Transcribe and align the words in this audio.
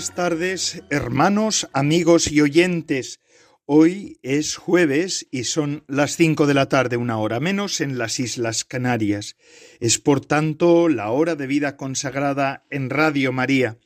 Buenas 0.00 0.14
tardes, 0.14 0.82
hermanos, 0.88 1.68
amigos 1.74 2.32
y 2.32 2.40
oyentes. 2.40 3.20
Hoy 3.66 4.18
es 4.22 4.56
jueves 4.56 5.26
y 5.30 5.44
son 5.44 5.84
las 5.88 6.16
cinco 6.16 6.46
de 6.46 6.54
la 6.54 6.70
tarde, 6.70 6.96
una 6.96 7.18
hora 7.18 7.38
menos, 7.38 7.82
en 7.82 7.98
las 7.98 8.18
Islas 8.18 8.64
Canarias. 8.64 9.36
Es 9.78 9.98
por 9.98 10.24
tanto 10.24 10.88
la 10.88 11.10
hora 11.10 11.36
de 11.36 11.46
vida 11.46 11.76
consagrada 11.76 12.64
en 12.70 12.88
Radio 12.88 13.30
María. 13.30 13.76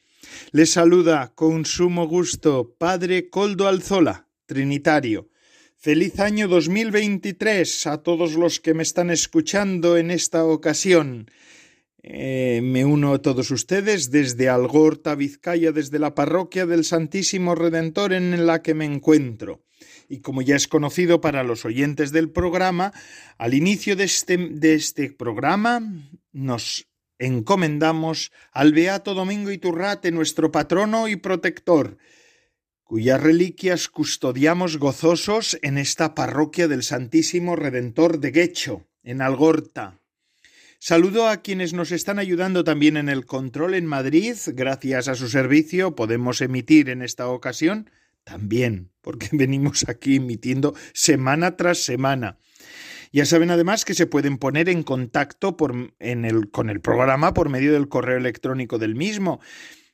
Les 0.52 0.70
saluda 0.70 1.32
con 1.34 1.64
sumo 1.64 2.06
gusto 2.06 2.76
Padre 2.78 3.28
Coldo 3.28 3.66
Alzola, 3.66 4.28
Trinitario. 4.46 5.30
Feliz 5.76 6.20
año 6.20 6.46
2023 6.46 7.88
a 7.88 8.04
todos 8.04 8.34
los 8.34 8.60
que 8.60 8.72
me 8.72 8.84
están 8.84 9.10
escuchando 9.10 9.96
en 9.96 10.12
esta 10.12 10.44
ocasión. 10.44 11.28
Eh, 12.06 12.60
me 12.62 12.84
uno 12.84 13.14
a 13.14 13.22
todos 13.22 13.50
ustedes 13.50 14.10
desde 14.10 14.50
Algorta, 14.50 15.14
Vizcaya, 15.14 15.72
desde 15.72 15.98
la 15.98 16.14
parroquia 16.14 16.66
del 16.66 16.84
Santísimo 16.84 17.55
Redentor 17.55 18.12
en 18.12 18.44
la 18.44 18.61
que 18.61 18.74
me 18.74 18.84
encuentro. 18.84 19.64
Y 20.06 20.20
como 20.20 20.42
ya 20.42 20.55
es 20.55 20.69
conocido 20.69 21.22
para 21.22 21.42
los 21.44 21.64
oyentes 21.64 22.12
del 22.12 22.30
programa, 22.30 22.92
al 23.38 23.55
inicio 23.55 23.96
de 23.96 24.05
este, 24.05 24.36
de 24.36 24.74
este 24.74 25.12
programa 25.12 25.80
nos 26.30 26.91
encomendamos 27.19 28.33
al 28.52 28.74
Beato 28.74 29.14
Domingo 29.14 29.50
Iturrate, 29.50 30.12
nuestro 30.12 30.52
patrono 30.52 31.08
y 31.08 31.16
protector, 31.16 31.96
cuyas 32.83 33.22
reliquias 33.22 33.89
custodiamos 33.89 34.77
gozosos 34.77 35.58
en 35.62 35.78
esta 35.78 36.14
parroquia 36.14 36.68
del 36.68 36.83
Santísimo 36.83 37.56
Redentor 37.56 38.18
de 38.18 38.30
Guecho, 38.30 38.86
en 39.02 39.22
Algorta. 39.22 40.03
Saludo 40.86 41.28
a 41.28 41.38
quienes 41.38 41.72
nos 41.72 41.92
están 41.92 42.18
ayudando 42.18 42.62
también 42.62 42.98
en 42.98 43.08
el 43.08 43.24
control 43.24 43.72
en 43.72 43.86
Madrid. 43.86 44.36
Gracias 44.48 45.08
a 45.08 45.14
su 45.14 45.28
servicio 45.28 45.96
podemos 45.96 46.42
emitir 46.42 46.90
en 46.90 47.00
esta 47.00 47.27
ocasión 47.28 47.88
también, 48.22 48.90
porque 49.00 49.28
venimos 49.32 49.88
aquí 49.88 50.16
emitiendo 50.16 50.74
semana 50.92 51.56
tras 51.56 51.78
semana. 51.78 52.36
Ya 53.14 53.24
saben 53.24 53.50
además 53.50 53.86
que 53.86 53.95
se 53.95 54.06
pueden 54.06 54.36
poner 54.36 54.68
en 54.68 54.83
contacto 54.83 55.56
con 55.56 55.95
el 56.68 56.80
programa 56.83 57.33
por 57.33 57.48
medio 57.48 57.72
del 57.72 57.89
correo 57.89 58.18
electrónico 58.18 58.78
del 58.78 58.95
mismo. 58.95 59.40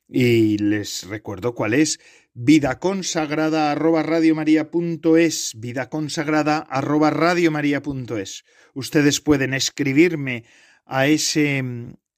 Y 0.08 0.58
les 0.58 1.06
recuerdo 1.06 1.54
cuál 1.54 1.74
es 1.74 2.00
vida 2.34 2.80
consagrada 2.80 3.70
arroba 3.70 4.02
radiomaria.es, 4.02 5.52
vida 5.56 5.88
consagrada 5.88 6.58
arroba 6.58 7.10
radiomaria.es. 7.10 8.44
Ustedes 8.74 9.20
pueden 9.20 9.54
escribirme 9.54 10.42
a 10.90 11.06
ese, 11.06 11.62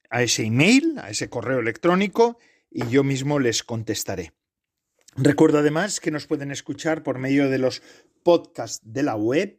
a 0.08 0.22
ese 0.22 0.44
email, 0.44 0.98
a 0.98 1.10
ese 1.10 1.28
correo 1.28 1.60
electrónico, 1.60 2.38
y 2.70 2.88
yo 2.88 3.04
mismo 3.04 3.38
les 3.38 3.62
contestaré. 3.62 4.32
Recuerdo 5.14 5.58
además 5.58 6.00
que 6.00 6.10
nos 6.10 6.26
pueden 6.26 6.50
escuchar 6.50 7.02
por 7.02 7.18
medio 7.18 7.50
de 7.50 7.58
los 7.58 7.82
podcasts 8.22 8.80
de 8.82 9.02
la 9.02 9.14
web. 9.14 9.58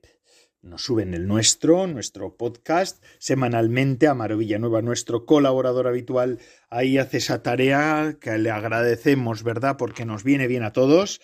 Nos 0.64 0.86
suben 0.86 1.14
el 1.14 1.28
nuestro, 1.28 1.86
nuestro 1.86 2.36
podcast, 2.36 3.04
semanalmente 3.20 4.08
a 4.08 4.16
Maravilla 4.16 4.58
Nueva, 4.58 4.82
nuestro 4.82 5.28
colaborador 5.28 5.86
habitual. 5.88 6.40
Ahí 6.72 6.98
hace 6.98 7.18
esa 7.18 7.44
tarea 7.44 8.18
que 8.20 8.40
le 8.40 8.50
agradecemos, 8.50 9.44
¿verdad? 9.44 9.78
Porque 9.78 10.06
nos 10.06 10.24
viene 10.24 10.48
bien 10.48 10.64
a 10.64 10.74
todos. 10.74 11.22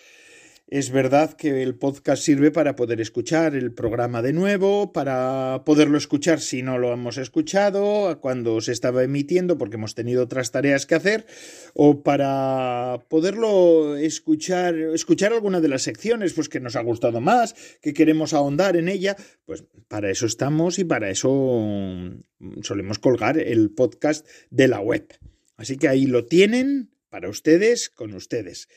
Es 0.70 0.92
verdad 0.92 1.32
que 1.32 1.64
el 1.64 1.74
podcast 1.74 2.22
sirve 2.22 2.52
para 2.52 2.76
poder 2.76 3.00
escuchar 3.00 3.56
el 3.56 3.72
programa 3.72 4.22
de 4.22 4.32
nuevo, 4.32 4.92
para 4.92 5.64
poderlo 5.66 5.98
escuchar 5.98 6.38
si 6.38 6.62
no 6.62 6.78
lo 6.78 6.92
hemos 6.92 7.18
escuchado, 7.18 8.20
cuando 8.20 8.60
se 8.60 8.70
estaba 8.70 9.02
emitiendo, 9.02 9.58
porque 9.58 9.74
hemos 9.74 9.96
tenido 9.96 10.22
otras 10.22 10.52
tareas 10.52 10.86
que 10.86 10.94
hacer, 10.94 11.26
o 11.74 12.04
para 12.04 13.04
poderlo 13.08 13.96
escuchar, 13.96 14.76
escuchar 14.76 15.32
alguna 15.32 15.60
de 15.60 15.66
las 15.66 15.82
secciones 15.82 16.34
pues, 16.34 16.48
que 16.48 16.60
nos 16.60 16.76
ha 16.76 16.82
gustado 16.82 17.20
más, 17.20 17.56
que 17.82 17.92
queremos 17.92 18.32
ahondar 18.32 18.76
en 18.76 18.88
ella. 18.88 19.16
Pues 19.46 19.64
para 19.88 20.08
eso 20.08 20.26
estamos 20.26 20.78
y 20.78 20.84
para 20.84 21.10
eso 21.10 21.82
solemos 22.62 23.00
colgar 23.00 23.38
el 23.38 23.72
podcast 23.72 24.24
de 24.50 24.68
la 24.68 24.78
web. 24.78 25.18
Así 25.56 25.76
que 25.76 25.88
ahí 25.88 26.06
lo 26.06 26.26
tienen 26.26 26.90
para 27.10 27.28
ustedes, 27.28 27.90
con 27.90 28.14
ustedes. 28.14 28.68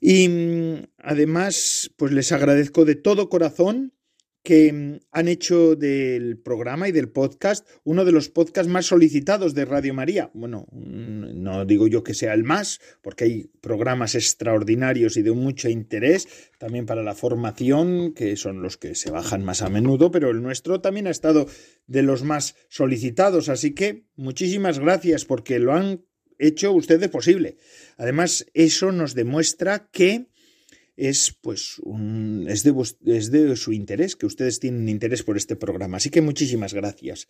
Y 0.00 0.28
mm, 0.28 0.88
además, 0.98 1.90
pues 1.96 2.12
les 2.12 2.32
agradezco 2.32 2.84
de 2.84 2.96
todo 2.96 3.28
corazón 3.28 3.94
que 4.42 4.72
mm, 4.72 5.00
han 5.12 5.28
hecho 5.28 5.76
del 5.76 6.38
programa 6.38 6.88
y 6.88 6.92
del 6.92 7.10
podcast 7.10 7.66
uno 7.84 8.04
de 8.04 8.12
los 8.12 8.28
podcasts 8.28 8.70
más 8.70 8.86
solicitados 8.86 9.54
de 9.54 9.64
Radio 9.64 9.94
María. 9.94 10.30
Bueno, 10.34 10.66
mm, 10.72 11.42
no 11.42 11.64
digo 11.64 11.86
yo 11.86 12.02
que 12.02 12.14
sea 12.14 12.34
el 12.34 12.44
más, 12.44 12.80
porque 13.02 13.24
hay 13.24 13.50
programas 13.60 14.14
extraordinarios 14.14 15.16
y 15.16 15.22
de 15.22 15.32
mucho 15.32 15.68
interés, 15.68 16.28
también 16.58 16.86
para 16.86 17.02
la 17.02 17.14
formación, 17.14 18.12
que 18.14 18.36
son 18.36 18.62
los 18.62 18.76
que 18.76 18.94
se 18.94 19.10
bajan 19.10 19.44
más 19.44 19.62
a 19.62 19.68
menudo, 19.68 20.10
pero 20.10 20.30
el 20.30 20.42
nuestro 20.42 20.80
también 20.80 21.06
ha 21.06 21.10
estado 21.10 21.46
de 21.86 22.02
los 22.02 22.22
más 22.22 22.56
solicitados. 22.68 23.48
Así 23.48 23.74
que 23.74 24.06
muchísimas 24.16 24.78
gracias 24.78 25.24
porque 25.24 25.58
lo 25.58 25.74
han 25.74 26.02
hecho 26.40 26.72
ustedes 26.72 27.08
posible. 27.08 27.56
Además, 27.96 28.46
eso 28.54 28.92
nos 28.92 29.14
demuestra 29.14 29.88
que 29.92 30.26
es 30.96 31.34
pues 31.40 31.78
un, 31.78 32.46
es, 32.48 32.62
de, 32.62 32.74
es 33.06 33.30
de 33.30 33.56
su 33.56 33.72
interés, 33.72 34.16
que 34.16 34.26
ustedes 34.26 34.60
tienen 34.60 34.88
interés 34.88 35.22
por 35.22 35.36
este 35.36 35.56
programa. 35.56 35.96
Así 35.96 36.10
que 36.10 36.20
muchísimas 36.20 36.74
gracias. 36.74 37.28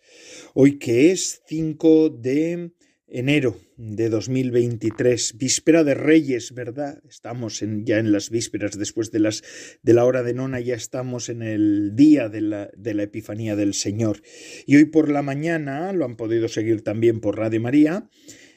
Hoy 0.53 0.77
que 0.77 1.11
es 1.11 1.41
5 1.47 2.09
de 2.09 2.71
enero 3.07 3.59
de 3.77 4.09
2023, 4.09 5.37
víspera 5.37 5.83
de 5.83 5.93
Reyes, 5.93 6.53
¿verdad? 6.53 7.01
Estamos 7.09 7.63
ya 7.83 7.99
en 7.99 8.11
las 8.11 8.29
vísperas, 8.29 8.77
después 8.77 9.11
de, 9.11 9.19
las, 9.19 9.43
de 9.83 9.93
la 9.93 10.05
hora 10.05 10.23
de 10.23 10.33
nona, 10.33 10.59
ya 10.59 10.75
estamos 10.75 11.29
en 11.29 11.41
el 11.41 11.95
día 11.95 12.29
de 12.29 12.41
la, 12.41 12.69
de 12.75 12.93
la 12.93 13.03
Epifanía 13.03 13.55
del 13.55 13.73
Señor. 13.73 14.21
Y 14.65 14.77
hoy 14.77 14.85
por 14.85 15.09
la 15.09 15.21
mañana, 15.21 15.91
lo 15.93 16.05
han 16.05 16.15
podido 16.15 16.47
seguir 16.47 16.83
también 16.83 17.19
por 17.19 17.37
Radio 17.37 17.59
María, 17.59 18.09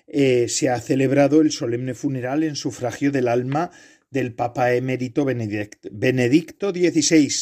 eh, 0.07 0.47
se 0.49 0.69
ha 0.69 0.81
celebrado 0.81 1.41
el 1.41 1.51
solemne 1.51 1.95
funeral 1.95 2.43
en 2.43 2.57
sufragio 2.57 3.11
del 3.11 3.29
alma 3.29 3.71
del 4.11 4.35
Papa 4.35 4.75
emérito 4.75 5.25
Benedicto 5.25 6.71
XVI, 6.71 7.33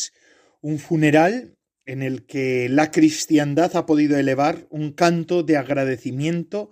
un 0.60 0.78
funeral 0.78 1.56
en 1.84 2.02
el 2.02 2.24
que 2.24 2.68
la 2.68 2.90
cristiandad 2.90 3.76
ha 3.76 3.86
podido 3.86 4.16
elevar 4.16 4.66
un 4.70 4.92
canto 4.92 5.42
de 5.42 5.56
agradecimiento 5.56 6.70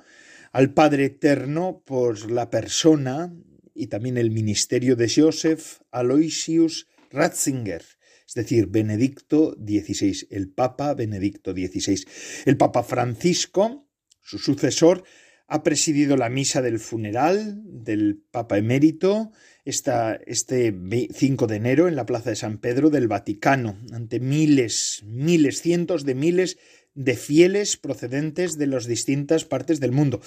al 0.53 0.73
Padre 0.73 1.06
Eterno 1.06 1.82
por 1.85 2.31
la 2.31 2.50
persona 2.50 3.35
y 3.75 3.88
también 3.88 4.17
el 4.17 4.31
ministerio 4.31 4.97
de 4.97 5.12
Joseph 5.14 5.81
Aloysius 5.91 6.87
Ratzinger, 7.11 7.82
es 8.26 8.35
decir, 8.35 8.69
Benedicto 8.69 9.56
XVI, 9.59 10.29
el 10.31 10.50
Papa 10.50 10.94
Benedicto 10.94 11.53
XVI. 11.53 12.05
El 12.44 12.56
Papa 12.56 12.85
Francisco, 12.85 13.88
su 14.23 14.38
sucesor, 14.38 15.03
ha 15.50 15.64
presidido 15.64 16.17
la 16.17 16.29
misa 16.29 16.62
del 16.62 16.79
funeral 16.79 17.61
del 17.64 18.23
Papa 18.31 18.56
emérito 18.56 19.32
este 19.64 20.73
5 21.12 21.47
de 21.49 21.56
enero 21.56 21.88
en 21.88 21.97
la 21.97 22.06
Plaza 22.06 22.31
de 22.31 22.37
San 22.37 22.58
Pedro 22.58 22.88
del 22.88 23.08
Vaticano, 23.08 23.76
ante 23.93 24.20
miles, 24.20 25.02
miles, 25.05 25.61
cientos 25.61 26.05
de 26.05 26.14
miles 26.14 26.56
de 26.94 27.17
fieles 27.17 27.76
procedentes 27.76 28.58
de 28.58 28.69
las 28.69 28.87
distintas 28.87 29.44
partes 29.44 29.81
del 29.81 29.91
mundo. 29.91 30.20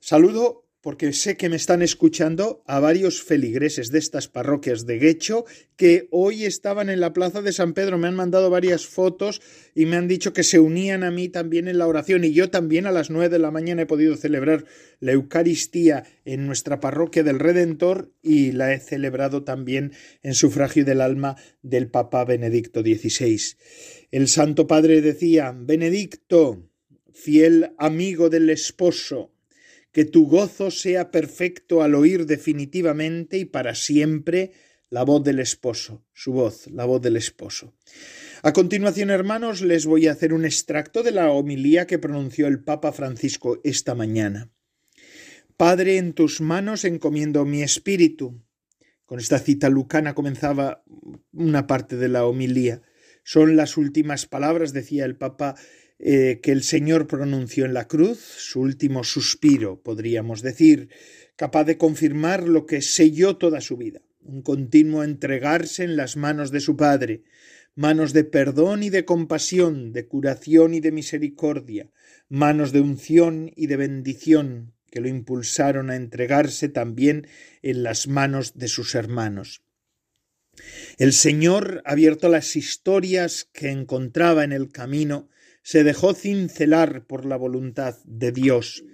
Saludo 0.00 0.64
porque 0.82 1.12
sé 1.12 1.36
que 1.36 1.48
me 1.48 1.56
están 1.56 1.80
escuchando 1.80 2.62
a 2.66 2.80
varios 2.80 3.22
feligreses 3.22 3.92
de 3.92 4.00
estas 4.00 4.26
parroquias 4.26 4.84
de 4.84 4.98
Guecho 4.98 5.44
que 5.76 6.08
hoy 6.10 6.44
estaban 6.44 6.90
en 6.90 7.00
la 7.00 7.12
plaza 7.12 7.40
de 7.40 7.52
San 7.52 7.72
Pedro. 7.72 7.98
Me 7.98 8.08
han 8.08 8.16
mandado 8.16 8.50
varias 8.50 8.86
fotos 8.86 9.40
y 9.76 9.86
me 9.86 9.96
han 9.96 10.08
dicho 10.08 10.32
que 10.32 10.42
se 10.42 10.58
unían 10.58 11.04
a 11.04 11.12
mí 11.12 11.28
también 11.28 11.68
en 11.68 11.78
la 11.78 11.86
oración. 11.86 12.24
Y 12.24 12.32
yo 12.32 12.50
también 12.50 12.86
a 12.86 12.92
las 12.92 13.10
nueve 13.10 13.28
de 13.28 13.38
la 13.38 13.52
mañana 13.52 13.82
he 13.82 13.86
podido 13.86 14.16
celebrar 14.16 14.64
la 14.98 15.12
Eucaristía 15.12 16.04
en 16.24 16.46
nuestra 16.46 16.80
parroquia 16.80 17.22
del 17.22 17.38
Redentor 17.38 18.12
y 18.20 18.50
la 18.50 18.74
he 18.74 18.80
celebrado 18.80 19.44
también 19.44 19.92
en 20.22 20.34
sufragio 20.34 20.84
del 20.84 21.00
alma 21.00 21.36
del 21.62 21.88
Papa 21.88 22.24
Benedicto 22.24 22.82
XVI. 22.82 23.40
El 24.10 24.26
Santo 24.26 24.66
Padre 24.66 25.00
decía, 25.00 25.54
Benedicto, 25.56 26.68
fiel 27.12 27.72
amigo 27.78 28.30
del 28.30 28.50
esposo, 28.50 29.31
que 29.92 30.04
tu 30.04 30.26
gozo 30.26 30.70
sea 30.70 31.10
perfecto 31.10 31.82
al 31.82 31.94
oír 31.94 32.26
definitivamente 32.26 33.38
y 33.38 33.44
para 33.44 33.74
siempre 33.74 34.52
la 34.88 35.04
voz 35.04 35.22
del 35.22 35.38
esposo, 35.38 36.04
su 36.12 36.32
voz, 36.32 36.66
la 36.70 36.84
voz 36.84 37.00
del 37.00 37.16
esposo. 37.16 37.74
A 38.42 38.52
continuación, 38.52 39.10
hermanos, 39.10 39.62
les 39.62 39.86
voy 39.86 40.06
a 40.06 40.12
hacer 40.12 40.32
un 40.34 40.44
extracto 40.44 41.02
de 41.02 41.12
la 41.12 41.30
homilía 41.30 41.86
que 41.86 41.98
pronunció 41.98 42.46
el 42.46 42.62
Papa 42.64 42.92
Francisco 42.92 43.60
esta 43.64 43.94
mañana. 43.94 44.50
Padre, 45.56 45.98
en 45.98 46.12
tus 46.12 46.40
manos 46.40 46.84
encomiendo 46.84 47.44
mi 47.44 47.62
espíritu. 47.62 48.42
Con 49.06 49.20
esta 49.20 49.38
cita 49.38 49.68
lucana 49.68 50.14
comenzaba 50.14 50.82
una 51.32 51.66
parte 51.66 51.96
de 51.96 52.08
la 52.08 52.24
homilía. 52.26 52.82
Son 53.24 53.56
las 53.56 53.76
últimas 53.76 54.26
palabras, 54.26 54.72
decía 54.72 55.04
el 55.04 55.16
Papa, 55.16 55.54
eh, 56.04 56.40
que 56.42 56.50
el 56.50 56.64
Señor 56.64 57.06
pronunció 57.06 57.64
en 57.64 57.74
la 57.74 57.86
cruz, 57.86 58.18
su 58.18 58.60
último 58.60 59.04
suspiro, 59.04 59.80
podríamos 59.80 60.42
decir, 60.42 60.88
capaz 61.36 61.62
de 61.62 61.78
confirmar 61.78 62.42
lo 62.48 62.66
que 62.66 62.82
selló 62.82 63.36
toda 63.36 63.60
su 63.60 63.76
vida, 63.76 64.02
un 64.18 64.42
continuo 64.42 65.04
entregarse 65.04 65.84
en 65.84 65.96
las 65.96 66.16
manos 66.16 66.50
de 66.50 66.58
su 66.58 66.76
Padre, 66.76 67.22
manos 67.76 68.12
de 68.12 68.24
perdón 68.24 68.82
y 68.82 68.90
de 68.90 69.04
compasión, 69.04 69.92
de 69.92 70.08
curación 70.08 70.74
y 70.74 70.80
de 70.80 70.90
misericordia, 70.90 71.88
manos 72.28 72.72
de 72.72 72.80
unción 72.80 73.52
y 73.54 73.68
de 73.68 73.76
bendición, 73.76 74.74
que 74.90 75.00
lo 75.00 75.06
impulsaron 75.06 75.88
a 75.88 75.94
entregarse 75.94 76.68
también 76.68 77.28
en 77.62 77.84
las 77.84 78.08
manos 78.08 78.58
de 78.58 78.66
sus 78.66 78.96
hermanos. 78.96 79.62
El 80.98 81.12
Señor, 81.12 81.80
abierto 81.84 82.28
las 82.28 82.56
historias 82.56 83.48
que 83.52 83.70
encontraba 83.70 84.42
en 84.42 84.50
el 84.50 84.72
camino, 84.72 85.28
se 85.62 85.84
dejó 85.84 86.14
cincelar 86.14 87.06
por 87.06 87.24
la 87.24 87.36
voluntad 87.36 87.96
de 88.04 88.32
Dios, 88.32 88.84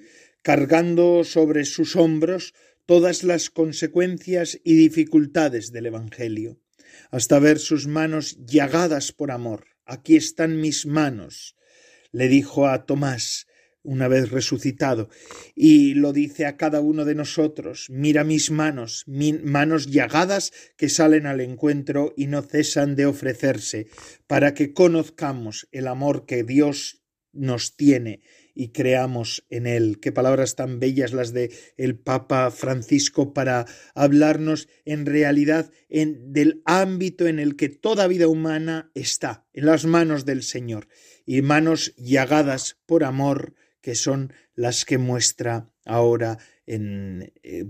cargando 0.42 1.24
sobre 1.24 1.64
sus 1.64 1.96
hombros 1.96 2.54
todas 2.86 3.22
las 3.22 3.50
consecuencias 3.50 4.60
y 4.64 4.74
dificultades 4.74 5.72
del 5.72 5.86
Evangelio, 5.86 6.60
hasta 7.10 7.38
ver 7.38 7.58
sus 7.58 7.86
manos 7.86 8.38
llagadas 8.46 9.12
por 9.12 9.30
amor. 9.30 9.66
Aquí 9.84 10.16
están 10.16 10.60
mis 10.60 10.86
manos, 10.86 11.56
le 12.12 12.28
dijo 12.28 12.68
a 12.68 12.86
Tomás, 12.86 13.47
una 13.82 14.08
vez 14.08 14.30
resucitado, 14.30 15.08
y 15.54 15.94
lo 15.94 16.12
dice 16.12 16.46
a 16.46 16.56
cada 16.56 16.80
uno 16.80 17.04
de 17.04 17.14
nosotros, 17.14 17.86
mira 17.90 18.24
mis 18.24 18.50
manos, 18.50 19.04
manos 19.06 19.86
llagadas 19.86 20.52
que 20.76 20.88
salen 20.88 21.26
al 21.26 21.40
encuentro 21.40 22.14
y 22.16 22.26
no 22.26 22.42
cesan 22.42 22.96
de 22.96 23.06
ofrecerse, 23.06 23.86
para 24.26 24.54
que 24.54 24.72
conozcamos 24.72 25.68
el 25.72 25.88
amor 25.88 26.26
que 26.26 26.44
Dios 26.44 27.02
nos 27.32 27.76
tiene 27.76 28.20
y 28.54 28.70
creamos 28.70 29.46
en 29.50 29.68
él. 29.68 30.00
Qué 30.00 30.10
palabras 30.10 30.56
tan 30.56 30.80
bellas 30.80 31.12
las 31.12 31.32
de 31.32 31.54
el 31.76 31.96
Papa 31.96 32.50
Francisco 32.50 33.32
para 33.32 33.66
hablarnos 33.94 34.68
en 34.84 35.06
realidad 35.06 35.70
en, 35.88 36.32
del 36.32 36.62
ámbito 36.64 37.28
en 37.28 37.38
el 37.38 37.54
que 37.54 37.68
toda 37.68 38.08
vida 38.08 38.26
humana 38.26 38.90
está, 38.94 39.46
en 39.52 39.66
las 39.66 39.84
manos 39.84 40.24
del 40.24 40.42
Señor, 40.42 40.88
y 41.24 41.40
manos 41.42 41.94
llagadas 41.96 42.78
por 42.84 43.04
amor, 43.04 43.54
que 43.80 43.94
son 43.94 44.32
las 44.54 44.84
que 44.84 44.98
muestra 44.98 45.70
ahora 45.84 46.38
en, 46.66 47.32
eh, 47.42 47.64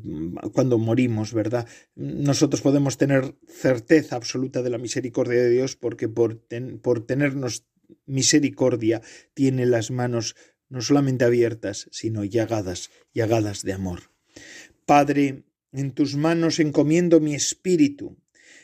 cuando 0.53 0.79
morimos, 0.79 1.33
¿verdad? 1.33 1.69
Nosotros 1.95 2.61
podemos 2.63 2.99
tener 2.99 3.35
certeza 3.47 4.17
absoluta 4.17 4.63
de 4.63 4.71
la 4.71 4.79
misericordia 4.79 5.41
de 5.43 5.51
Dios 5.51 5.77
porque 5.77 6.09
por, 6.09 6.45
por 6.83 7.07
tenernos 7.07 7.67
misericordia 8.07 9.03
tiene 9.35 9.67
las 9.67 9.91
manos 9.91 10.35
no 10.69 10.83
solamente 10.83 11.25
abiertas, 11.25 11.89
sino 11.93 12.25
llagadas, 12.25 12.91
llagadas 13.15 13.63
de 13.63 13.73
amor. 13.73 14.11
Padre, 14.85 15.45
en 15.73 15.93
tus 15.93 16.17
manos 16.17 16.59
encomiendo 16.59 17.21
mi 17.21 17.35
espíritu. 17.35 18.17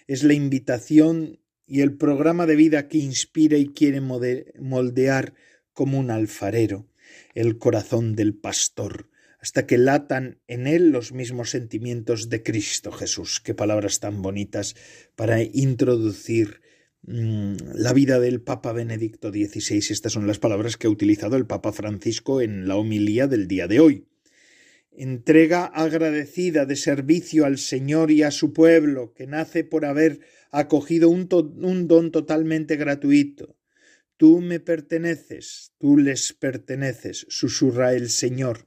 Es 0.07 0.23
la 0.23 0.35
invitación 0.35 1.39
y 1.67 1.81
el 1.81 1.97
programa 1.97 2.47
de 2.47 2.57
vida 2.57 2.89
que 2.89 2.99
inspira 2.99 3.57
y 3.57 3.69
quiere 3.69 4.01
moldear 4.01 5.35
como 5.73 5.99
un 5.99 6.11
alfarero 6.11 6.87
el 7.35 7.59
corazón 7.59 8.15
del 8.15 8.35
pastor, 8.35 9.09
hasta 9.41 9.67
que 9.67 9.77
latan 9.77 10.39
en 10.49 10.67
él 10.67 10.91
los 10.91 11.13
mismos 11.13 11.51
sentimientos 11.51 12.31
de 12.31 12.43
Cristo 12.43 12.93
Jesús. 12.93 13.41
Qué 13.41 13.53
palabras 13.53 14.01
tan 14.01 14.23
bonitas 14.23 14.75
para 15.17 15.43
introducir 15.43 16.63
mm, 17.03 17.57
la 17.75 17.93
vida 17.93 18.21
del 18.21 18.41
Papa 18.41 18.73
Benedicto 18.73 19.31
XVI. 19.31 19.83
Estas 19.91 20.13
son 20.13 20.27
las 20.27 20.39
palabras 20.39 20.77
que 20.77 20.87
ha 20.87 20.91
utilizado 20.91 21.37
el 21.37 21.47
Papa 21.47 21.73
Francisco 21.73 22.41
en 22.41 22.67
la 22.67 22.77
homilía 22.77 23.27
del 23.27 23.47
día 23.47 23.69
de 23.69 23.81
hoy. 23.81 24.07
Entrega 24.97 25.67
agradecida 25.67 26.67
de 26.67 26.77
servicio 26.77 27.45
al 27.45 27.59
Señor 27.59 28.13
y 28.13 28.23
a 28.23 28.31
su 28.31 28.53
pueblo, 28.53 29.13
que 29.13 29.27
nace 29.27 29.65
por 29.65 29.85
haber 29.85 30.21
acogido 30.53 31.09
un, 31.09 31.29
un 31.61 31.89
don 31.89 32.13
totalmente 32.13 32.77
gratuito, 32.77 33.57
Tú 34.17 34.41
me 34.41 34.61
perteneces, 34.61 35.73
tú 35.79 35.97
les 35.97 36.33
perteneces, 36.33 37.27
susurra 37.29 37.95
el 37.95 38.11
Señor. 38.11 38.67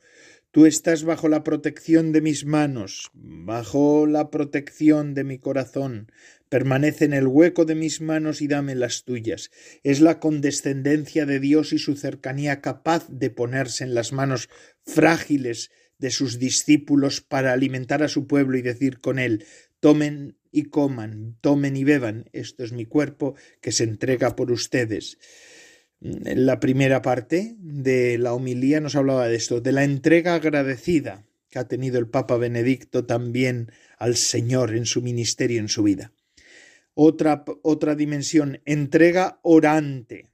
Tú 0.52 0.66
estás 0.66 1.04
bajo 1.04 1.30
la 1.30 1.44
protección 1.44 2.12
de 2.12 2.20
mis 2.20 2.46
manos, 2.46 3.12
bajo 3.14 4.08
la 4.08 4.30
protección 4.30 5.14
de 5.14 5.24
mi 5.24 5.40
corazón. 5.40 6.12
Permanece 6.50 7.06
en 7.06 7.14
el 7.14 7.28
hueco 7.28 7.64
de 7.64 7.76
mis 7.76 8.02
manos 8.02 8.42
y 8.42 8.48
dame 8.48 8.76
las 8.76 9.06
tuyas. 9.06 9.50
Es 9.84 10.02
la 10.02 10.20
condescendencia 10.20 11.26
de 11.26 11.40
Dios 11.40 11.72
y 11.72 11.78
su 11.78 11.96
cercanía 11.96 12.60
capaz 12.60 13.08
de 13.10 13.30
ponerse 13.30 13.86
en 13.86 13.94
las 13.94 14.12
manos 14.12 14.50
frágiles 14.86 15.72
de 15.98 16.12
sus 16.12 16.40
discípulos 16.40 17.22
para 17.22 17.54
alimentar 17.54 18.04
a 18.04 18.10
su 18.10 18.28
pueblo 18.28 18.58
y 18.58 18.62
decir 18.62 19.00
con 19.00 19.18
él 19.18 19.46
Tomen 19.80 20.38
y 20.58 20.64
coman, 20.64 21.38
tomen 21.42 21.78
y 21.78 21.84
beban, 21.84 22.30
esto 22.34 22.64
es 22.64 22.72
mi 22.72 22.86
cuerpo 22.86 23.36
que 23.62 23.72
se 23.72 23.84
entrega 23.84 24.36
por 24.36 24.52
ustedes. 24.52 25.20
La 26.00 26.60
primera 26.60 27.04
parte 27.04 27.56
de 27.60 28.18
la 28.18 28.34
homilía 28.34 28.80
nos 28.80 28.96
hablaba 28.96 29.28
de 29.28 29.36
esto, 29.36 29.62
de 29.62 29.72
la 29.72 29.84
entrega 29.84 30.34
agradecida 30.34 31.26
que 31.50 31.60
ha 31.60 31.68
tenido 31.68 32.00
el 32.00 32.10
Papa 32.10 32.38
Benedicto 32.38 33.06
también 33.06 33.72
al 34.00 34.16
Señor 34.16 34.76
en 34.76 34.86
su 34.86 35.04
ministerio, 35.04 35.60
en 35.60 35.70
su 35.70 35.84
vida. 35.84 36.12
Otra, 36.96 37.46
otra 37.62 37.94
dimensión, 37.94 38.60
entrega 38.66 39.40
orante. 39.44 40.32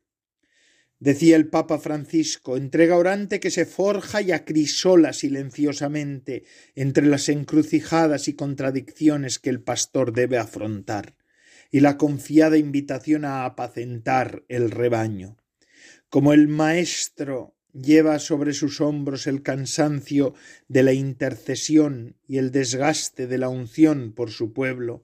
Decía 1.03 1.35
el 1.35 1.49
Papa 1.49 1.79
Francisco, 1.79 2.55
entrega 2.55 2.95
orante 2.95 3.41
que 3.41 3.51
se 3.51 3.65
forja 3.65 4.21
y 4.21 4.31
acrisola 4.31 5.11
silenciosamente 5.11 6.45
entre 6.75 7.07
las 7.07 7.27
encrucijadas 7.27 8.29
y 8.29 8.35
contradicciones 8.35 9.37
que 9.37 9.49
el 9.49 9.59
pastor 9.59 10.13
debe 10.13 10.37
afrontar, 10.37 11.17
y 11.71 11.81
la 11.81 11.97
confiada 11.97 12.57
invitación 12.57 13.25
a 13.25 13.43
apacentar 13.43 14.45
el 14.47 14.71
rebaño. 14.71 15.35
Como 16.07 16.31
el 16.31 16.47
maestro 16.47 17.57
lleva 17.73 18.17
sobre 18.19 18.53
sus 18.53 18.79
hombros 18.79 19.27
el 19.27 19.43
cansancio 19.43 20.33
de 20.69 20.83
la 20.83 20.93
intercesión 20.93 22.15
y 22.29 22.37
el 22.37 22.51
desgaste 22.51 23.27
de 23.27 23.39
la 23.39 23.49
unción 23.49 24.13
por 24.13 24.31
su 24.31 24.53
pueblo, 24.53 25.03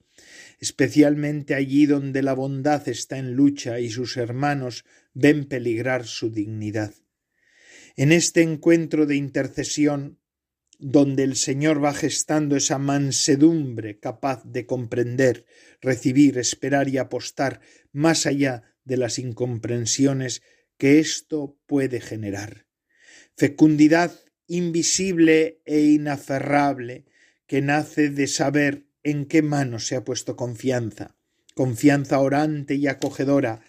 especialmente 0.61 1.55
allí 1.55 1.87
donde 1.87 2.21
la 2.23 2.33
bondad 2.33 2.87
está 2.87 3.17
en 3.17 3.33
lucha 3.33 3.81
y 3.81 3.89
sus 3.89 4.15
hermanos 4.15 4.85
ven 5.13 5.45
peligrar 5.45 6.05
su 6.05 6.31
dignidad. 6.31 6.93
En 7.95 8.11
este 8.11 8.41
encuentro 8.41 9.05
de 9.05 9.15
intercesión, 9.15 10.19
donde 10.79 11.23
el 11.23 11.35
Señor 11.35 11.83
va 11.83 11.93
gestando 11.93 12.55
esa 12.55 12.77
mansedumbre 12.77 13.99
capaz 13.99 14.41
de 14.45 14.65
comprender, 14.65 15.45
recibir, 15.81 16.37
esperar 16.37 16.87
y 16.87 16.97
apostar 16.97 17.59
más 17.91 18.25
allá 18.25 18.63
de 18.85 18.95
las 18.95 19.19
incomprensiones 19.19 20.41
que 20.77 20.99
esto 20.99 21.59
puede 21.65 21.99
generar. 21.99 22.65
Fecundidad 23.35 24.13
invisible 24.47 25.61
e 25.65 25.81
inaferrable 25.81 27.05
que 27.45 27.61
nace 27.61 28.09
de 28.09 28.27
saber 28.27 28.87
en 29.03 29.25
qué 29.25 29.41
manos 29.41 29.87
se 29.87 29.95
ha 29.95 30.03
puesto 30.03 30.35
confianza, 30.35 31.17
confianza 31.55 32.19
orante 32.19 32.75
y 32.75 32.87
acogedora, 32.87 33.61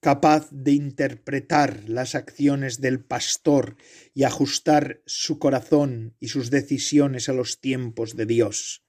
capaz 0.00 0.48
de 0.50 0.72
interpretar 0.72 1.84
las 1.86 2.14
acciones 2.14 2.80
del 2.80 3.04
pastor 3.04 3.76
y 4.14 4.24
ajustar 4.24 5.02
su 5.04 5.38
corazón 5.38 6.16
y 6.18 6.28
sus 6.28 6.50
decisiones 6.50 7.28
a 7.28 7.34
los 7.34 7.60
tiempos 7.60 8.16
de 8.16 8.26
Dios. 8.26 8.82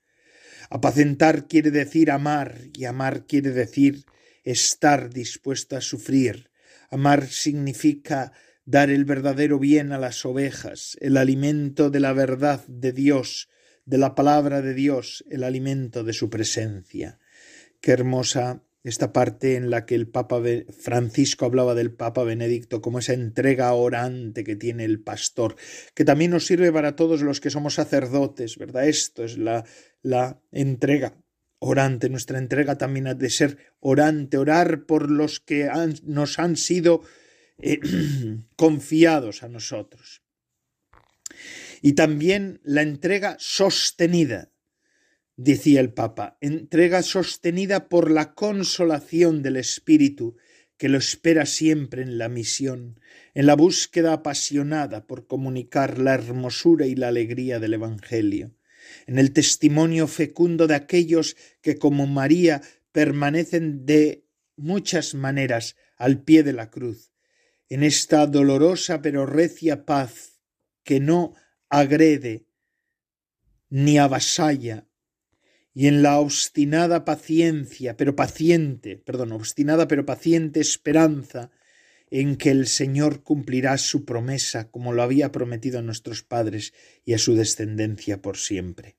Apacentar 0.69 1.47
quiere 1.47 1.69
decir 1.69 2.11
amar 2.11 2.61
y 2.73 2.85
amar 2.85 3.27
quiere 3.27 3.51
decir 3.51 4.05
estar 4.43 5.09
dispuesto 5.09 5.75
a 5.75 5.81
sufrir. 5.81 6.49
Amar 6.89 7.27
significa 7.27 8.31
dar 8.63 8.89
el 8.89 9.03
verdadero 9.03 9.59
bien 9.59 9.91
a 9.91 9.97
las 9.97 10.25
ovejas, 10.25 10.97
el 11.01 11.17
alimento 11.17 11.89
de 11.89 11.99
la 11.99 12.13
verdad 12.13 12.65
de 12.67 12.93
Dios, 12.93 13.49
de 13.85 13.97
la 13.97 14.15
palabra 14.15 14.61
de 14.61 14.73
Dios, 14.73 15.25
el 15.29 15.43
alimento 15.43 16.05
de 16.05 16.13
su 16.13 16.29
presencia. 16.29 17.19
Qué 17.81 17.91
hermosa 17.91 18.63
esta 18.83 19.13
parte 19.13 19.55
en 19.55 19.69
la 19.69 19.85
que 19.85 19.95
el 19.95 20.07
Papa 20.07 20.41
Francisco 20.79 21.45
hablaba 21.45 21.75
del 21.75 21.93
Papa 21.93 22.23
Benedicto 22.23 22.81
como 22.81 22.99
esa 22.99 23.13
entrega 23.13 23.73
orante 23.73 24.43
que 24.43 24.55
tiene 24.55 24.85
el 24.85 25.01
pastor, 25.01 25.55
que 25.93 26.05
también 26.05 26.31
nos 26.31 26.45
sirve 26.45 26.71
para 26.71 26.95
todos 26.95 27.21
los 27.21 27.39
que 27.39 27.49
somos 27.49 27.75
sacerdotes, 27.75 28.57
¿verdad? 28.57 28.87
Esto 28.87 29.23
es 29.23 29.37
la, 29.37 29.65
la 30.01 30.41
entrega 30.51 31.15
orante, 31.59 32.09
nuestra 32.09 32.39
entrega 32.39 32.77
también 32.77 33.07
ha 33.07 33.13
de 33.13 33.29
ser 33.29 33.57
orante, 33.79 34.37
orar 34.37 34.85
por 34.85 35.11
los 35.11 35.39
que 35.39 35.69
nos 36.03 36.39
han 36.39 36.57
sido 36.57 37.03
eh, 37.59 37.79
confiados 38.55 39.43
a 39.43 39.47
nosotros. 39.47 40.23
Y 41.81 41.93
también 41.93 42.59
la 42.63 42.81
entrega 42.81 43.37
sostenida, 43.39 44.50
decía 45.43 45.79
el 45.79 45.91
Papa, 45.91 46.37
entrega 46.39 47.01
sostenida 47.01 47.89
por 47.89 48.11
la 48.11 48.33
consolación 48.33 49.41
del 49.41 49.57
Espíritu 49.57 50.37
que 50.77 50.89
lo 50.89 50.97
espera 50.97 51.45
siempre 51.45 52.03
en 52.03 52.17
la 52.17 52.29
misión, 52.29 52.99
en 53.33 53.45
la 53.45 53.55
búsqueda 53.55 54.13
apasionada 54.13 55.07
por 55.07 55.27
comunicar 55.27 55.97
la 55.97 56.13
hermosura 56.13 56.85
y 56.85 56.95
la 56.95 57.07
alegría 57.07 57.59
del 57.59 57.73
Evangelio, 57.73 58.51
en 59.07 59.17
el 59.17 59.33
testimonio 59.33 60.07
fecundo 60.07 60.67
de 60.67 60.75
aquellos 60.75 61.35
que 61.61 61.77
como 61.77 62.07
María 62.07 62.61
permanecen 62.91 63.85
de 63.85 64.25
muchas 64.55 65.15
maneras 65.15 65.75
al 65.97 66.21
pie 66.23 66.43
de 66.43 66.53
la 66.53 66.69
cruz, 66.69 67.11
en 67.69 67.83
esta 67.83 68.27
dolorosa 68.27 69.01
pero 69.01 69.25
recia 69.25 69.85
paz 69.85 70.39
que 70.83 70.99
no 70.99 71.33
agrede 71.69 72.45
ni 73.69 73.97
avasalla 73.97 74.87
y 75.73 75.87
en 75.87 76.01
la 76.01 76.19
obstinada 76.19 77.05
paciencia, 77.05 77.95
pero 77.95 78.15
paciente, 78.15 78.97
perdón, 78.97 79.31
obstinada 79.31 79.87
pero 79.87 80.05
paciente 80.05 80.59
esperanza 80.59 81.51
en 82.09 82.35
que 82.35 82.51
el 82.51 82.67
Señor 82.67 83.23
cumplirá 83.23 83.77
su 83.77 84.03
promesa 84.03 84.69
como 84.69 84.91
lo 84.91 85.01
había 85.01 85.31
prometido 85.31 85.79
a 85.79 85.81
nuestros 85.81 86.23
padres 86.23 86.73
y 87.05 87.13
a 87.13 87.17
su 87.17 87.35
descendencia 87.35 88.21
por 88.21 88.37
siempre. 88.37 88.97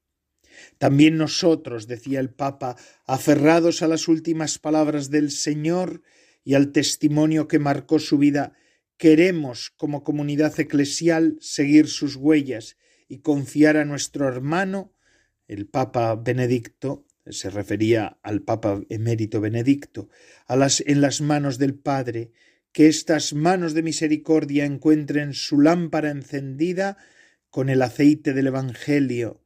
También 0.78 1.18
nosotros, 1.18 1.86
decía 1.86 2.20
el 2.20 2.30
Papa, 2.30 2.76
aferrados 3.06 3.82
a 3.82 3.88
las 3.88 4.08
últimas 4.08 4.58
palabras 4.58 5.10
del 5.10 5.30
Señor 5.30 6.02
y 6.44 6.54
al 6.54 6.72
testimonio 6.72 7.48
que 7.48 7.58
marcó 7.58 7.98
su 7.98 8.18
vida, 8.18 8.54
queremos, 8.96 9.70
como 9.76 10.04
comunidad 10.04 10.58
eclesial, 10.58 11.36
seguir 11.40 11.88
sus 11.88 12.16
huellas 12.16 12.76
y 13.08 13.18
confiar 13.18 13.76
a 13.76 13.84
nuestro 13.84 14.26
hermano 14.26 14.94
el 15.48 15.66
Papa 15.66 16.14
Benedicto 16.14 17.06
se 17.26 17.50
refería 17.50 18.18
al 18.22 18.42
Papa 18.42 18.82
emérito 18.88 19.40
Benedicto, 19.40 20.08
a 20.46 20.56
las, 20.56 20.82
en 20.86 21.00
las 21.00 21.20
manos 21.20 21.58
del 21.58 21.74
Padre, 21.74 22.32
que 22.72 22.88
estas 22.88 23.34
manos 23.34 23.74
de 23.74 23.82
misericordia 23.82 24.64
encuentren 24.64 25.34
su 25.34 25.60
lámpara 25.60 26.10
encendida 26.10 26.96
con 27.50 27.68
el 27.68 27.82
aceite 27.82 28.32
del 28.32 28.48
Evangelio 28.48 29.42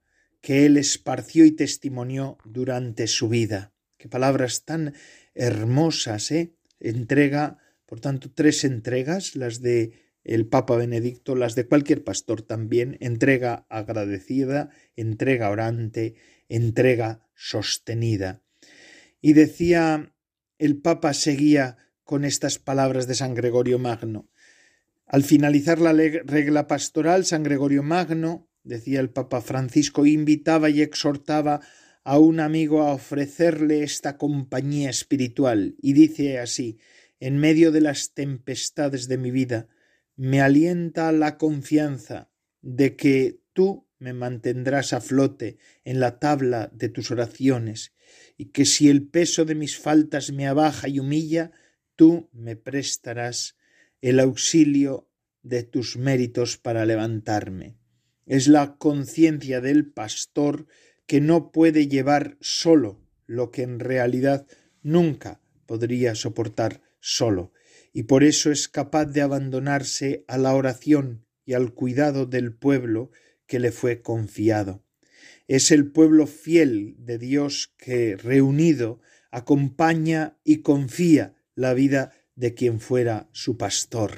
que 0.47 0.65
él 0.65 0.77
esparció 0.77 1.45
y 1.45 1.51
testimonió 1.51 2.39
durante 2.45 3.09
su 3.09 3.29
vida. 3.29 3.73
Qué 3.99 4.09
palabras 4.09 4.65
tan 4.65 4.95
hermosas, 5.35 6.31
¿eh? 6.31 6.55
Entrega, 6.79 7.59
por 7.85 7.99
tanto, 7.99 8.31
tres 8.33 8.63
entregas, 8.63 9.35
las 9.35 9.61
de 9.61 10.06
el 10.27 10.49
Papa 10.49 10.77
Benedicto, 10.77 11.37
las 11.37 11.55
de 11.55 11.69
cualquier 11.69 12.03
pastor 12.03 12.43
también, 12.43 12.97
entrega 13.01 13.65
agradecida, 13.69 14.71
entrega 14.97 15.51
orante, 15.51 16.17
entrega 16.49 17.23
sostenida. 17.37 18.43
Y 19.21 19.35
decía, 19.35 20.13
el 20.59 20.81
Papa 20.81 21.15
seguía 21.15 21.77
con 22.03 22.25
estas 22.25 22.59
palabras 22.59 23.07
de 23.07 23.15
San 23.15 23.35
Gregorio 23.35 23.79
Magno. 23.79 24.29
Al 25.07 25.23
finalizar 25.23 25.81
la 25.81 25.93
regla 25.93 26.67
pastoral, 26.67 27.25
San 27.25 27.45
Gregorio 27.45 27.85
Magno, 27.85 28.49
decía 28.65 28.99
el 28.99 29.11
Papa 29.11 29.41
Francisco, 29.41 30.07
invitaba 30.07 30.71
y 30.71 30.83
exhortaba 30.83 31.61
a 32.03 32.19
un 32.19 32.41
amigo 32.41 32.83
a 32.83 32.93
ofrecerle 32.93 33.85
esta 33.85 34.17
compañía 34.17 34.91
espiritual, 34.91 35.77
y 35.81 35.93
dice 35.93 36.41
así, 36.41 36.79
en 37.21 37.39
medio 37.39 37.71
de 37.71 37.81
las 37.81 38.13
tempestades 38.13 39.07
de 39.07 39.19
mi 39.19 39.31
vida, 39.31 39.69
me 40.17 40.41
alienta 40.41 41.13
la 41.13 41.37
confianza 41.37 42.31
de 42.63 42.97
que 42.97 43.41
tú 43.53 43.87
me 43.99 44.13
mantendrás 44.13 44.93
a 44.93 45.01
flote 45.01 45.59
en 45.85 46.01
la 46.01 46.19
tabla 46.19 46.71
de 46.73 46.89
tus 46.89 47.11
oraciones, 47.11 47.93
y 48.37 48.47
que 48.47 48.65
si 48.65 48.89
el 48.89 49.07
peso 49.07 49.45
de 49.45 49.55
mis 49.55 49.79
faltas 49.79 50.33
me 50.33 50.47
abaja 50.47 50.89
y 50.89 50.99
humilla, 50.99 51.53
tú 51.97 52.29
me 52.33 52.57
prestarás 52.57 53.57
el 54.01 54.21
auxilio 54.21 55.09
de 55.43 55.63
tus 55.63 55.97
méritos 55.97 56.59
para 56.59 56.85
levantarme. 56.85 57.79
Es 58.27 58.49
la 58.49 58.77
conciencia 58.77 59.61
del 59.61 59.87
pastor 59.87 60.67
que 61.07 61.21
no 61.21 61.53
puede 61.53 61.89
llevar 61.89 62.37
solo 62.41 63.01
lo 63.27 63.51
que 63.51 63.63
en 63.63 63.79
realidad 63.79 64.47
nunca 64.83 65.41
podría 65.67 66.15
soportar 66.15 66.83
solo, 67.01 67.53
y 67.97 68.03
por 68.03 68.25
eso 68.25 68.53
es 68.53 68.69
capaz 68.69 69.07
de 69.07 69.23
abandonarse 69.23 70.27
a 70.29 70.37
la 70.37 70.55
oración 70.55 71.25
y 71.47 71.55
al 71.55 71.73
cuidado 71.73 72.27
del 72.27 72.55
pueblo 72.55 73.11
que 73.47 73.59
le 73.59 73.73
fue 73.73 74.03
confiado. 74.03 74.85
Es 75.49 75.71
el 75.71 75.91
pueblo 75.91 76.27
fiel 76.27 76.97
de 76.99 77.17
Dios 77.17 77.73
que, 77.79 78.19
reunido, 78.19 79.01
acompaña 79.31 80.37
y 80.45 80.59
confía 80.59 81.37
la 81.55 81.73
vida 81.73 82.13
de 82.35 82.53
quien 82.53 82.81
fuera 82.81 83.31
su 83.33 83.57
pastor. 83.57 84.13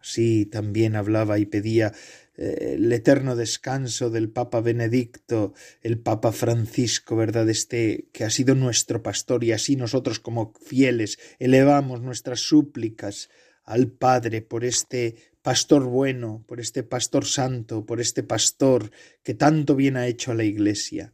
Así 0.00 0.44
también 0.44 0.96
hablaba 0.96 1.38
y 1.38 1.46
pedía 1.46 1.92
el 2.40 2.90
eterno 2.90 3.36
descanso 3.36 4.08
del 4.08 4.30
Papa 4.30 4.62
Benedicto, 4.62 5.52
el 5.82 5.98
Papa 5.98 6.32
Francisco, 6.32 7.14
¿verdad? 7.14 7.48
Este 7.50 8.08
que 8.12 8.24
ha 8.24 8.30
sido 8.30 8.54
nuestro 8.54 9.02
pastor 9.02 9.44
y 9.44 9.52
así 9.52 9.76
nosotros 9.76 10.20
como 10.20 10.54
fieles 10.64 11.18
elevamos 11.38 12.00
nuestras 12.00 12.40
súplicas 12.40 13.28
al 13.64 13.88
Padre 13.88 14.40
por 14.40 14.64
este 14.64 15.16
pastor 15.42 15.84
bueno, 15.84 16.42
por 16.48 16.60
este 16.60 16.82
pastor 16.82 17.26
santo, 17.26 17.84
por 17.84 18.00
este 18.00 18.22
pastor 18.22 18.90
que 19.22 19.34
tanto 19.34 19.76
bien 19.76 19.96
ha 19.96 20.06
hecho 20.06 20.32
a 20.32 20.34
la 20.34 20.44
Iglesia. 20.44 21.12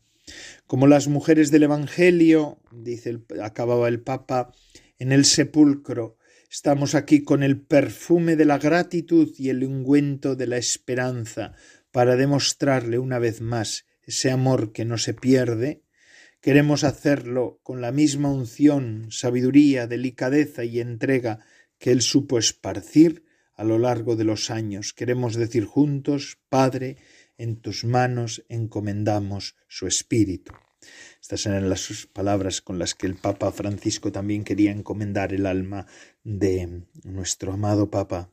Como 0.66 0.86
las 0.86 1.08
mujeres 1.08 1.50
del 1.50 1.64
Evangelio, 1.64 2.58
dice 2.72 3.20
acababa 3.42 3.88
el 3.88 4.00
Papa, 4.00 4.52
en 4.98 5.12
el 5.12 5.24
sepulcro, 5.24 6.16
Estamos 6.50 6.94
aquí 6.94 7.22
con 7.22 7.42
el 7.42 7.60
perfume 7.60 8.36
de 8.36 8.44
la 8.44 8.58
gratitud 8.58 9.34
y 9.36 9.48
el 9.48 9.64
ungüento 9.64 10.36
de 10.36 10.46
la 10.46 10.56
esperanza 10.56 11.54
para 11.90 12.16
demostrarle 12.16 12.98
una 12.98 13.18
vez 13.18 13.40
más 13.40 13.86
ese 14.02 14.30
amor 14.30 14.72
que 14.72 14.84
no 14.84 14.96
se 14.96 15.12
pierde. 15.12 15.82
Queremos 16.40 16.84
hacerlo 16.84 17.58
con 17.62 17.80
la 17.80 17.90
misma 17.90 18.30
unción, 18.30 19.08
sabiduría, 19.10 19.86
delicadeza 19.86 20.64
y 20.64 20.80
entrega 20.80 21.40
que 21.78 21.90
él 21.90 22.00
supo 22.00 22.38
esparcir 22.38 23.24
a 23.54 23.64
lo 23.64 23.78
largo 23.78 24.14
de 24.14 24.24
los 24.24 24.50
años. 24.50 24.92
Queremos 24.92 25.34
decir 25.34 25.64
juntos, 25.64 26.38
Padre, 26.48 26.96
en 27.38 27.56
tus 27.56 27.84
manos 27.84 28.44
encomendamos 28.48 29.56
su 29.66 29.86
espíritu. 29.86 30.52
Estas 31.20 31.46
eran 31.46 31.68
las 31.68 32.08
palabras 32.12 32.60
con 32.60 32.78
las 32.78 32.94
que 32.94 33.06
el 33.06 33.16
Papa 33.16 33.52
Francisco 33.52 34.12
también 34.12 34.44
quería 34.44 34.70
encomendar 34.70 35.32
el 35.32 35.46
alma 35.46 35.86
de 36.24 36.82
nuestro 37.04 37.52
amado 37.52 37.90
Papa 37.90 38.30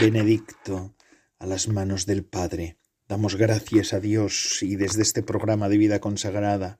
Benedicto 0.00 0.94
a 1.38 1.46
las 1.46 1.68
manos 1.68 2.06
del 2.06 2.24
Padre. 2.24 2.76
Damos 3.08 3.36
gracias 3.36 3.92
a 3.92 4.00
Dios 4.00 4.62
y 4.62 4.76
desde 4.76 5.02
este 5.02 5.22
programa 5.22 5.68
de 5.68 5.78
vida 5.78 6.00
consagrada, 6.00 6.78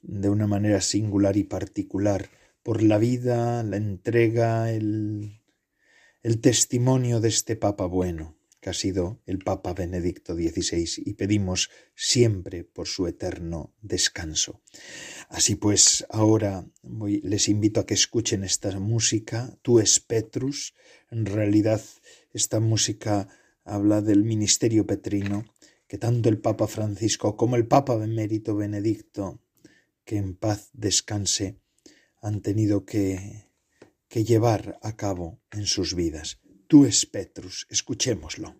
de 0.00 0.30
una 0.30 0.46
manera 0.46 0.80
singular 0.80 1.36
y 1.36 1.44
particular, 1.44 2.30
por 2.62 2.82
la 2.82 2.98
vida, 2.98 3.62
la 3.64 3.76
entrega, 3.76 4.70
el, 4.70 5.42
el 6.22 6.40
testimonio 6.40 7.20
de 7.20 7.28
este 7.28 7.56
Papa 7.56 7.86
bueno 7.86 8.37
ha 8.68 8.74
sido 8.74 9.20
el 9.26 9.38
Papa 9.38 9.72
Benedicto 9.74 10.34
XVI 10.34 11.02
y 11.04 11.14
pedimos 11.14 11.70
siempre 11.94 12.64
por 12.64 12.86
su 12.86 13.06
eterno 13.06 13.74
descanso. 13.82 14.60
Así 15.28 15.54
pues, 15.56 16.06
ahora 16.10 16.66
les 16.82 17.48
invito 17.48 17.80
a 17.80 17.86
que 17.86 17.94
escuchen 17.94 18.44
esta 18.44 18.78
música, 18.78 19.58
Tú 19.62 19.80
es 19.80 20.00
Petrus. 20.00 20.74
En 21.10 21.26
realidad, 21.26 21.82
esta 22.32 22.60
música 22.60 23.28
habla 23.64 24.00
del 24.00 24.24
ministerio 24.24 24.86
petrino 24.86 25.44
que 25.86 25.98
tanto 25.98 26.28
el 26.28 26.38
Papa 26.38 26.66
Francisco 26.66 27.36
como 27.36 27.56
el 27.56 27.66
Papa 27.66 27.96
Benedicto 27.96 28.54
Benedicto, 28.54 29.40
que 30.04 30.16
en 30.16 30.34
paz 30.34 30.70
descanse, 30.72 31.58
han 32.20 32.42
tenido 32.42 32.84
que, 32.84 33.46
que 34.08 34.24
llevar 34.24 34.78
a 34.82 34.96
cabo 34.96 35.40
en 35.50 35.66
sus 35.66 35.94
vidas. 35.94 36.40
Es 36.70 37.06
Petrus, 37.06 37.66
escuchémoslo. 37.70 38.54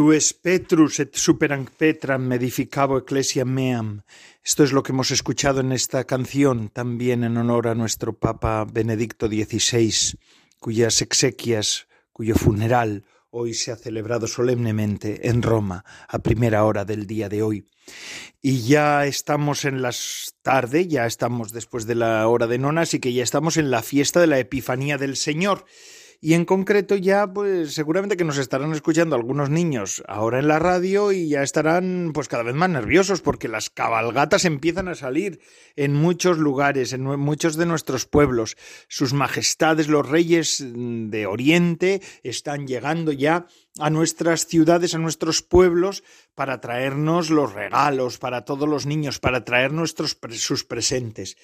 Tu 0.00 0.12
es 0.12 0.32
Petrus 0.32 0.98
et 1.02 1.12
superam 1.12 1.66
Petram 1.66 2.22
medificabo 2.24 2.96
ecclesia 2.96 3.44
meam. 3.44 4.00
Esto 4.42 4.64
es 4.64 4.72
lo 4.72 4.82
que 4.82 4.92
hemos 4.92 5.10
escuchado 5.10 5.60
en 5.60 5.72
esta 5.72 6.04
canción, 6.04 6.70
también 6.70 7.22
en 7.22 7.36
honor 7.36 7.68
a 7.68 7.74
nuestro 7.74 8.14
Papa 8.14 8.64
Benedicto 8.64 9.28
XVI, 9.28 10.18
cuyas 10.58 11.02
exequias, 11.02 11.86
cuyo 12.14 12.34
funeral 12.34 13.04
hoy 13.28 13.52
se 13.52 13.72
ha 13.72 13.76
celebrado 13.76 14.26
solemnemente 14.26 15.28
en 15.28 15.42
Roma 15.42 15.84
a 16.08 16.20
primera 16.20 16.64
hora 16.64 16.86
del 16.86 17.06
día 17.06 17.28
de 17.28 17.42
hoy. 17.42 17.68
Y 18.40 18.62
ya 18.62 19.04
estamos 19.04 19.66
en 19.66 19.82
las 19.82 20.34
tarde, 20.40 20.88
ya 20.88 21.04
estamos 21.04 21.52
después 21.52 21.84
de 21.86 21.96
la 21.96 22.26
hora 22.26 22.46
de 22.46 22.56
nona, 22.56 22.80
así 22.80 23.00
que 23.00 23.12
ya 23.12 23.22
estamos 23.22 23.58
en 23.58 23.70
la 23.70 23.82
fiesta 23.82 24.18
de 24.18 24.28
la 24.28 24.38
Epifanía 24.38 24.96
del 24.96 25.16
Señor. 25.16 25.66
Y 26.22 26.34
en 26.34 26.44
concreto 26.44 26.96
ya, 26.96 27.32
pues 27.32 27.72
seguramente 27.72 28.18
que 28.18 28.24
nos 28.24 28.36
estarán 28.36 28.72
escuchando 28.72 29.16
algunos 29.16 29.48
niños 29.48 30.02
ahora 30.06 30.38
en 30.38 30.48
la 30.48 30.58
radio 30.58 31.12
y 31.12 31.30
ya 31.30 31.42
estarán 31.42 32.10
pues 32.12 32.28
cada 32.28 32.42
vez 32.42 32.54
más 32.54 32.68
nerviosos 32.68 33.22
porque 33.22 33.48
las 33.48 33.70
cabalgatas 33.70 34.44
empiezan 34.44 34.88
a 34.88 34.94
salir 34.94 35.40
en 35.76 35.94
muchos 35.94 36.36
lugares, 36.36 36.92
en 36.92 37.04
muchos 37.04 37.56
de 37.56 37.64
nuestros 37.64 38.04
pueblos. 38.04 38.58
Sus 38.86 39.14
majestades, 39.14 39.88
los 39.88 40.06
reyes 40.06 40.62
de 40.62 41.26
Oriente, 41.26 42.02
están 42.22 42.66
llegando 42.66 43.12
ya 43.12 43.46
a 43.80 43.90
nuestras 43.90 44.46
ciudades, 44.46 44.94
a 44.94 44.98
nuestros 44.98 45.42
pueblos, 45.42 46.04
para 46.34 46.60
traernos 46.60 47.30
los 47.30 47.52
regalos 47.52 48.18
para 48.18 48.44
todos 48.44 48.68
los 48.68 48.86
niños, 48.86 49.18
para 49.18 49.44
traer 49.44 49.72
nuestros 49.72 50.18
sus 50.32 50.64
presentes. 50.64 51.36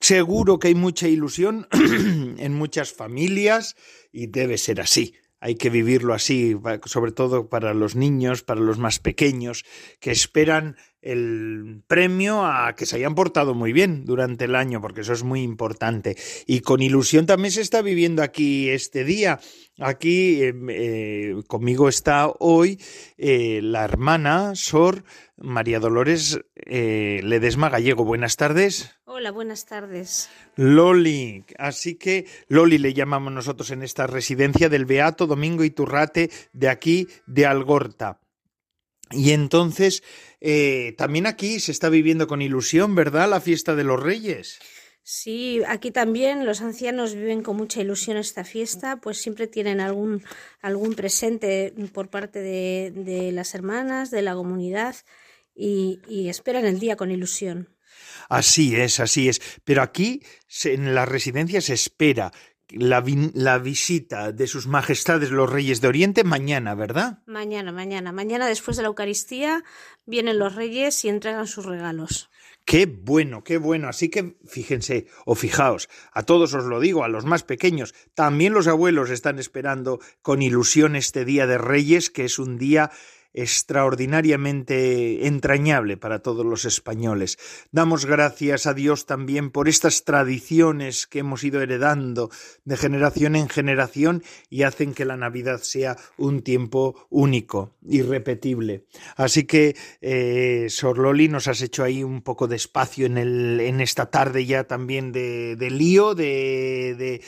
Seguro 0.00 0.58
que 0.58 0.68
hay 0.68 0.74
mucha 0.74 1.08
ilusión 1.08 1.68
en 1.72 2.54
muchas 2.54 2.92
familias 2.92 3.76
y 4.12 4.26
debe 4.28 4.58
ser 4.58 4.80
así. 4.80 5.14
Hay 5.42 5.54
que 5.54 5.70
vivirlo 5.70 6.12
así, 6.12 6.54
sobre 6.84 7.12
todo 7.12 7.48
para 7.48 7.72
los 7.72 7.96
niños, 7.96 8.42
para 8.42 8.60
los 8.60 8.78
más 8.78 8.98
pequeños, 8.98 9.64
que 9.98 10.10
esperan 10.10 10.76
el 11.02 11.82
premio 11.86 12.44
a 12.44 12.74
que 12.74 12.86
se 12.86 12.96
hayan 12.96 13.14
portado 13.14 13.54
muy 13.54 13.72
bien 13.72 14.04
durante 14.04 14.44
el 14.44 14.54
año, 14.54 14.80
porque 14.80 15.00
eso 15.00 15.12
es 15.12 15.22
muy 15.22 15.42
importante. 15.42 16.16
Y 16.46 16.60
con 16.60 16.82
ilusión 16.82 17.26
también 17.26 17.52
se 17.52 17.62
está 17.62 17.82
viviendo 17.82 18.22
aquí 18.22 18.68
este 18.68 19.04
día. 19.04 19.40
Aquí 19.78 20.42
em, 20.42 20.68
eh, 20.68 21.34
conmigo 21.46 21.88
está 21.88 22.30
hoy 22.38 22.78
eh, 23.16 23.60
la 23.62 23.84
hermana 23.84 24.54
Sor 24.54 25.04
María 25.38 25.80
Dolores 25.80 26.38
eh, 26.54 27.20
Ledesma 27.24 27.70
Gallego. 27.70 28.04
Buenas 28.04 28.36
tardes. 28.36 28.90
Hola, 29.04 29.30
buenas 29.30 29.64
tardes. 29.64 30.28
Loli, 30.56 31.44
así 31.58 31.94
que 31.94 32.26
Loli 32.48 32.76
le 32.76 32.92
llamamos 32.92 33.32
nosotros 33.32 33.70
en 33.70 33.82
esta 33.82 34.06
residencia 34.06 34.68
del 34.68 34.84
Beato 34.84 35.26
Domingo 35.26 35.64
Iturrate 35.64 36.30
de 36.52 36.68
aquí 36.68 37.08
de 37.26 37.46
Algorta. 37.46 38.20
Y 39.10 39.32
entonces, 39.32 40.02
eh, 40.40 40.94
también 40.96 41.26
aquí 41.26 41.60
se 41.60 41.72
está 41.72 41.88
viviendo 41.88 42.26
con 42.26 42.42
ilusión, 42.42 42.94
¿verdad? 42.94 43.28
La 43.28 43.40
fiesta 43.40 43.74
de 43.74 43.84
los 43.84 44.00
Reyes. 44.00 44.58
Sí, 45.02 45.62
aquí 45.66 45.90
también 45.90 46.46
los 46.46 46.60
ancianos 46.60 47.14
viven 47.14 47.42
con 47.42 47.56
mucha 47.56 47.80
ilusión 47.80 48.16
esta 48.16 48.44
fiesta, 48.44 49.00
pues 49.00 49.20
siempre 49.20 49.46
tienen 49.46 49.80
algún, 49.80 50.22
algún 50.60 50.94
presente 50.94 51.74
por 51.92 52.10
parte 52.10 52.40
de, 52.40 52.92
de 52.94 53.32
las 53.32 53.54
hermanas, 53.54 54.10
de 54.10 54.22
la 54.22 54.34
comunidad, 54.34 54.94
y, 55.54 56.00
y 56.06 56.28
esperan 56.28 56.64
el 56.64 56.78
día 56.78 56.96
con 56.96 57.10
ilusión. 57.10 57.76
Así 58.28 58.76
es, 58.76 59.00
así 59.00 59.28
es. 59.28 59.40
Pero 59.64 59.82
aquí 59.82 60.22
en 60.64 60.94
la 60.94 61.06
residencia 61.06 61.60
se 61.60 61.74
espera 61.74 62.30
la, 62.72 63.04
la, 63.34 63.58
visita 63.58 64.32
de 64.32 64.46
sus 64.46 64.66
majestades 64.66 65.30
los 65.30 65.50
reyes 65.50 65.80
de 65.80 65.88
Oriente 65.88 66.24
mañana, 66.24 66.74
¿verdad? 66.74 67.18
Mañana, 67.26 67.72
mañana. 67.72 68.12
Mañana 68.12 68.46
después 68.46 68.76
de 68.76 68.82
la 68.82 68.88
Eucaristía 68.88 69.64
vienen 70.06 70.38
los 70.38 70.54
reyes 70.54 71.04
y 71.04 71.08
entregan 71.08 71.46
sus 71.46 71.66
regalos. 71.66 72.30
Qué 72.64 72.86
bueno, 72.86 73.42
qué 73.42 73.58
bueno. 73.58 73.88
Así 73.88 74.10
que 74.10 74.36
fíjense 74.46 75.06
o 75.24 75.34
fijaos, 75.34 75.88
a 76.12 76.22
todos 76.22 76.54
os 76.54 76.64
lo 76.64 76.78
digo, 76.78 77.04
a 77.04 77.08
los 77.08 77.24
más 77.24 77.42
pequeños, 77.42 77.94
también 78.14 78.52
los 78.52 78.68
abuelos 78.68 79.10
están 79.10 79.38
esperando 79.38 79.98
con 80.22 80.42
ilusión 80.42 80.94
este 80.94 81.24
día 81.24 81.46
de 81.46 81.58
reyes, 81.58 82.10
que 82.10 82.24
es 82.24 82.38
un 82.38 82.58
día 82.58 82.90
extraordinariamente 83.32 85.26
entrañable 85.26 85.96
para 85.96 86.20
todos 86.20 86.44
los 86.44 86.64
españoles. 86.64 87.38
Damos 87.70 88.06
gracias 88.06 88.66
a 88.66 88.74
Dios 88.74 89.06
también 89.06 89.50
por 89.50 89.68
estas 89.68 90.04
tradiciones 90.04 91.06
que 91.06 91.20
hemos 91.20 91.44
ido 91.44 91.60
heredando 91.60 92.30
de 92.64 92.76
generación 92.76 93.36
en 93.36 93.48
generación 93.48 94.22
y 94.48 94.62
hacen 94.62 94.94
que 94.94 95.04
la 95.04 95.16
Navidad 95.16 95.60
sea 95.62 95.96
un 96.16 96.42
tiempo 96.42 97.06
único, 97.10 97.76
irrepetible. 97.86 98.84
Así 99.16 99.44
que, 99.44 99.76
eh, 100.00 100.66
Sor 100.68 100.98
Loli, 100.98 101.28
nos 101.28 101.48
has 101.48 101.62
hecho 101.62 101.84
ahí 101.84 102.02
un 102.02 102.22
poco 102.22 102.48
de 102.48 102.56
espacio 102.56 103.06
en, 103.06 103.80
esta 103.80 104.10
tarde 104.10 104.44
ya 104.44 104.64
también 104.64 105.12
de, 105.12 105.56
lío, 105.70 106.14
de 106.14 107.22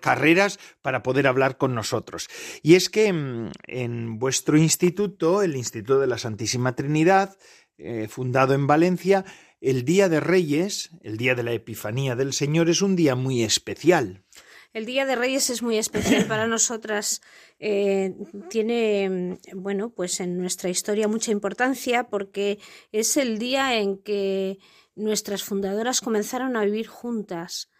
carreras, 0.00 0.58
para 0.82 1.02
poder 1.02 1.26
hablar 1.26 1.56
con 1.56 1.74
nosotros. 1.74 2.28
Y 2.62 2.74
es 2.74 2.88
que 2.88 3.12
mm, 3.12 3.50
en 3.66 4.18
vuestro 4.18 4.56
instituto, 4.56 5.05
el 5.42 5.56
Instituto 5.56 6.00
de 6.00 6.06
la 6.06 6.18
Santísima 6.18 6.74
Trinidad, 6.74 7.36
eh, 7.78 8.08
fundado 8.08 8.54
en 8.54 8.66
Valencia, 8.66 9.24
el 9.60 9.84
Día 9.84 10.08
de 10.08 10.20
Reyes, 10.20 10.90
el 11.02 11.16
Día 11.16 11.34
de 11.34 11.42
la 11.42 11.52
Epifanía 11.52 12.16
del 12.16 12.32
Señor, 12.32 12.68
es 12.68 12.82
un 12.82 12.96
día 12.96 13.14
muy 13.14 13.42
especial. 13.42 14.24
El 14.72 14.84
Día 14.84 15.06
de 15.06 15.16
Reyes 15.16 15.48
es 15.48 15.62
muy 15.62 15.78
especial 15.78 16.26
para 16.26 16.46
nosotras. 16.48 17.22
Eh, 17.58 18.14
tiene, 18.50 19.38
bueno, 19.54 19.90
pues 19.90 20.20
en 20.20 20.36
nuestra 20.38 20.68
historia 20.68 21.08
mucha 21.08 21.30
importancia 21.32 22.04
porque 22.10 22.58
es 22.92 23.16
el 23.16 23.38
día 23.38 23.78
en 23.78 23.98
que 23.98 24.58
nuestras 24.94 25.42
fundadoras 25.42 26.00
comenzaron 26.00 26.56
a 26.56 26.64
vivir 26.64 26.88
juntas. 26.88 27.70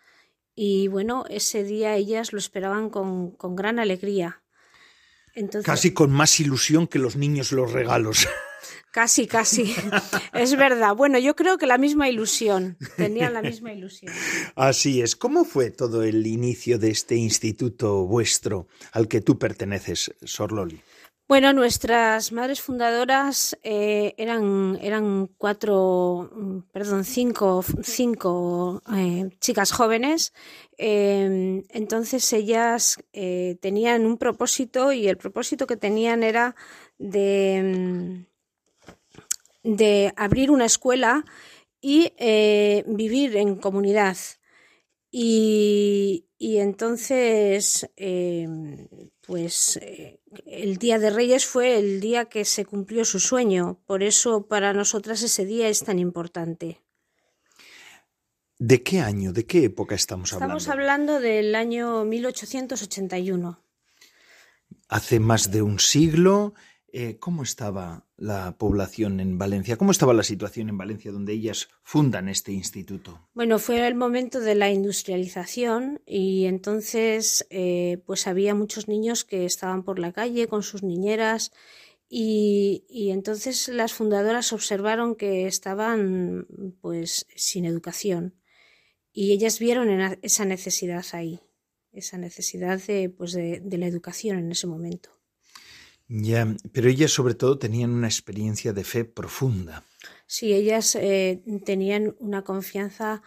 Y 0.55 0.89
bueno, 0.89 1.25
ese 1.29 1.65
día 1.65 1.97
ellas 1.97 2.33
lo 2.33 2.39
esperaban 2.39 2.89
con, 2.89 3.33
con 3.33 3.57
gran 3.57 3.79
alegría. 3.79 4.43
Casi 5.65 5.93
con 5.93 6.11
más 6.11 6.41
ilusión 6.41 6.87
que 6.87 6.99
los 6.99 7.17
niños 7.17 7.53
los 7.53 7.73
regalos. 7.73 8.27
Casi, 8.91 9.27
casi. 9.27 9.75
Es 10.33 10.57
verdad. 10.57 10.97
Bueno, 10.97 11.19
yo 11.19 11.37
creo 11.37 11.59
que 11.59 11.67
la 11.67 11.77
misma 11.77 12.09
ilusión. 12.09 12.79
Tenían 12.97 13.35
la 13.35 13.43
misma 13.43 13.71
ilusión. 13.71 14.11
Así 14.55 15.03
es. 15.03 15.17
¿Cómo 15.17 15.45
fue 15.45 15.71
todo 15.71 16.03
el 16.03 16.27
inicio 16.27 16.79
de 16.79 16.93
este 16.93 17.15
instituto 17.15 18.07
vuestro 18.07 18.69
al 18.93 19.07
que 19.07 19.21
tú 19.21 19.39
perteneces, 19.39 20.15
Sor 20.25 20.53
Loli? 20.53 20.81
Bueno, 21.29 21.53
nuestras 21.53 22.31
madres 22.31 22.61
fundadoras 22.61 23.59
eh, 23.65 24.15
eran, 24.17 24.79
eran 24.81 25.27
cuatro, 25.27 26.31
perdón, 26.71 27.05
cinco, 27.05 27.65
cinco 27.83 28.81
eh, 28.95 29.31
chicas 29.41 29.73
jóvenes. 29.73 30.33
Em, 30.79 31.65
entonces 31.71 32.33
ellas 32.33 32.99
eh, 33.13 33.57
tenían 33.61 34.07
un 34.07 34.19
propósito 34.19 34.93
y 34.93 35.09
el 35.09 35.17
propósito 35.17 35.67
que 35.67 35.77
tenían 35.77 36.23
era 36.23 36.55
de, 36.99 38.25
de 39.65 40.13
abrir 40.15 40.53
una 40.53 40.67
escuela 40.67 41.25
y 41.81 42.13
vivir 42.87 43.37
en 43.37 43.57
comunidad. 43.57 44.17
Y, 45.19 46.27
y 46.37 46.59
entonces, 46.59 47.89
em, 47.97 48.87
pues 49.27 49.81
el 50.45 50.77
Día 50.77 50.99
de 50.99 51.09
Reyes 51.09 51.47
fue 51.47 51.79
el 51.79 52.01
día 52.01 52.27
que 52.27 52.45
se 52.45 52.67
cumplió 52.67 53.03
su 53.07 53.19
sueño, 53.19 53.81
por 53.87 54.03
eso 54.03 54.47
para 54.47 54.75
nosotras 54.75 55.23
ese 55.23 55.47
día 55.47 55.71
es 55.71 55.85
tan 55.85 55.99
importante. 55.99 56.83
¿De 58.59 58.83
qué 58.83 59.01
año, 59.01 59.33
de 59.33 59.47
qué 59.47 59.65
época 59.65 59.95
estamos 59.95 60.35
hablando? 60.35 60.59
Estamos 60.59 60.69
hablando 60.71 61.19
del 61.19 61.55
año 61.55 62.05
1881. 62.05 63.59
Hace 64.91 65.19
más 65.19 65.51
de 65.51 65.63
un 65.63 65.79
siglo 65.79 66.53
eh, 66.99 67.19
¿cómo 67.19 67.43
estaba 67.43 68.07
la 68.17 68.57
población 68.57 69.21
en 69.21 69.37
Valencia? 69.37 69.77
¿Cómo 69.77 69.91
estaba 69.91 70.15
la 70.15 70.23
situación 70.23 70.71
en 70.71 70.79
Valencia 70.79 71.13
donde 71.13 71.35
ellas 71.35 71.69
fundan 71.83 72.27
este 72.27 72.53
instituto? 72.53 73.29
Bueno, 73.35 73.59
fue 73.59 73.87
el 73.87 73.95
momento 73.95 74.41
de 74.41 74.55
la 74.55 74.71
industrialización 74.71 76.01
y 76.07 76.47
entonces 76.47 77.47
eh, 77.51 78.03
pues 78.07 78.27
había 78.27 78.55
muchos 78.55 78.89
niños 78.89 79.27
que 79.27 79.45
estaban 79.45 79.83
por 79.83 79.99
la 79.99 80.13
calle 80.13 80.49
con 80.49 80.63
sus 80.63 80.83
niñeras 80.83 81.53
y, 82.09 82.87
y, 82.89 83.11
entonces 83.11 83.69
las 83.69 83.93
fundadoras 83.93 84.55
observaron 84.55 85.17
que 85.17 85.47
estaban 85.47 86.47
pues 86.81 87.27
sin 87.37 87.67
educación 87.67 88.41
y 89.13 89.33
ellas 89.33 89.59
vieron 89.59 90.17
esa 90.23 90.47
necesidad 90.47 91.05
ahí, 91.13 91.41
esa 91.93 92.17
necesidad 92.17 92.81
de, 92.81 93.11
pues 93.11 93.33
de 93.33 93.77
la 93.77 93.87
educación 93.87 94.39
en 94.39 94.51
ese 94.51 94.67
momento. 94.67 95.16
Ya, 96.09 96.57
pero 96.73 96.89
ellas 96.89 97.11
sobre 97.11 97.35
todo 97.35 97.59
tenían 97.59 97.91
una 97.91 98.07
experiencia 98.07 98.73
de 98.73 98.85
fe 98.85 99.05
profunda. 99.05 99.85
Sí, 100.27 100.53
ellas 100.53 100.95
eh, 100.95 101.43
tenían 101.65 102.15
una 102.21 102.43
confianza 102.43 103.23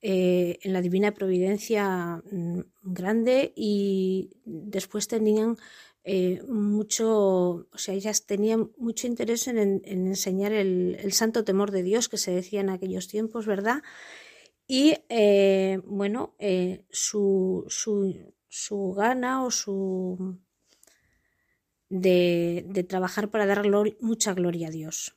eh, 0.00 0.58
en 0.62 0.72
la 0.72 0.80
divina 0.80 1.12
providencia 1.12 2.22
mm, 2.30 2.60
grande 2.82 3.52
y 3.54 4.30
después 4.44 5.08
tenían 5.08 5.58
eh, 6.04 6.42
mucho, 6.48 7.68
o 7.70 7.78
sea, 7.78 7.94
ellas 7.94 8.26
tenían 8.26 8.72
mucho 8.78 9.06
interés 9.06 9.46
en, 9.46 9.82
enseñar 9.84 10.52
el, 10.52 11.12
santo 11.12 11.44
temor 11.44 11.70
de 11.70 11.82
Dios 11.82 12.08
que 12.08 12.18
se 12.18 12.32
decía 12.32 12.60
en 12.60 12.70
aquellos 12.70 13.08
tiempos, 13.08 13.46
¿verdad? 13.46 13.82
Y 14.66 14.94
bueno, 15.84 16.34
su, 16.90 17.66
su, 17.68 18.32
su, 18.48 18.92
gana 18.94 19.44
o 19.44 19.50
su 19.50 20.38
de, 21.92 22.64
de 22.66 22.82
trabajar 22.84 23.30
para 23.30 23.44
dar 23.44 23.62
mucha 24.00 24.32
gloria 24.32 24.68
a 24.68 24.70
Dios. 24.70 25.14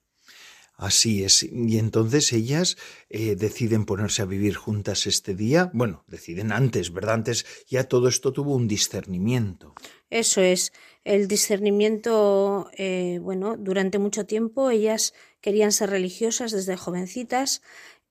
Así 0.77 1.23
es. 1.23 1.43
Y 1.43 1.77
entonces 1.79 2.33
ellas 2.33 2.75
eh, 3.09 3.35
deciden 3.35 3.85
ponerse 3.85 4.21
a 4.21 4.25
vivir 4.25 4.55
juntas 4.55 5.07
este 5.07 5.33
día. 5.33 5.71
Bueno, 5.73 6.03
deciden 6.07 6.51
antes, 6.51 6.91
¿verdad? 6.91 7.13
Antes 7.15 7.45
ya 7.69 7.85
todo 7.85 8.09
esto 8.09 8.33
tuvo 8.33 8.55
un 8.55 8.67
discernimiento. 8.67 9.73
Eso 10.09 10.41
es. 10.41 10.73
El 11.05 11.29
discernimiento, 11.29 12.69
eh, 12.77 13.19
bueno, 13.21 13.55
durante 13.57 13.99
mucho 13.99 14.25
tiempo 14.25 14.69
ellas 14.69 15.13
querían 15.39 15.71
ser 15.71 15.91
religiosas 15.91 16.51
desde 16.51 16.75
jovencitas. 16.75 17.61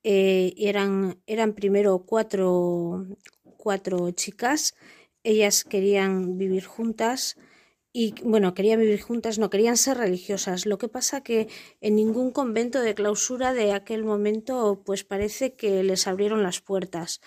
Eh, 0.02 0.54
eran, 0.56 1.18
eran 1.26 1.52
primero 1.52 1.98
cuatro, 2.06 3.04
cuatro 3.58 4.10
chicas. 4.12 4.74
Ellas 5.22 5.64
querían 5.64 6.38
vivir 6.38 6.64
juntas 6.64 7.36
y 7.96 8.12
bueno, 8.24 8.54
querían 8.54 8.80
vivir 8.80 9.00
juntas, 9.00 9.38
no 9.38 9.50
querían 9.50 9.76
ser 9.76 9.98
religiosas. 9.98 10.66
Lo 10.66 10.78
que 10.78 10.88
pasa 10.88 11.22
que 11.22 11.48
en 11.80 11.94
ningún 11.94 12.32
convento 12.32 12.80
de 12.80 12.96
clausura 12.96 13.54
de 13.54 13.72
aquel 13.72 14.04
momento 14.04 14.82
pues 14.84 15.04
parece 15.04 15.54
que 15.54 15.84
les 15.84 16.08
abrieron 16.08 16.42
las 16.42 16.60
puertas. 16.60 17.20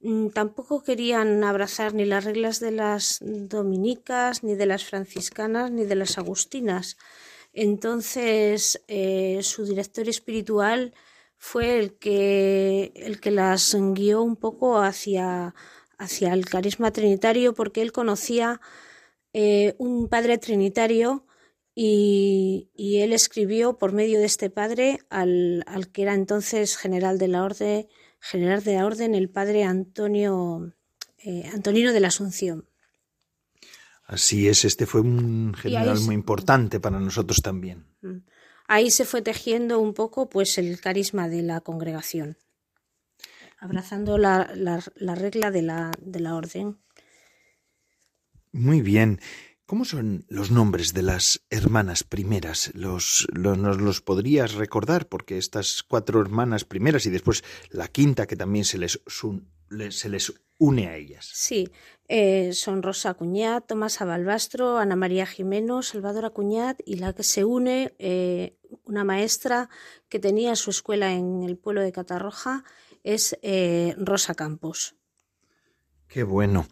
Mm, 0.00 0.28
tampoco 0.28 0.82
querían 0.82 1.42
abrazar 1.42 1.94
ni 1.94 2.04
las 2.04 2.24
reglas 2.24 2.60
de 2.60 2.70
las 2.70 3.20
dominicas, 3.22 4.44
ni 4.44 4.54
de 4.56 4.66
las 4.66 4.84
franciscanas, 4.84 5.70
ni 5.70 5.84
de 5.86 5.96
las 5.96 6.18
agustinas. 6.18 6.98
Entonces, 7.54 8.82
eh, 8.88 9.40
su 9.42 9.64
director 9.64 10.06
espiritual 10.08 10.92
fue 11.38 11.78
el 11.78 11.94
que, 11.98 12.92
el 12.94 13.20
que 13.20 13.30
las 13.30 13.74
guió 13.94 14.22
un 14.22 14.36
poco 14.36 14.78
hacia, 14.78 15.54
hacia 15.98 16.34
el 16.34 16.44
carisma 16.44 16.92
trinitario 16.92 17.54
porque 17.54 17.80
él 17.80 17.92
conocía 17.92 18.60
eh, 19.32 19.74
un 19.78 20.08
padre 20.08 20.38
trinitario 20.38 21.26
y, 21.74 22.68
él 22.76 23.12
escribió 23.12 23.78
por 23.78 23.92
medio 23.92 24.18
de 24.18 24.26
este 24.26 24.50
padre 24.50 24.98
al, 25.08 25.64
que 25.92 26.02
era 26.02 26.14
entonces 26.14 26.76
general 26.76 27.18
de 27.18 27.28
la 27.28 27.44
orden, 27.44 27.86
general 28.18 28.62
de 28.64 28.74
la 28.74 28.86
orden, 28.86 29.14
el 29.14 29.30
padre 29.30 29.64
Antonio 29.64 30.74
eh, 31.18 31.48
Antonino 31.54 31.92
de 31.92 32.00
la 32.00 32.08
Asunción. 32.08 32.68
Así 34.04 34.48
es, 34.48 34.64
este 34.64 34.86
fue 34.86 35.02
un 35.02 35.54
general 35.54 36.00
muy 36.00 36.16
importante 36.16 36.80
para 36.80 36.98
nosotros 36.98 37.38
también. 37.42 37.86
Mm. 38.02 38.18
Ahí 38.66 38.90
se 38.90 39.04
fue 39.04 39.22
tejiendo 39.22 39.78
un 39.78 39.94
poco 39.94 40.28
pues 40.28 40.58
el 40.58 40.80
carisma 40.80 41.28
de 41.28 41.42
la 41.42 41.60
congregación, 41.60 42.36
abrazando 43.58 44.18
la, 44.18 44.52
la 44.54 45.14
regla 45.14 45.50
de 45.50 45.62
la, 45.62 45.92
de 46.00 46.20
la 46.20 46.34
orden. 46.34 46.78
Muy 48.52 48.80
bien. 48.80 49.20
¿Cómo 49.66 49.84
son 49.84 50.24
los 50.28 50.50
nombres 50.50 50.94
de 50.94 51.02
las 51.02 51.44
hermanas 51.48 52.02
primeras? 52.02 52.72
¿Los, 52.74 53.28
¿Nos 53.32 53.80
los 53.80 54.00
podrías 54.00 54.54
recordar? 54.54 55.08
Porque 55.08 55.38
estas 55.38 55.84
cuatro 55.84 56.20
hermanas 56.20 56.64
primeras 56.64 57.06
y 57.06 57.10
después 57.10 57.44
la 57.70 57.86
quinta 57.86 58.26
que 58.26 58.34
también 58.34 58.64
se 58.64 58.78
les, 58.78 59.00
se 59.90 60.08
les 60.08 60.32
une 60.58 60.88
a 60.88 60.96
ellas. 60.96 61.30
Sí, 61.32 61.68
eh, 62.08 62.52
son 62.52 62.82
Rosa 62.82 63.14
Cuñat, 63.14 63.66
Tomás 63.66 64.00
Abalbastro, 64.00 64.78
Ana 64.78 64.96
María 64.96 65.24
Jimeno, 65.24 65.82
Salvador 65.82 66.24
Acuñat 66.24 66.80
y 66.84 66.96
la 66.96 67.12
que 67.12 67.22
se 67.22 67.44
une, 67.44 67.94
eh, 67.98 68.56
una 68.84 69.04
maestra 69.04 69.70
que 70.08 70.18
tenía 70.18 70.56
su 70.56 70.70
escuela 70.70 71.12
en 71.12 71.44
el 71.44 71.56
pueblo 71.56 71.80
de 71.80 71.92
Catarroja, 71.92 72.64
es 73.04 73.38
eh, 73.42 73.94
Rosa 73.96 74.34
Campos. 74.34 74.96
Qué 76.10 76.24
bueno. 76.24 76.66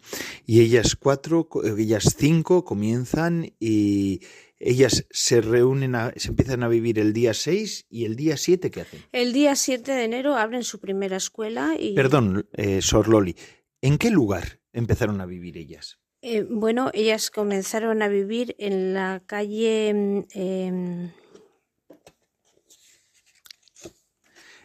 Y 0.45 0.59
ellas 0.59 0.97
cuatro, 0.97 1.47
ellas 1.77 2.13
cinco 2.17 2.65
comienzan 2.65 3.53
y 3.57 4.19
ellas 4.59 5.05
se 5.11 5.39
reúnen, 5.39 5.95
se 6.17 6.27
empiezan 6.27 6.61
a 6.63 6.67
vivir 6.67 6.99
el 6.99 7.13
día 7.13 7.33
6 7.33 7.85
y 7.89 8.03
el 8.03 8.17
día 8.17 8.35
7, 8.35 8.69
¿qué 8.69 8.81
hacen? 8.81 8.99
El 9.13 9.31
día 9.31 9.55
7 9.55 9.89
de 9.89 10.03
enero 10.03 10.35
abren 10.35 10.65
su 10.65 10.81
primera 10.81 11.15
escuela 11.15 11.75
y... 11.79 11.95
Perdón, 11.95 12.49
eh, 12.51 12.81
Sor 12.81 13.07
Loli, 13.07 13.37
¿en 13.81 13.97
qué 13.97 14.09
lugar 14.09 14.59
empezaron 14.73 15.21
a 15.21 15.25
vivir 15.25 15.57
ellas? 15.57 15.99
Eh, 16.21 16.45
bueno, 16.49 16.91
ellas 16.93 17.31
comenzaron 17.31 18.01
a 18.01 18.09
vivir 18.09 18.57
en 18.59 18.93
la 18.93 19.23
calle... 19.25 19.93
Mm, 19.93 20.23
em, 20.33 21.11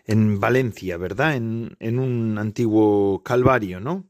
en 0.07 0.41
Valencia, 0.41 0.97
¿verdad? 0.97 1.37
En, 1.37 1.77
en 1.79 1.99
un 2.01 2.37
antiguo 2.39 3.23
calvario, 3.23 3.79
¿no? 3.79 4.07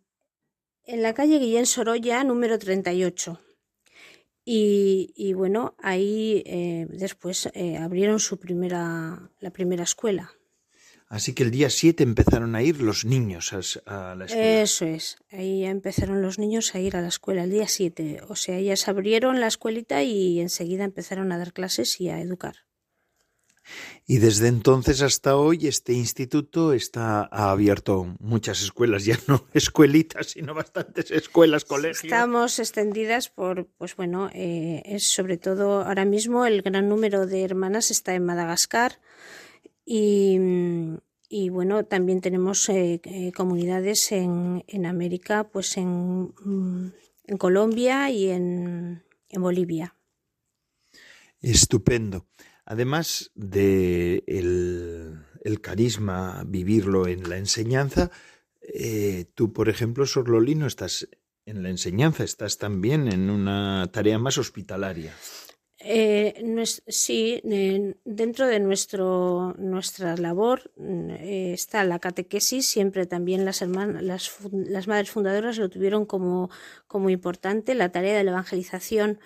En 0.86 1.02
la 1.02 1.14
calle 1.14 1.38
Guillén 1.38 1.66
Sorolla, 1.66 2.24
número 2.24 2.58
38. 2.58 3.40
Y, 4.44 5.12
y 5.16 5.32
bueno, 5.32 5.74
ahí 5.78 6.42
eh, 6.46 6.86
después 6.90 7.48
eh, 7.54 7.78
abrieron 7.78 8.20
su 8.20 8.38
primera, 8.38 9.30
la 9.40 9.50
primera 9.50 9.84
escuela. 9.84 10.32
Así 11.08 11.32
que 11.32 11.44
el 11.44 11.50
día 11.50 11.70
7 11.70 12.02
empezaron 12.02 12.54
a 12.54 12.62
ir 12.62 12.80
los 12.80 13.04
niños 13.04 13.52
a, 13.86 14.14
la 14.14 14.24
escuela. 14.24 14.62
Eso 14.62 14.84
es, 14.86 15.18
ahí 15.30 15.60
ya 15.60 15.70
empezaron 15.70 16.22
los 16.22 16.38
niños 16.38 16.74
a 16.74 16.80
ir 16.80 16.96
a 16.96 17.02
la 17.02 17.08
escuela 17.08 17.44
el 17.44 17.50
día 17.50 17.68
7. 17.68 18.22
O 18.28 18.36
sea, 18.36 18.56
ellas 18.56 18.88
abrieron 18.88 19.40
la 19.40 19.46
escuelita 19.46 20.02
y 20.02 20.40
enseguida 20.40 20.84
empezaron 20.84 21.30
a 21.30 21.38
dar 21.38 21.52
clases 21.52 22.00
y 22.00 22.08
a 22.08 22.20
educar. 22.20 22.56
Y 24.06 24.18
desde 24.18 24.48
entonces 24.48 25.02
hasta 25.02 25.36
hoy 25.36 25.66
este 25.66 25.92
instituto 25.92 26.72
está 26.72 27.28
ha 27.30 27.50
abierto 27.50 28.14
muchas 28.20 28.62
escuelas, 28.62 29.04
ya 29.04 29.18
no 29.26 29.46
escuelitas, 29.54 30.28
sino 30.28 30.54
bastantes 30.54 31.10
escuelas, 31.10 31.64
colegios. 31.64 32.04
Estamos 32.04 32.58
extendidas 32.58 33.28
por, 33.28 33.66
pues 33.78 33.96
bueno, 33.96 34.30
eh, 34.34 34.82
es 34.84 35.04
sobre 35.04 35.38
todo 35.38 35.82
ahora 35.82 36.04
mismo 36.04 36.46
el 36.46 36.62
gran 36.62 36.88
número 36.88 37.26
de 37.26 37.42
hermanas 37.42 37.90
está 37.90 38.14
en 38.14 38.24
Madagascar 38.24 39.00
y, 39.86 40.38
y 41.28 41.48
bueno, 41.48 41.84
también 41.84 42.20
tenemos 42.20 42.68
eh, 42.68 43.00
eh, 43.04 43.32
comunidades 43.32 44.12
en, 44.12 44.64
en, 44.66 44.86
América, 44.86 45.44
pues 45.44 45.76
en, 45.76 46.32
en 47.26 47.36
Colombia 47.38 48.10
y 48.10 48.30
en, 48.30 49.04
en 49.28 49.42
Bolivia. 49.42 49.96
Estupendo. 51.40 52.26
Además 52.66 53.30
de 53.34 54.24
el, 54.26 55.60
carisma, 55.60 56.44
vivirlo 56.46 57.06
en 57.06 57.28
la 57.28 57.36
enseñanza, 57.36 58.10
eh, 58.62 59.26
tú, 59.34 59.52
por 59.52 59.68
ejemplo, 59.68 60.06
Sor 60.06 60.28
Lolino, 60.28 60.66
estás 60.66 61.08
en 61.46 61.62
la 61.62 61.68
enseñanza, 61.68 62.24
estás 62.24 62.56
también 62.58 63.12
en 63.12 63.28
una 63.28 63.90
tarea 63.92 64.18
más 64.18 64.38
hospitalaria. 64.38 65.14
Eh, 65.86 66.64
sí, 66.88 67.42
dentro 68.04 68.46
de 68.46 68.58
nuestro, 68.58 69.54
nuestra 69.58 70.16
labor 70.16 70.72
eh, 70.78 71.50
está 71.52 71.84
la 71.84 71.98
catequesis, 71.98 72.66
siempre 72.66 73.04
también 73.04 73.44
las, 73.44 73.60
hermanas, 73.60 74.02
las, 74.02 74.30
las, 74.50 74.88
madres 74.88 75.10
fundadoras 75.10 75.58
lo 75.58 75.68
tuvieron 75.68 76.06
como, 76.06 76.48
como 76.86 77.10
importante, 77.10 77.74
la 77.74 77.92
tarea 77.92 78.16
de 78.16 78.24
la 78.24 78.30
evangelización. 78.30 79.20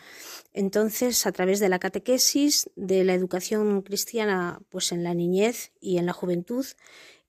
Entonces, 0.52 1.26
a 1.26 1.32
través 1.32 1.60
de 1.60 1.68
la 1.68 1.78
catequesis, 1.78 2.68
de 2.74 3.04
la 3.04 3.14
educación 3.14 3.82
cristiana 3.82 4.60
pues 4.68 4.90
en 4.90 5.04
la 5.04 5.14
niñez 5.14 5.70
y 5.80 5.98
en 5.98 6.06
la 6.06 6.12
juventud 6.12 6.66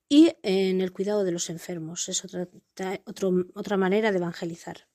y 0.08 0.32
en 0.42 0.80
el 0.80 0.90
cuidado 0.90 1.22
de 1.22 1.30
los 1.30 1.50
enfermos, 1.50 2.08
es 2.08 2.24
otra, 2.24 2.48
otra 3.54 3.76
manera 3.76 4.10
de 4.10 4.18
evangelizar. 4.18 4.88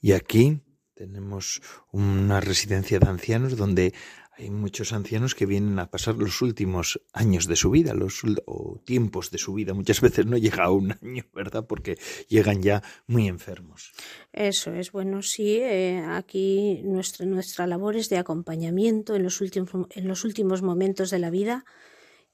Y 0.00 0.12
aquí 0.12 0.60
tenemos 0.96 1.60
una 1.92 2.40
residencia 2.40 2.98
de 2.98 3.08
ancianos 3.08 3.56
donde 3.56 3.92
hay 4.38 4.50
muchos 4.50 4.92
ancianos 4.92 5.34
que 5.34 5.46
vienen 5.46 5.78
a 5.78 5.90
pasar 5.90 6.16
los 6.16 6.42
últimos 6.42 7.00
años 7.12 7.46
de 7.46 7.56
su 7.56 7.70
vida, 7.70 7.94
los 7.94 8.22
o 8.46 8.80
tiempos 8.84 9.30
de 9.30 9.38
su 9.38 9.54
vida. 9.54 9.72
Muchas 9.72 10.00
veces 10.00 10.26
no 10.26 10.36
llega 10.36 10.64
a 10.64 10.70
un 10.70 10.92
año, 10.92 11.24
¿verdad? 11.34 11.66
Porque 11.66 11.98
llegan 12.28 12.62
ya 12.62 12.82
muy 13.06 13.28
enfermos. 13.28 13.92
Eso 14.32 14.72
es 14.72 14.90
bueno, 14.92 15.22
sí. 15.22 15.58
Eh, 15.60 16.02
aquí 16.06 16.80
nuestra 16.84 17.24
nuestra 17.24 17.66
labor 17.66 17.96
es 17.96 18.08
de 18.08 18.18
acompañamiento 18.18 19.14
en 19.14 19.22
los 19.22 19.40
últimos 19.40 19.70
en 19.90 20.08
los 20.08 20.24
últimos 20.24 20.62
momentos 20.62 21.10
de 21.10 21.18
la 21.18 21.30
vida 21.30 21.64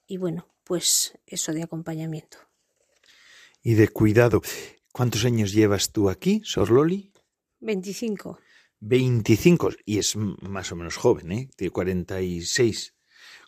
y 0.06 0.16
bueno, 0.16 0.48
pues 0.64 1.18
eso 1.26 1.52
de 1.52 1.62
acompañamiento. 1.62 2.38
Y 3.62 3.74
de 3.74 3.88
cuidado. 3.88 4.42
¿Cuántos 4.92 5.24
años 5.24 5.52
llevas 5.52 5.92
tú 5.92 6.10
aquí, 6.10 6.42
Sor 6.44 6.70
Loli? 6.70 7.12
25. 7.60 8.38
25, 8.82 9.70
y 9.84 9.98
es 9.98 10.16
más 10.16 10.72
o 10.72 10.76
menos 10.76 10.96
joven, 10.96 11.32
¿eh? 11.32 11.50
Tiene 11.56 11.70
46. 11.70 12.94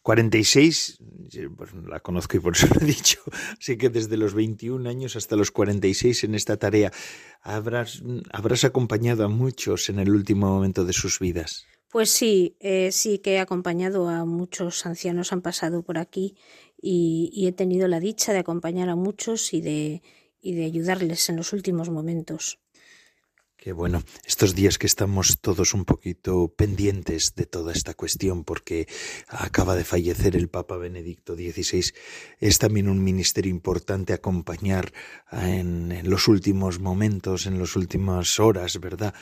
46, 0.02 0.98
pues 1.56 1.70
la 1.88 1.98
conozco 2.00 2.36
y 2.36 2.40
por 2.40 2.54
eso 2.54 2.66
lo 2.74 2.80
he 2.82 2.84
dicho, 2.84 3.20
así 3.58 3.78
que 3.78 3.88
desde 3.88 4.18
los 4.18 4.34
21 4.34 4.86
años 4.88 5.16
hasta 5.16 5.34
los 5.34 5.50
46 5.50 6.24
en 6.24 6.34
esta 6.34 6.58
tarea, 6.58 6.92
habrás, 7.40 8.02
habrás 8.30 8.64
acompañado 8.64 9.24
a 9.24 9.28
muchos 9.28 9.88
en 9.88 9.98
el 9.98 10.10
último 10.10 10.46
momento 10.46 10.84
de 10.84 10.92
sus 10.92 11.18
vidas. 11.18 11.64
Pues 11.90 12.10
sí, 12.10 12.54
eh, 12.60 12.92
sí 12.92 13.18
que 13.18 13.34
he 13.34 13.38
acompañado 13.38 14.08
a 14.10 14.26
muchos 14.26 14.84
ancianos, 14.84 15.32
han 15.32 15.40
pasado 15.40 15.82
por 15.82 15.96
aquí 15.96 16.36
y, 16.80 17.30
y 17.32 17.46
he 17.46 17.52
tenido 17.52 17.88
la 17.88 17.98
dicha 17.98 18.34
de 18.34 18.40
acompañar 18.40 18.90
a 18.90 18.96
muchos 18.96 19.54
y 19.54 19.62
de, 19.62 20.02
y 20.40 20.54
de 20.54 20.66
ayudarles 20.66 21.28
en 21.30 21.36
los 21.36 21.54
últimos 21.54 21.88
momentos. 21.88 22.58
Qué 23.64 23.72
bueno, 23.72 24.02
estos 24.26 24.54
días 24.54 24.76
que 24.76 24.86
estamos 24.86 25.38
todos 25.40 25.72
un 25.72 25.86
poquito 25.86 26.52
pendientes 26.54 27.34
de 27.34 27.46
toda 27.46 27.72
esta 27.72 27.94
cuestión 27.94 28.44
porque 28.44 28.86
acaba 29.26 29.74
de 29.74 29.84
fallecer 29.84 30.36
el 30.36 30.50
Papa 30.50 30.76
Benedicto 30.76 31.34
XVI, 31.34 31.94
es 32.40 32.58
también 32.58 32.90
un 32.90 33.02
ministerio 33.02 33.50
importante 33.50 34.12
acompañar 34.12 34.92
en, 35.32 35.98
los 36.04 36.28
últimos 36.28 36.78
momentos, 36.78 37.46
en 37.46 37.58
las 37.58 37.74
últimas 37.74 38.38
horas, 38.38 38.78
¿verdad? 38.80 39.14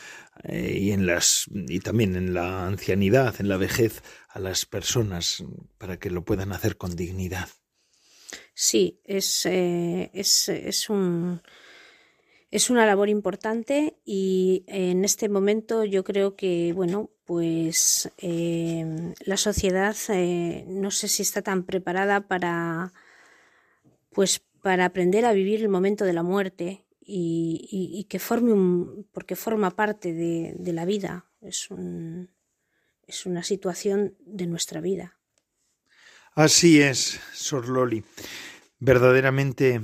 Eh, 0.43 0.77
y 0.77 0.91
en 0.91 1.07
las 1.07 1.45
y 1.55 1.79
también 1.79 2.17
en 2.17 2.35
la 2.35 2.67
ancianidad, 2.67 3.37
en 3.39 3.49
la 3.49 3.59
vejez 3.59 4.03
a 4.29 4.41
las 4.41 4.67
personas 4.67 5.45
para 5.79 6.01
que 6.01 6.11
lo 6.11 6.25
puedan 6.25 6.51
hacer 6.51 6.77
con 6.77 6.97
dignidad. 6.97 7.49
Sí, 8.55 9.01
es, 9.05 9.47
eh, 9.47 10.11
es, 10.13 10.49
es 10.49 10.91
un 10.91 11.41
es 12.53 12.69
una 12.69 12.85
labor 12.85 13.09
importante 13.09 13.97
y 14.05 14.63
en 14.67 15.07
este 15.07 15.31
momento 15.31 15.85
yo 15.85 16.05
creo 16.05 16.37
que, 16.37 16.75
bueno, 16.75 17.11
pues 17.25 18.13
eh, 18.19 19.15
la 19.25 19.39
sociedad 19.39 19.97
eh, 20.11 20.67
no 20.69 20.91
sé 20.91 21.09
si 21.09 21.23
está 21.23 21.41
tan 21.41 21.63
preparada 21.63 22.29
para, 22.29 22.93
pues, 24.11 24.43
para 24.61 24.85
aprender 24.85 25.25
a 25.25 25.33
vivir 25.33 25.63
el 25.63 25.71
momento 25.71 26.05
de 26.05 26.13
la 26.13 26.23
muerte 26.23 26.85
y, 27.01 28.07
que 28.11 28.19
forme 28.19 28.53
un, 28.53 29.09
porque 29.13 29.35
forma 29.35 29.71
parte 29.71 30.13
de, 30.13 30.55
de 30.59 30.73
la 30.75 30.85
vida, 30.85 31.31
es, 31.41 31.71
un, 31.71 32.31
es 33.07 33.25
una 33.25 33.43
situación 33.45 34.15
de 34.27 34.47
nuestra 34.47 34.83
vida. 34.83 35.19
Así 36.35 36.83
es, 36.83 37.19
Sor 37.33 37.67
Loli. 37.71 38.05
Verdaderamente 38.79 39.81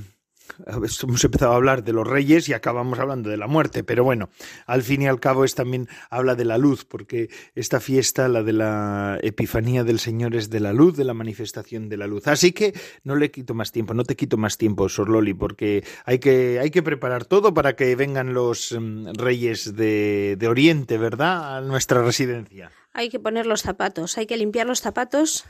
hemos 1.02 1.24
empezado 1.24 1.52
a 1.52 1.56
hablar 1.56 1.84
de 1.84 1.92
los 1.92 2.06
reyes 2.06 2.48
y 2.48 2.52
acabamos 2.52 2.98
hablando 2.98 3.30
de 3.30 3.36
la 3.36 3.46
muerte, 3.46 3.84
pero 3.84 4.04
bueno, 4.04 4.30
al 4.66 4.82
fin 4.82 5.02
y 5.02 5.06
al 5.06 5.20
cabo 5.20 5.44
es 5.44 5.54
también 5.54 5.88
habla 6.10 6.34
de 6.34 6.44
la 6.44 6.58
luz, 6.58 6.84
porque 6.84 7.30
esta 7.54 7.80
fiesta, 7.80 8.28
la 8.28 8.42
de 8.42 8.52
la 8.52 9.18
Epifanía 9.22 9.84
del 9.84 9.98
Señor, 9.98 10.34
es 10.34 10.50
de 10.50 10.60
la 10.60 10.72
luz, 10.72 10.96
de 10.96 11.04
la 11.04 11.14
manifestación 11.14 11.88
de 11.88 11.96
la 11.96 12.06
luz. 12.06 12.26
Así 12.28 12.52
que 12.52 12.74
no 13.04 13.16
le 13.16 13.30
quito 13.30 13.54
más 13.54 13.72
tiempo, 13.72 13.94
no 13.94 14.04
te 14.04 14.16
quito 14.16 14.36
más 14.36 14.58
tiempo, 14.58 14.88
Sor 14.88 15.08
Loli, 15.08 15.34
porque 15.34 15.84
hay 16.04 16.18
que, 16.18 16.58
hay 16.60 16.70
que 16.70 16.82
preparar 16.82 17.24
todo 17.24 17.54
para 17.54 17.76
que 17.76 17.94
vengan 17.96 18.34
los 18.34 18.72
mm, 18.78 19.14
reyes 19.14 19.76
de, 19.76 20.36
de 20.38 20.48
Oriente, 20.48 20.98
¿verdad?, 20.98 21.58
a 21.58 21.60
nuestra 21.60 22.02
residencia. 22.02 22.70
Hay 22.92 23.10
que 23.10 23.20
poner 23.20 23.46
los 23.46 23.62
zapatos, 23.62 24.18
hay 24.18 24.26
que 24.26 24.36
limpiar 24.36 24.66
los 24.66 24.80
zapatos 24.80 25.44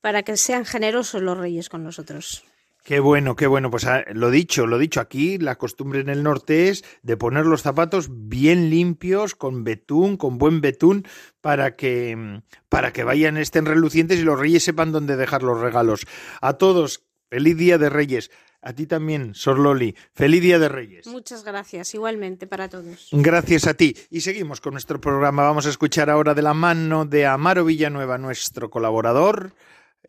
para 0.00 0.22
que 0.22 0.36
sean 0.36 0.64
generosos 0.64 1.22
los 1.22 1.38
reyes 1.38 1.68
con 1.68 1.84
nosotros. 1.84 2.44
Qué 2.90 2.98
bueno, 2.98 3.36
qué 3.36 3.46
bueno. 3.46 3.70
Pues 3.70 3.84
ah, 3.84 4.02
lo 4.14 4.32
dicho, 4.32 4.66
lo 4.66 4.76
dicho 4.76 5.00
aquí, 5.00 5.38
la 5.38 5.54
costumbre 5.58 6.00
en 6.00 6.08
el 6.08 6.24
norte 6.24 6.70
es 6.70 6.84
de 7.04 7.16
poner 7.16 7.46
los 7.46 7.62
zapatos 7.62 8.08
bien 8.10 8.68
limpios, 8.68 9.36
con 9.36 9.62
betún, 9.62 10.16
con 10.16 10.38
buen 10.38 10.60
betún, 10.60 11.06
para 11.40 11.76
que, 11.76 12.42
para 12.68 12.92
que 12.92 13.04
vayan, 13.04 13.36
estén 13.36 13.64
relucientes 13.64 14.18
y 14.18 14.24
los 14.24 14.36
reyes 14.36 14.64
sepan 14.64 14.90
dónde 14.90 15.14
dejar 15.16 15.44
los 15.44 15.60
regalos. 15.60 16.04
A 16.40 16.54
todos, 16.54 17.04
feliz 17.28 17.56
día 17.56 17.78
de 17.78 17.90
reyes. 17.90 18.32
A 18.60 18.72
ti 18.72 18.88
también, 18.88 19.36
Sor 19.36 19.60
Loli. 19.60 19.94
Feliz 20.12 20.42
Día 20.42 20.58
de 20.58 20.68
Reyes. 20.68 21.06
Muchas 21.06 21.44
gracias, 21.44 21.94
igualmente 21.94 22.48
para 22.48 22.68
todos. 22.68 23.08
Gracias 23.12 23.68
a 23.68 23.74
ti. 23.74 23.96
Y 24.10 24.20
seguimos 24.22 24.60
con 24.60 24.72
nuestro 24.72 25.00
programa. 25.00 25.44
Vamos 25.44 25.64
a 25.64 25.70
escuchar 25.70 26.10
ahora 26.10 26.34
de 26.34 26.42
la 26.42 26.54
mano 26.54 27.06
de 27.06 27.24
Amaro 27.24 27.64
Villanueva, 27.64 28.18
nuestro 28.18 28.68
colaborador. 28.68 29.54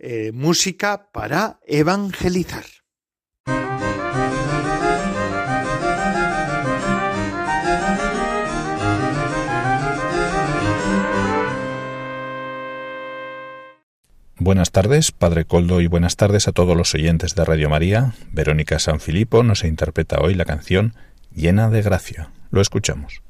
Eh, 0.04 0.32
música 0.34 1.12
para 1.12 1.60
evangelizar. 1.68 2.66
Buenas 14.40 14.72
tardes, 14.72 15.12
Padre 15.12 15.46
Coldo, 15.46 15.82
y 15.82 15.86
buenas 15.86 16.16
tardes 16.16 16.48
a 16.48 16.52
todos 16.52 16.76
los 16.76 16.96
oyentes 16.96 17.36
de 17.36 17.46
Radio 17.46 17.70
María. 17.70 18.16
Verónica 18.32 18.80
Sanfilippo 18.80 19.44
nos 19.44 19.64
interpreta 19.64 20.20
hoy 20.20 20.34
la 20.34 20.46
canción 20.46 20.96
Llena 21.32 21.70
de 21.70 21.84
Gracia. 21.84 22.32
Lo 22.50 22.60
escuchamos. 22.60 23.22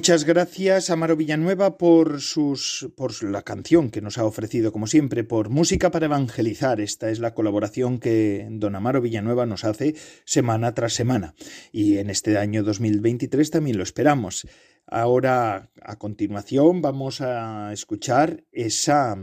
Muchas 0.00 0.24
gracias, 0.24 0.88
Amaro 0.88 1.14
Villanueva, 1.14 1.76
por 1.76 2.22
sus 2.22 2.90
por 2.96 3.22
la 3.22 3.42
canción 3.42 3.90
que 3.90 4.00
nos 4.00 4.16
ha 4.16 4.24
ofrecido, 4.24 4.72
como 4.72 4.86
siempre, 4.86 5.24
por 5.24 5.50
Música 5.50 5.90
para 5.90 6.06
Evangelizar. 6.06 6.80
Esta 6.80 7.10
es 7.10 7.18
la 7.18 7.34
colaboración 7.34 7.98
que 7.98 8.48
don 8.50 8.76
Amaro 8.76 9.02
Villanueva 9.02 9.44
nos 9.44 9.62
hace 9.64 9.94
semana 10.24 10.72
tras 10.72 10.94
semana. 10.94 11.34
Y 11.70 11.98
en 11.98 12.08
este 12.08 12.38
año 12.38 12.62
2023 12.62 13.50
también 13.50 13.76
lo 13.76 13.82
esperamos. 13.82 14.48
Ahora, 14.86 15.70
a 15.82 15.96
continuación, 15.98 16.80
vamos 16.80 17.20
a 17.20 17.70
escuchar 17.74 18.42
esa, 18.52 19.18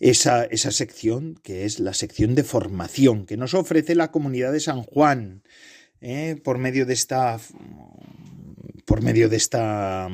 esa, 0.00 0.46
esa 0.46 0.72
sección 0.72 1.38
que 1.44 1.64
es 1.64 1.78
la 1.78 1.94
sección 1.94 2.34
de 2.34 2.42
formación 2.42 3.24
que 3.24 3.36
nos 3.36 3.54
ofrece 3.54 3.94
la 3.94 4.10
comunidad 4.10 4.50
de 4.50 4.58
San 4.58 4.82
Juan. 4.82 5.44
¿eh? 6.00 6.40
por 6.42 6.58
medio 6.58 6.86
de 6.86 6.94
esta 6.94 7.38
por 8.96 9.04
medio 9.04 9.28
de 9.28 9.36
esta, 9.36 10.08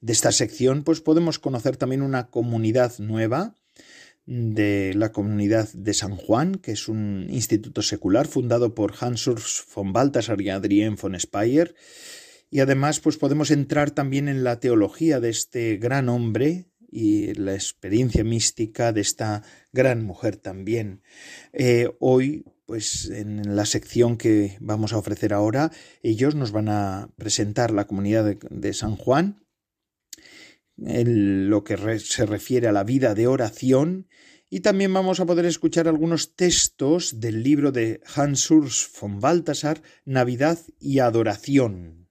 de 0.00 0.12
esta 0.12 0.30
sección, 0.30 0.84
pues 0.84 1.00
podemos 1.00 1.40
conocer 1.40 1.76
también 1.76 2.00
una 2.00 2.28
comunidad 2.28 2.96
nueva 3.00 3.56
de 4.24 4.94
la 4.94 5.10
comunidad 5.10 5.68
de 5.72 5.94
San 5.94 6.14
Juan, 6.14 6.54
que 6.54 6.70
es 6.70 6.86
un 6.86 7.26
instituto 7.28 7.82
secular 7.82 8.28
fundado 8.28 8.72
por 8.72 8.94
Hans 9.00 9.26
Urs 9.26 9.64
von 9.74 9.92
Balthasar 9.92 10.40
y 10.40 10.50
Adrien 10.50 10.94
von 10.94 11.18
Speyer. 11.18 11.74
Y 12.52 12.60
además, 12.60 13.00
pues 13.00 13.16
podemos 13.16 13.50
entrar 13.50 13.90
también 13.90 14.28
en 14.28 14.44
la 14.44 14.60
teología 14.60 15.18
de 15.18 15.30
este 15.30 15.76
gran 15.78 16.08
hombre 16.08 16.66
y 16.88 17.34
la 17.34 17.54
experiencia 17.54 18.22
mística 18.22 18.92
de 18.92 19.00
esta 19.00 19.42
gran 19.72 20.04
mujer 20.04 20.36
también. 20.36 21.02
Eh, 21.52 21.90
hoy 21.98 22.44
pues 22.66 23.10
en 23.10 23.56
la 23.56 23.66
sección 23.66 24.16
que 24.16 24.56
vamos 24.60 24.92
a 24.92 24.98
ofrecer 24.98 25.34
ahora, 25.34 25.70
ellos 26.02 26.34
nos 26.34 26.52
van 26.52 26.68
a 26.68 27.10
presentar 27.16 27.70
la 27.70 27.86
comunidad 27.86 28.36
de, 28.36 28.72
San 28.72 28.96
Juan, 28.96 29.44
en 30.78 31.50
lo 31.50 31.62
que 31.64 31.98
se 31.98 32.26
refiere 32.26 32.68
a 32.68 32.72
la 32.72 32.84
vida 32.84 33.14
de 33.14 33.26
oración, 33.26 34.08
y 34.50 34.60
también 34.60 34.92
vamos 34.94 35.20
a 35.20 35.26
poder 35.26 35.46
escuchar 35.46 35.88
algunos 35.88 36.36
textos 36.36 37.20
del 37.20 37.42
libro 37.42 37.72
de 37.72 38.00
Hans 38.14 38.50
Urs 38.50 38.88
von 39.00 39.20
Balthasar, 39.20 39.82
Navidad 40.04 40.58
y 40.78 41.00
Adoración. 41.00 42.08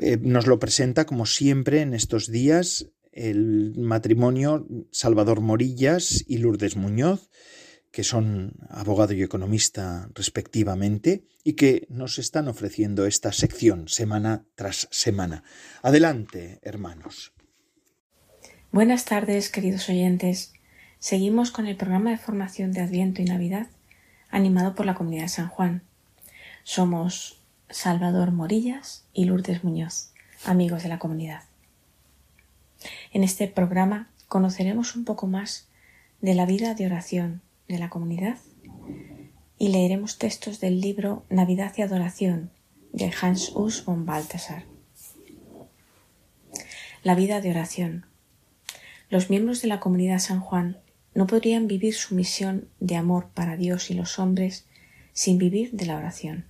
Eh, 0.00 0.18
nos 0.20 0.46
lo 0.46 0.58
presenta, 0.58 1.06
como 1.06 1.26
siempre, 1.26 1.82
en 1.82 1.94
estos 1.94 2.30
días 2.30 2.90
el 3.12 3.74
matrimonio 3.76 4.66
Salvador 4.90 5.40
Morillas 5.40 6.24
y 6.26 6.38
Lourdes 6.38 6.76
Muñoz, 6.76 7.30
que 7.94 8.02
son 8.02 8.54
abogado 8.70 9.12
y 9.12 9.22
economista 9.22 10.08
respectivamente, 10.14 11.22
y 11.44 11.52
que 11.52 11.86
nos 11.88 12.18
están 12.18 12.48
ofreciendo 12.48 13.06
esta 13.06 13.30
sección 13.30 13.86
semana 13.86 14.42
tras 14.56 14.88
semana. 14.90 15.44
Adelante, 15.80 16.58
hermanos. 16.62 17.32
Buenas 18.72 19.04
tardes, 19.04 19.48
queridos 19.48 19.88
oyentes. 19.88 20.54
Seguimos 20.98 21.52
con 21.52 21.68
el 21.68 21.76
programa 21.76 22.10
de 22.10 22.18
formación 22.18 22.72
de 22.72 22.80
Adviento 22.80 23.22
y 23.22 23.26
Navidad, 23.26 23.68
animado 24.28 24.74
por 24.74 24.86
la 24.86 24.96
Comunidad 24.96 25.22
de 25.22 25.28
San 25.28 25.48
Juan. 25.48 25.84
Somos 26.64 27.44
Salvador 27.70 28.32
Morillas 28.32 29.06
y 29.12 29.26
Lourdes 29.26 29.62
Muñoz, 29.62 30.10
amigos 30.44 30.82
de 30.82 30.88
la 30.88 30.98
comunidad. 30.98 31.44
En 33.12 33.22
este 33.22 33.46
programa 33.46 34.10
conoceremos 34.26 34.96
un 34.96 35.04
poco 35.04 35.28
más 35.28 35.68
de 36.20 36.34
la 36.34 36.44
vida 36.44 36.74
de 36.74 36.86
oración 36.86 37.43
de 37.68 37.78
la 37.78 37.90
comunidad 37.90 38.38
y 39.58 39.68
leeremos 39.68 40.18
textos 40.18 40.60
del 40.60 40.80
libro 40.80 41.24
Navidad 41.30 41.72
y 41.76 41.82
Adoración 41.82 42.50
de 42.92 43.12
Hans 43.20 43.52
Urs 43.54 43.84
von 43.84 44.06
Balthasar. 44.06 44.64
La 47.02 47.14
vida 47.14 47.40
de 47.40 47.50
oración. 47.50 48.06
Los 49.10 49.30
miembros 49.30 49.62
de 49.62 49.68
la 49.68 49.80
comunidad 49.80 50.18
San 50.18 50.40
Juan 50.40 50.78
no 51.14 51.26
podrían 51.26 51.68
vivir 51.68 51.94
su 51.94 52.14
misión 52.14 52.68
de 52.80 52.96
amor 52.96 53.28
para 53.34 53.56
Dios 53.56 53.90
y 53.90 53.94
los 53.94 54.18
hombres 54.18 54.66
sin 55.12 55.38
vivir 55.38 55.70
de 55.72 55.86
la 55.86 55.96
oración. 55.96 56.44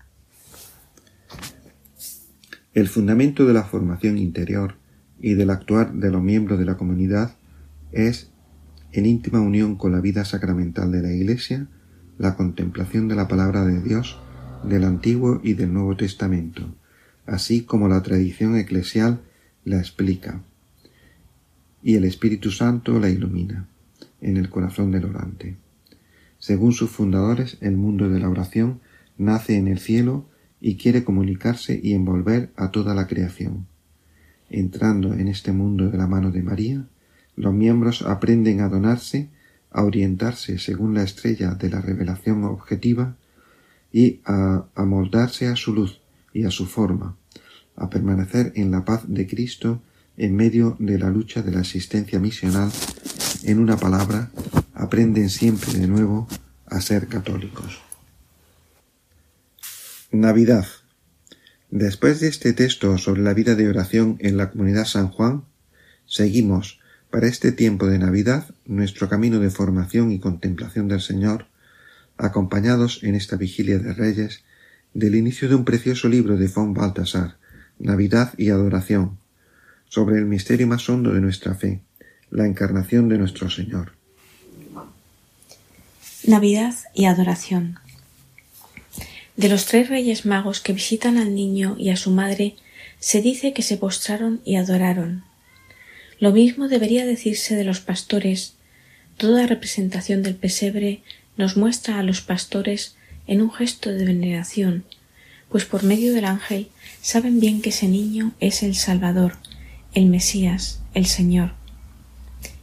El 2.72 2.88
fundamento 2.88 3.46
de 3.46 3.52
la 3.52 3.64
formación 3.64 4.18
interior 4.18 4.76
y 5.20 5.34
del 5.34 5.50
actuar 5.50 5.92
de 5.92 6.10
los 6.10 6.22
miembros 6.22 6.58
de 6.58 6.64
la 6.64 6.76
comunidad 6.76 7.36
es 7.92 8.30
en 8.94 9.06
íntima 9.06 9.40
unión 9.40 9.74
con 9.74 9.90
la 9.90 10.00
vida 10.00 10.24
sacramental 10.24 10.92
de 10.92 11.02
la 11.02 11.12
Iglesia, 11.12 11.66
la 12.16 12.36
contemplación 12.36 13.08
de 13.08 13.16
la 13.16 13.26
palabra 13.26 13.64
de 13.64 13.82
Dios 13.82 14.20
del 14.62 14.84
Antiguo 14.84 15.40
y 15.42 15.54
del 15.54 15.72
Nuevo 15.72 15.96
Testamento, 15.96 16.72
así 17.26 17.62
como 17.62 17.88
la 17.88 18.02
tradición 18.02 18.56
eclesial 18.56 19.20
la 19.64 19.78
explica, 19.78 20.42
y 21.82 21.96
el 21.96 22.04
Espíritu 22.04 22.52
Santo 22.52 23.00
la 23.00 23.10
ilumina 23.10 23.66
en 24.20 24.36
el 24.36 24.48
corazón 24.48 24.92
del 24.92 25.06
orante. 25.06 25.56
Según 26.38 26.72
sus 26.72 26.90
fundadores, 26.90 27.58
el 27.62 27.76
mundo 27.76 28.08
de 28.08 28.20
la 28.20 28.28
oración 28.28 28.80
nace 29.18 29.56
en 29.56 29.66
el 29.66 29.80
cielo 29.80 30.28
y 30.60 30.76
quiere 30.76 31.02
comunicarse 31.02 31.80
y 31.82 31.94
envolver 31.94 32.52
a 32.54 32.70
toda 32.70 32.94
la 32.94 33.08
creación. 33.08 33.66
Entrando 34.50 35.14
en 35.14 35.26
este 35.26 35.50
mundo 35.50 35.90
de 35.90 35.98
la 35.98 36.06
mano 36.06 36.30
de 36.30 36.42
María, 36.44 36.86
los 37.36 37.52
miembros 37.52 38.02
aprenden 38.02 38.60
a 38.60 38.68
donarse, 38.68 39.28
a 39.70 39.82
orientarse 39.82 40.58
según 40.58 40.94
la 40.94 41.02
estrella 41.02 41.54
de 41.54 41.70
la 41.70 41.80
revelación 41.80 42.44
objetiva 42.44 43.16
y 43.92 44.20
a 44.24 44.66
amoldarse 44.74 45.48
a 45.48 45.56
su 45.56 45.74
luz 45.74 46.00
y 46.32 46.44
a 46.44 46.50
su 46.50 46.66
forma, 46.66 47.16
a 47.76 47.90
permanecer 47.90 48.52
en 48.56 48.70
la 48.70 48.84
paz 48.84 49.02
de 49.06 49.26
Cristo 49.26 49.82
en 50.16 50.36
medio 50.36 50.76
de 50.78 50.98
la 50.98 51.10
lucha 51.10 51.42
de 51.42 51.52
la 51.52 51.60
existencia 51.60 52.18
misional. 52.20 52.70
En 53.42 53.58
una 53.58 53.76
palabra, 53.76 54.30
aprenden 54.74 55.28
siempre 55.28 55.72
de 55.72 55.86
nuevo 55.86 56.28
a 56.66 56.80
ser 56.80 57.08
católicos. 57.08 57.80
Navidad. 60.10 60.66
Después 61.70 62.20
de 62.20 62.28
este 62.28 62.52
texto 62.52 62.98
sobre 62.98 63.22
la 63.22 63.34
vida 63.34 63.56
de 63.56 63.68
oración 63.68 64.16
en 64.20 64.36
la 64.36 64.50
comunidad 64.50 64.84
San 64.84 65.08
Juan, 65.08 65.44
seguimos 66.06 66.78
para 67.14 67.28
este 67.28 67.52
tiempo 67.52 67.86
de 67.86 68.00
Navidad, 68.00 68.44
nuestro 68.66 69.08
camino 69.08 69.38
de 69.38 69.48
formación 69.48 70.10
y 70.10 70.18
contemplación 70.18 70.88
del 70.88 71.00
Señor, 71.00 71.46
acompañados 72.16 73.04
en 73.04 73.14
esta 73.14 73.36
vigilia 73.36 73.78
de 73.78 73.92
Reyes 73.92 74.42
del 74.94 75.14
inicio 75.14 75.48
de 75.48 75.54
un 75.54 75.64
precioso 75.64 76.08
libro 76.08 76.36
de 76.36 76.48
von 76.48 76.74
Baltasar, 76.74 77.36
Navidad 77.78 78.34
y 78.36 78.50
Adoración, 78.50 79.16
sobre 79.88 80.18
el 80.18 80.24
misterio 80.24 80.66
más 80.66 80.88
hondo 80.88 81.14
de 81.14 81.20
nuestra 81.20 81.54
fe, 81.54 81.82
la 82.32 82.48
encarnación 82.48 83.08
de 83.08 83.18
nuestro 83.18 83.48
Señor. 83.48 83.92
Navidad 86.26 86.74
y 86.94 87.04
Adoración. 87.04 87.78
De 89.36 89.48
los 89.48 89.66
tres 89.66 89.88
reyes 89.88 90.26
magos 90.26 90.58
que 90.58 90.72
visitan 90.72 91.18
al 91.18 91.32
niño 91.32 91.76
y 91.78 91.90
a 91.90 91.96
su 91.96 92.10
madre, 92.10 92.56
se 92.98 93.22
dice 93.22 93.52
que 93.52 93.62
se 93.62 93.76
postraron 93.76 94.40
y 94.44 94.56
adoraron. 94.56 95.22
Lo 96.24 96.32
mismo 96.32 96.68
debería 96.68 97.04
decirse 97.04 97.54
de 97.54 97.64
los 97.64 97.80
pastores. 97.80 98.54
Toda 99.18 99.46
representación 99.46 100.22
del 100.22 100.34
pesebre 100.34 101.02
nos 101.36 101.58
muestra 101.58 101.98
a 101.98 102.02
los 102.02 102.22
pastores 102.22 102.96
en 103.26 103.42
un 103.42 103.52
gesto 103.52 103.90
de 103.90 104.06
veneración, 104.06 104.86
pues 105.50 105.66
por 105.66 105.82
medio 105.82 106.14
del 106.14 106.24
ángel 106.24 106.68
saben 107.02 107.40
bien 107.40 107.60
que 107.60 107.68
ese 107.68 107.88
niño 107.88 108.32
es 108.40 108.62
el 108.62 108.74
Salvador, 108.74 109.36
el 109.92 110.06
Mesías, 110.06 110.80
el 110.94 111.04
Señor. 111.04 111.52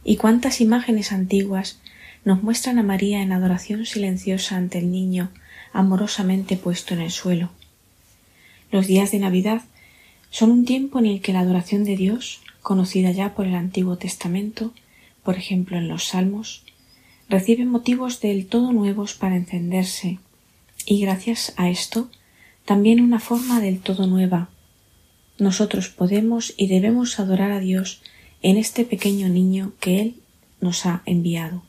Y 0.02 0.16
cuántas 0.16 0.60
imágenes 0.60 1.12
antiguas 1.12 1.78
nos 2.24 2.42
muestran 2.42 2.80
a 2.80 2.82
María 2.82 3.22
en 3.22 3.30
adoración 3.30 3.86
silenciosa 3.86 4.56
ante 4.56 4.78
el 4.78 4.90
niño, 4.90 5.30
amorosamente 5.72 6.56
puesto 6.56 6.94
en 6.94 7.00
el 7.00 7.12
suelo. 7.12 7.52
Los 8.72 8.88
días 8.88 9.12
de 9.12 9.20
Navidad 9.20 9.62
son 10.30 10.50
un 10.50 10.64
tiempo 10.64 10.98
en 10.98 11.06
el 11.06 11.20
que 11.20 11.32
la 11.32 11.38
adoración 11.38 11.84
de 11.84 11.94
Dios 11.94 12.40
conocida 12.62 13.10
ya 13.10 13.34
por 13.34 13.46
el 13.46 13.54
Antiguo 13.54 13.98
Testamento, 13.98 14.72
por 15.22 15.36
ejemplo 15.36 15.76
en 15.76 15.88
los 15.88 16.08
Salmos, 16.08 16.64
recibe 17.28 17.64
motivos 17.64 18.20
del 18.20 18.46
todo 18.46 18.72
nuevos 18.72 19.14
para 19.14 19.36
encenderse, 19.36 20.18
y 20.86 21.00
gracias 21.00 21.52
a 21.56 21.68
esto 21.68 22.08
también 22.64 23.00
una 23.00 23.20
forma 23.20 23.60
del 23.60 23.80
todo 23.80 24.06
nueva. 24.06 24.48
Nosotros 25.38 25.88
podemos 25.88 26.54
y 26.56 26.68
debemos 26.68 27.18
adorar 27.18 27.50
a 27.50 27.60
Dios 27.60 28.02
en 28.42 28.56
este 28.56 28.84
pequeño 28.84 29.28
niño 29.28 29.72
que 29.80 30.00
Él 30.00 30.16
nos 30.60 30.86
ha 30.86 31.02
enviado. 31.06 31.62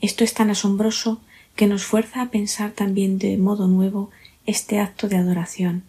Esto 0.00 0.24
es 0.24 0.34
tan 0.34 0.50
asombroso 0.50 1.20
que 1.56 1.66
nos 1.66 1.84
fuerza 1.84 2.22
a 2.22 2.30
pensar 2.30 2.72
también 2.72 3.18
de 3.18 3.36
modo 3.36 3.68
nuevo 3.68 4.10
este 4.46 4.80
acto 4.80 5.08
de 5.08 5.16
adoración, 5.16 5.84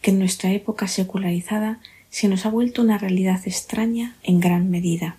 que 0.00 0.10
en 0.10 0.18
nuestra 0.18 0.50
época 0.52 0.88
secularizada 0.88 1.80
se 2.14 2.28
nos 2.28 2.46
ha 2.46 2.48
vuelto 2.48 2.80
una 2.80 2.96
realidad 2.96 3.40
extraña 3.44 4.14
en 4.22 4.38
gran 4.38 4.70
medida. 4.70 5.16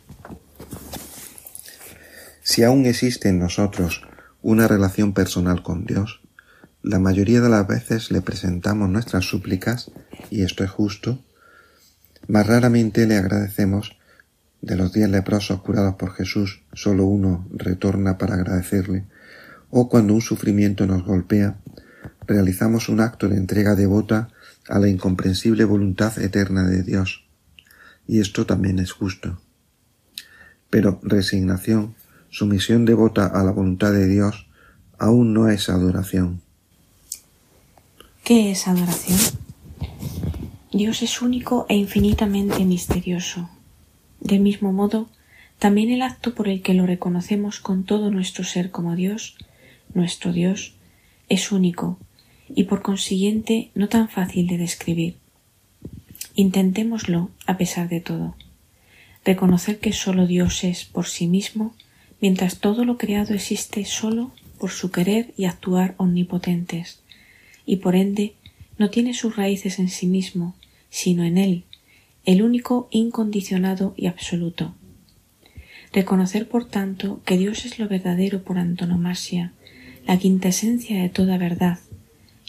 Si 2.42 2.64
aún 2.64 2.86
existe 2.86 3.28
en 3.28 3.38
nosotros 3.38 4.02
una 4.42 4.66
relación 4.70 5.12
personal 5.12 5.62
con 5.62 5.84
Dios, 5.84 6.22
la 6.84 7.00
mayoría 7.00 7.42
de 7.42 7.50
las 7.50 7.68
veces 7.68 8.12
le 8.12 8.22
presentamos 8.22 8.90
nuestras 8.90 9.26
súplicas, 9.26 9.92
y 10.30 10.44
esto 10.44 10.64
es 10.64 10.70
justo, 10.70 11.20
más 12.30 12.48
raramente 12.48 13.06
le 13.06 13.18
agradecemos 13.18 13.98
de 14.62 14.78
los 14.78 14.94
diez 14.94 15.10
leprosos 15.10 15.62
curados 15.64 15.96
por 15.96 16.14
Jesús, 16.14 16.64
solo 16.72 17.04
uno 17.08 17.46
retorna 17.52 18.18
para 18.18 18.36
agradecerle, 18.36 19.04
o 19.70 19.90
cuando 19.90 20.14
un 20.14 20.22
sufrimiento 20.22 20.88
nos 20.88 21.04
golpea, 21.04 21.58
realizamos 22.26 22.88
un 22.88 23.02
acto 23.02 23.28
de 23.28 23.36
entrega 23.36 23.76
devota 23.76 24.30
a 24.68 24.80
la 24.80 24.88
incomprensible 24.88 25.66
voluntad 25.66 26.18
eterna 26.20 26.64
de 26.64 26.84
Dios. 26.84 27.26
Y 28.08 28.20
esto 28.20 28.46
también 28.46 28.80
es 28.80 28.92
justo. 28.92 29.40
Pero 30.70 31.00
resignación, 31.04 31.96
sumisión 32.30 32.86
devota 32.86 33.26
a 33.26 33.44
la 33.44 33.52
voluntad 33.52 33.92
de 33.92 34.08
Dios, 34.08 34.48
aún 34.98 35.34
no 35.34 35.50
es 35.50 35.70
adoración. 35.70 36.42
¿Qué 38.24 38.52
es 38.52 38.68
adoración? 38.68 39.20
Dios 40.72 41.02
es 41.04 41.22
único 41.22 41.66
e 41.70 41.76
infinitamente 41.76 42.66
misterioso. 42.66 43.50
Del 44.20 44.42
mismo 44.42 44.74
modo, 44.74 45.08
también 45.60 45.90
el 45.90 46.02
acto 46.02 46.34
por 46.34 46.48
el 46.48 46.62
que 46.62 46.74
lo 46.74 46.86
reconocemos 46.86 47.60
con 47.60 47.84
todo 47.84 48.12
nuestro 48.12 48.44
ser 48.44 48.72
como 48.72 48.96
Dios, 48.96 49.38
nuestro 49.94 50.34
Dios, 50.34 50.74
es 51.30 51.52
único 51.52 51.98
y 52.54 52.66
por 52.66 52.82
consiguiente 52.82 53.72
no 53.76 53.90
tan 53.90 54.10
fácil 54.10 54.48
de 54.48 54.58
describir. 54.58 55.16
Intentémoslo 56.36 57.30
a 57.46 57.58
pesar 57.58 57.90
de 57.90 58.02
todo. 58.02 58.36
Reconocer 59.24 59.80
que 59.80 59.94
sólo 59.94 60.28
Dios 60.28 60.64
es 60.64 60.86
por 60.86 61.08
sí 61.08 61.28
mismo, 61.28 61.74
mientras 62.22 62.60
todo 62.60 62.86
lo 62.86 62.98
creado 62.98 63.34
existe 63.34 63.86
sólo 63.86 64.32
por 64.60 64.72
su 64.72 64.92
querer 64.92 65.34
y 65.38 65.46
actuar 65.46 65.96
omnipotentes, 65.98 67.00
y 67.66 67.78
por 67.78 67.96
ende 67.96 68.34
no 68.78 68.90
tiene 68.90 69.14
sus 69.14 69.36
raíces 69.36 69.80
en 69.80 69.90
sí 69.90 70.06
mismo, 70.06 70.56
sino 70.90 71.24
en 71.24 71.38
Él, 71.38 71.64
el 72.26 72.42
único 72.42 72.88
incondicionado 72.92 73.94
y 73.98 74.08
absoluto. 74.08 74.74
Reconocer, 75.94 76.48
por 76.48 76.66
tanto, 76.68 77.22
que 77.26 77.38
Dios 77.38 77.66
es 77.66 77.80
lo 77.80 77.88
verdadero 77.88 78.44
por 78.44 78.58
antonomasia, 78.58 79.54
la 80.06 80.20
quinta 80.20 80.50
esencia 80.50 81.02
de 81.02 81.10
toda 81.10 81.38
verdad, 81.38 81.80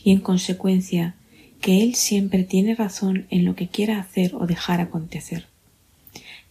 y 0.07 0.13
en 0.13 0.21
consecuencia 0.21 1.17
que 1.61 1.83
Él 1.83 1.97
siempre 1.97 2.45
tiene 2.45 2.77
razón 2.77 3.27
en 3.29 3.45
lo 3.45 3.57
que 3.57 3.67
quiera 3.67 3.99
hacer 3.99 4.37
o 4.37 4.47
dejar 4.47 4.81
acontecer. 4.81 5.49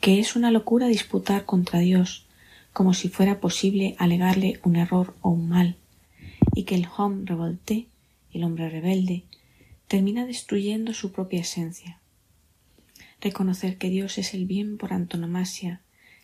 Que 0.01 0.19
es 0.19 0.35
una 0.35 0.51
locura 0.51 0.87
disputar 0.87 1.45
contra 1.45 1.79
Dios, 1.79 2.25
como 2.73 2.93
si 2.93 3.07
fuera 3.07 3.39
posible 3.39 3.95
alegarle 3.97 4.59
un 4.65 4.75
error 4.75 5.15
o 5.21 5.29
un 5.29 5.47
mal, 5.47 5.77
y 6.53 6.63
que 6.63 6.75
el 6.75 6.85
homme 6.97 7.23
revolté, 7.25 7.87
el 8.33 8.43
hombre 8.43 8.69
rebelde, 8.69 9.23
termina 9.87 10.25
destruyendo 10.25 10.93
su 10.93 11.13
propia 11.13 11.39
esencia. 11.39 11.99
Reconocer 13.21 13.77
que 13.77 13.89
Dios 13.89 14.17
es 14.17 14.33
el 14.33 14.47
bien 14.47 14.77
por 14.77 14.91
antonomasia, 14.91 15.79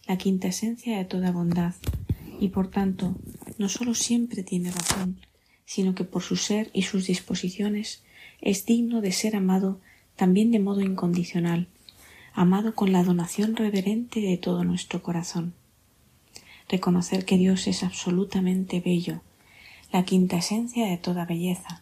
la 0.06 0.18
quinta 0.18 0.50
esencia 0.50 0.98
de 0.98 1.06
toda 1.06 1.32
bondad, 1.32 1.76
y 2.42 2.50
por 2.50 2.70
tanto 2.70 3.16
no 3.58 3.70
sólo 3.70 3.96
siempre 3.96 4.44
tiene 4.44 4.70
razón, 4.70 5.22
sino 5.74 5.96
que 5.96 6.04
por 6.04 6.22
su 6.22 6.36
ser 6.36 6.70
y 6.74 6.82
sus 6.82 7.08
disposiciones 7.08 8.04
es 8.42 8.66
digno 8.66 9.00
de 9.00 9.14
ser 9.14 9.38
amado 9.38 9.80
también 10.18 10.52
de 10.52 10.60
modo 10.60 10.82
incondicional, 10.82 11.70
amado 12.34 12.76
con 12.76 12.92
la 12.92 13.06
donación 13.06 13.56
reverente 13.56 14.20
de 14.20 14.36
todo 14.36 14.66
nuestro 14.66 15.02
corazón. 15.02 15.54
Reconocer 16.68 17.24
que 17.24 17.38
Dios 17.38 17.68
es 17.68 17.84
absolutamente 17.84 18.82
bello, 18.82 19.22
la 19.94 20.04
quinta 20.04 20.40
esencia 20.40 20.88
de 20.88 20.98
toda 20.98 21.24
belleza, 21.24 21.80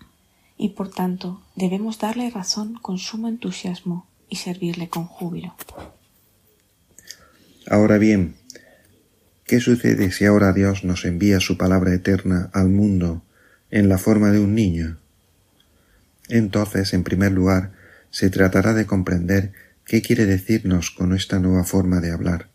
y 0.55 0.69
por 0.69 0.91
tanto 0.91 1.41
debemos 1.55 1.97
darle 1.97 2.29
razón 2.29 2.75
con 2.75 2.99
sumo 2.99 3.27
entusiasmo 3.27 4.05
y 4.29 4.35
servirle 4.35 4.87
con 4.89 5.05
júbilo. 5.05 5.55
Ahora 7.65 7.97
bien, 7.97 8.35
¿qué 9.47 9.59
sucede 9.59 10.11
si 10.11 10.25
ahora 10.25 10.53
Dios 10.53 10.83
nos 10.83 11.05
envía 11.05 11.39
su 11.39 11.57
palabra 11.57 11.91
eterna 11.95 12.51
al 12.53 12.69
mundo 12.69 13.23
en 13.71 13.89
la 13.89 13.97
forma 13.97 14.31
de 14.31 14.39
un 14.39 14.55
niño? 14.55 14.97
Entonces, 16.27 16.93
en 16.93 17.03
primer 17.03 17.31
lugar, 17.31 17.71
se 18.11 18.29
tratará 18.29 18.73
de 18.73 18.85
comprender 18.85 19.51
qué 19.85 20.01
quiere 20.01 20.25
decirnos 20.25 20.91
con 20.91 21.13
esta 21.13 21.39
nueva 21.39 21.63
forma 21.63 21.99
de 21.99 22.11
hablar. 22.11 22.49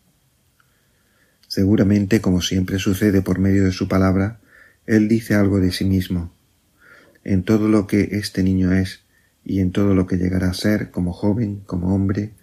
Seguramente, 1.47 2.21
como 2.21 2.41
siempre 2.41 2.79
sucede 2.79 3.21
por 3.21 3.39
medio 3.39 3.65
de 3.65 3.71
su 3.71 3.87
palabra, 3.87 4.39
Él 4.85 5.07
dice 5.07 5.35
algo 5.35 5.59
de 5.59 5.71
sí 5.71 5.85
mismo. 5.85 6.33
En 7.23 7.43
todo 7.43 7.69
lo 7.69 7.87
que 7.87 8.09
este 8.13 8.43
niño 8.43 8.73
es, 8.73 9.01
y 9.43 9.59
en 9.59 9.71
todo 9.71 9.93
lo 9.93 10.07
que 10.07 10.17
llegará 10.17 10.49
a 10.49 10.53
ser 10.53 10.91
como 10.91 11.13
joven, 11.13 11.61
como 11.65 11.93
hombre, 11.93 12.33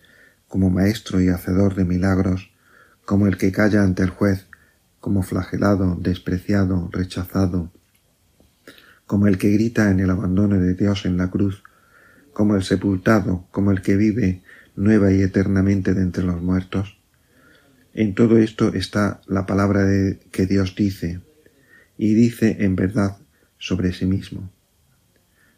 como 0.48 0.70
maestro 0.70 1.20
y 1.20 1.28
hacedor 1.28 1.74
de 1.74 1.84
milagros, 1.84 2.52
como 3.04 3.26
el 3.26 3.36
que 3.36 3.52
calla 3.52 3.82
ante 3.82 4.02
el 4.02 4.10
juez, 4.10 4.46
como 5.00 5.22
flagelado, 5.22 5.96
despreciado, 6.00 6.88
rechazado, 6.92 7.72
como 9.12 9.26
el 9.26 9.36
que 9.36 9.50
grita 9.50 9.90
en 9.90 10.00
el 10.00 10.08
abandono 10.08 10.58
de 10.58 10.72
Dios 10.72 11.04
en 11.04 11.18
la 11.18 11.28
cruz, 11.28 11.62
como 12.32 12.56
el 12.56 12.62
sepultado, 12.62 13.46
como 13.50 13.70
el 13.70 13.82
que 13.82 13.94
vive 13.94 14.40
nueva 14.74 15.12
y 15.12 15.20
eternamente 15.20 15.92
de 15.92 16.00
entre 16.00 16.24
los 16.24 16.40
muertos. 16.40 16.96
En 17.92 18.14
todo 18.14 18.38
esto 18.38 18.72
está 18.72 19.20
la 19.26 19.44
palabra 19.44 19.84
de 19.84 20.18
que 20.30 20.46
Dios 20.46 20.74
dice, 20.74 21.20
y 21.98 22.14
dice 22.14 22.56
en 22.60 22.74
verdad 22.74 23.18
sobre 23.58 23.92
sí 23.92 24.06
mismo. 24.06 24.50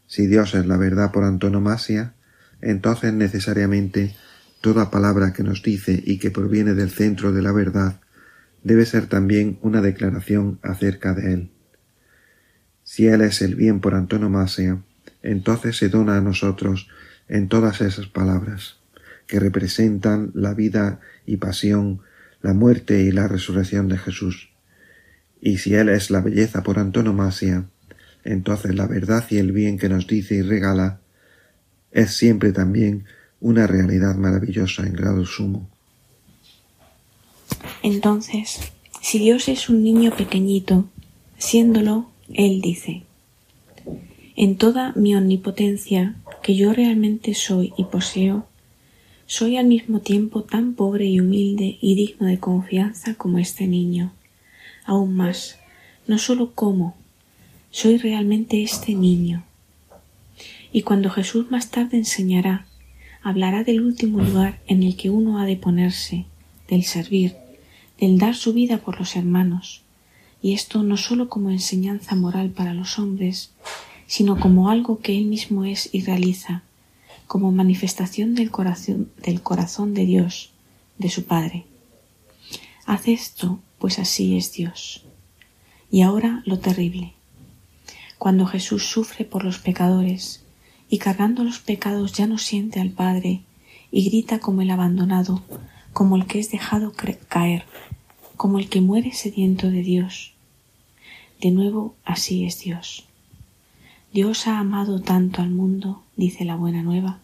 Si 0.08 0.26
Dios 0.26 0.56
es 0.56 0.66
la 0.66 0.76
verdad 0.76 1.12
por 1.12 1.22
antonomasia, 1.22 2.14
entonces 2.60 3.12
necesariamente 3.12 4.16
toda 4.62 4.90
palabra 4.90 5.32
que 5.32 5.44
nos 5.44 5.62
dice 5.62 6.02
y 6.04 6.18
que 6.18 6.32
proviene 6.32 6.74
del 6.74 6.90
centro 6.90 7.30
de 7.30 7.42
la 7.42 7.52
verdad 7.52 8.00
debe 8.64 8.84
ser 8.84 9.06
también 9.06 9.60
una 9.62 9.80
declaración 9.80 10.58
acerca 10.60 11.14
de 11.14 11.34
Él. 11.34 11.53
Si 12.94 13.08
Él 13.08 13.22
es 13.22 13.42
el 13.42 13.56
bien 13.56 13.80
por 13.80 13.96
antonomasia, 13.96 14.80
entonces 15.20 15.76
se 15.76 15.88
dona 15.88 16.16
a 16.16 16.20
nosotros 16.20 16.86
en 17.28 17.48
todas 17.48 17.80
esas 17.80 18.06
palabras, 18.06 18.76
que 19.26 19.40
representan 19.40 20.30
la 20.32 20.54
vida 20.54 21.00
y 21.26 21.38
pasión, 21.38 22.02
la 22.40 22.52
muerte 22.52 23.02
y 23.02 23.10
la 23.10 23.26
resurrección 23.26 23.88
de 23.88 23.98
Jesús. 23.98 24.50
Y 25.40 25.58
si 25.58 25.74
Él 25.74 25.88
es 25.88 26.12
la 26.12 26.20
belleza 26.20 26.62
por 26.62 26.78
antonomasia, 26.78 27.64
entonces 28.22 28.76
la 28.76 28.86
verdad 28.86 29.24
y 29.28 29.38
el 29.38 29.50
bien 29.50 29.76
que 29.76 29.88
nos 29.88 30.06
dice 30.06 30.36
y 30.36 30.42
regala 30.42 31.00
es 31.90 32.14
siempre 32.14 32.52
también 32.52 33.06
una 33.40 33.66
realidad 33.66 34.14
maravillosa 34.14 34.86
en 34.86 34.92
grado 34.92 35.26
sumo. 35.26 35.68
Entonces, 37.82 38.60
si 39.02 39.18
Dios 39.18 39.48
es 39.48 39.68
un 39.68 39.82
niño 39.82 40.16
pequeñito, 40.16 40.88
siéndolo, 41.38 42.13
Él 42.32 42.60
dice, 42.60 43.02
en 44.36 44.56
toda 44.56 44.92
mi 44.96 45.14
omnipotencia 45.14 46.16
que 46.42 46.56
yo 46.56 46.72
realmente 46.72 47.34
soy 47.34 47.72
y 47.76 47.84
poseo, 47.84 48.46
soy 49.26 49.56
al 49.56 49.66
mismo 49.66 50.00
tiempo 50.00 50.42
tan 50.42 50.74
pobre 50.74 51.06
y 51.06 51.20
humilde 51.20 51.78
y 51.80 51.94
digno 51.94 52.26
de 52.26 52.38
confianza 52.38 53.14
como 53.14 53.38
este 53.38 53.66
niño. 53.66 54.12
Aún 54.84 55.14
más, 55.14 55.58
no 56.06 56.18
sólo 56.18 56.52
como, 56.52 56.96
soy 57.70 57.96
realmente 57.96 58.62
este 58.62 58.94
niño. 58.94 59.44
Y 60.72 60.82
cuando 60.82 61.10
Jesús 61.10 61.50
más 61.50 61.70
tarde 61.70 61.96
enseñará, 61.96 62.66
hablará 63.22 63.64
del 63.64 63.80
último 63.80 64.20
lugar 64.20 64.60
en 64.66 64.82
el 64.82 64.96
que 64.96 65.10
uno 65.10 65.38
ha 65.38 65.46
de 65.46 65.56
ponerse, 65.56 66.26
del 66.68 66.84
servir, 66.84 67.36
del 68.00 68.18
dar 68.18 68.34
su 68.34 68.52
vida 68.52 68.78
por 68.78 68.98
los 68.98 69.14
hermanos, 69.14 69.83
y 70.44 70.52
esto 70.52 70.82
no 70.82 70.98
sólo 70.98 71.30
como 71.30 71.48
enseñanza 71.48 72.14
moral 72.16 72.50
para 72.50 72.74
los 72.74 72.98
hombres, 72.98 73.52
sino 74.06 74.38
como 74.38 74.68
algo 74.68 75.00
que 75.00 75.16
él 75.16 75.24
mismo 75.24 75.64
es 75.64 75.88
y 75.90 76.02
realiza, 76.02 76.64
como 77.26 77.50
manifestación 77.50 78.34
del 78.34 78.50
corazón, 78.50 79.10
del 79.22 79.40
corazón 79.40 79.94
de 79.94 80.04
Dios, 80.04 80.52
de 80.98 81.08
su 81.08 81.24
Padre. 81.24 81.64
Haz 82.84 83.08
esto, 83.08 83.58
pues 83.78 83.98
así 83.98 84.36
es 84.36 84.52
Dios. 84.52 85.06
Y 85.90 86.02
ahora 86.02 86.42
lo 86.44 86.58
terrible 86.58 87.14
cuando 88.18 88.44
Jesús 88.44 88.86
sufre 88.86 89.24
por 89.24 89.44
los 89.44 89.58
pecadores 89.58 90.44
y 90.90 90.98
cargando 90.98 91.42
los 91.42 91.58
pecados 91.58 92.12
ya 92.12 92.26
no 92.26 92.36
siente 92.36 92.80
al 92.80 92.90
Padre 92.90 93.40
y 93.90 94.10
grita 94.10 94.40
como 94.40 94.60
el 94.60 94.70
abandonado, 94.70 95.42
como 95.94 96.16
el 96.16 96.26
que 96.26 96.38
es 96.38 96.50
dejado 96.50 96.92
caer, 97.28 97.64
como 98.36 98.58
el 98.58 98.68
que 98.68 98.82
muere 98.82 99.12
sediento 99.12 99.70
de 99.70 99.80
Dios. 99.80 100.33
De 101.40 101.50
nuevo, 101.50 101.94
así 102.04 102.46
es 102.46 102.60
Dios. 102.60 103.06
Dios 104.12 104.46
ha 104.46 104.58
amado 104.58 105.00
tanto 105.00 105.42
al 105.42 105.50
mundo, 105.50 106.02
dice 106.16 106.44
la 106.44 106.56
buena 106.56 106.82
nueva, 106.82 107.18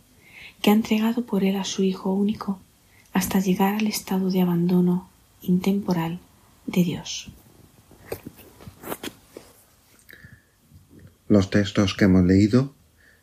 que 0.60 0.70
ha 0.70 0.74
entregado 0.74 1.24
por 1.24 1.44
él 1.44 1.56
a 1.56 1.64
su 1.64 1.82
Hijo 1.82 2.12
único 2.12 2.58
hasta 3.12 3.40
llegar 3.40 3.74
al 3.74 3.86
estado 3.86 4.30
de 4.30 4.40
abandono 4.40 5.08
intemporal 5.42 6.18
de 6.66 6.84
Dios. 6.84 7.30
Los 11.28 11.50
textos 11.50 11.94
que 11.94 12.06
hemos 12.06 12.24
leído 12.24 12.74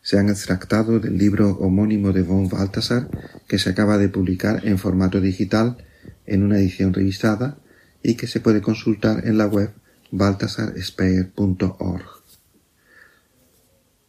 se 0.01 0.17
han 0.17 0.29
extractado 0.29 0.99
del 0.99 1.17
libro 1.17 1.57
homónimo 1.57 2.13
de 2.13 2.23
von 2.23 2.47
Balthasar 2.47 3.09
que 3.47 3.59
se 3.59 3.71
acaba 3.71 3.97
de 3.97 4.07
publicar 4.07 4.65
en 4.65 4.77
formato 4.77 5.19
digital 5.19 5.77
en 6.25 6.43
una 6.43 6.57
edición 6.57 6.93
revisada 6.93 7.57
y 8.01 8.15
que 8.15 8.27
se 8.27 8.39
puede 8.39 8.61
consultar 8.61 9.27
en 9.27 9.37
la 9.37 9.47
web 9.47 9.73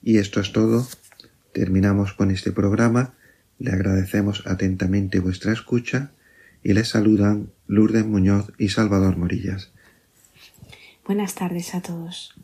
Y 0.03 0.18
esto 0.18 0.40
es 0.40 0.53
todo. 0.53 0.86
Terminamos 1.53 2.12
con 2.12 2.30
este 2.30 2.53
programa. 2.53 3.14
Le 3.59 3.72
agradecemos 3.72 4.44
atentamente 4.46 5.20
vuestra 5.20 5.53
escucha 5.53 6.12
y 6.62 6.72
les 6.72 6.88
saludan 6.88 7.51
Lourdes 7.66 8.07
Muñoz 8.07 8.53
y 8.59 8.68
Salvador 8.68 9.16
Morillas. 9.16 9.72
Buenas 11.05 11.34
tardes 11.34 11.74
a 11.74 11.80
todos. 11.80 12.34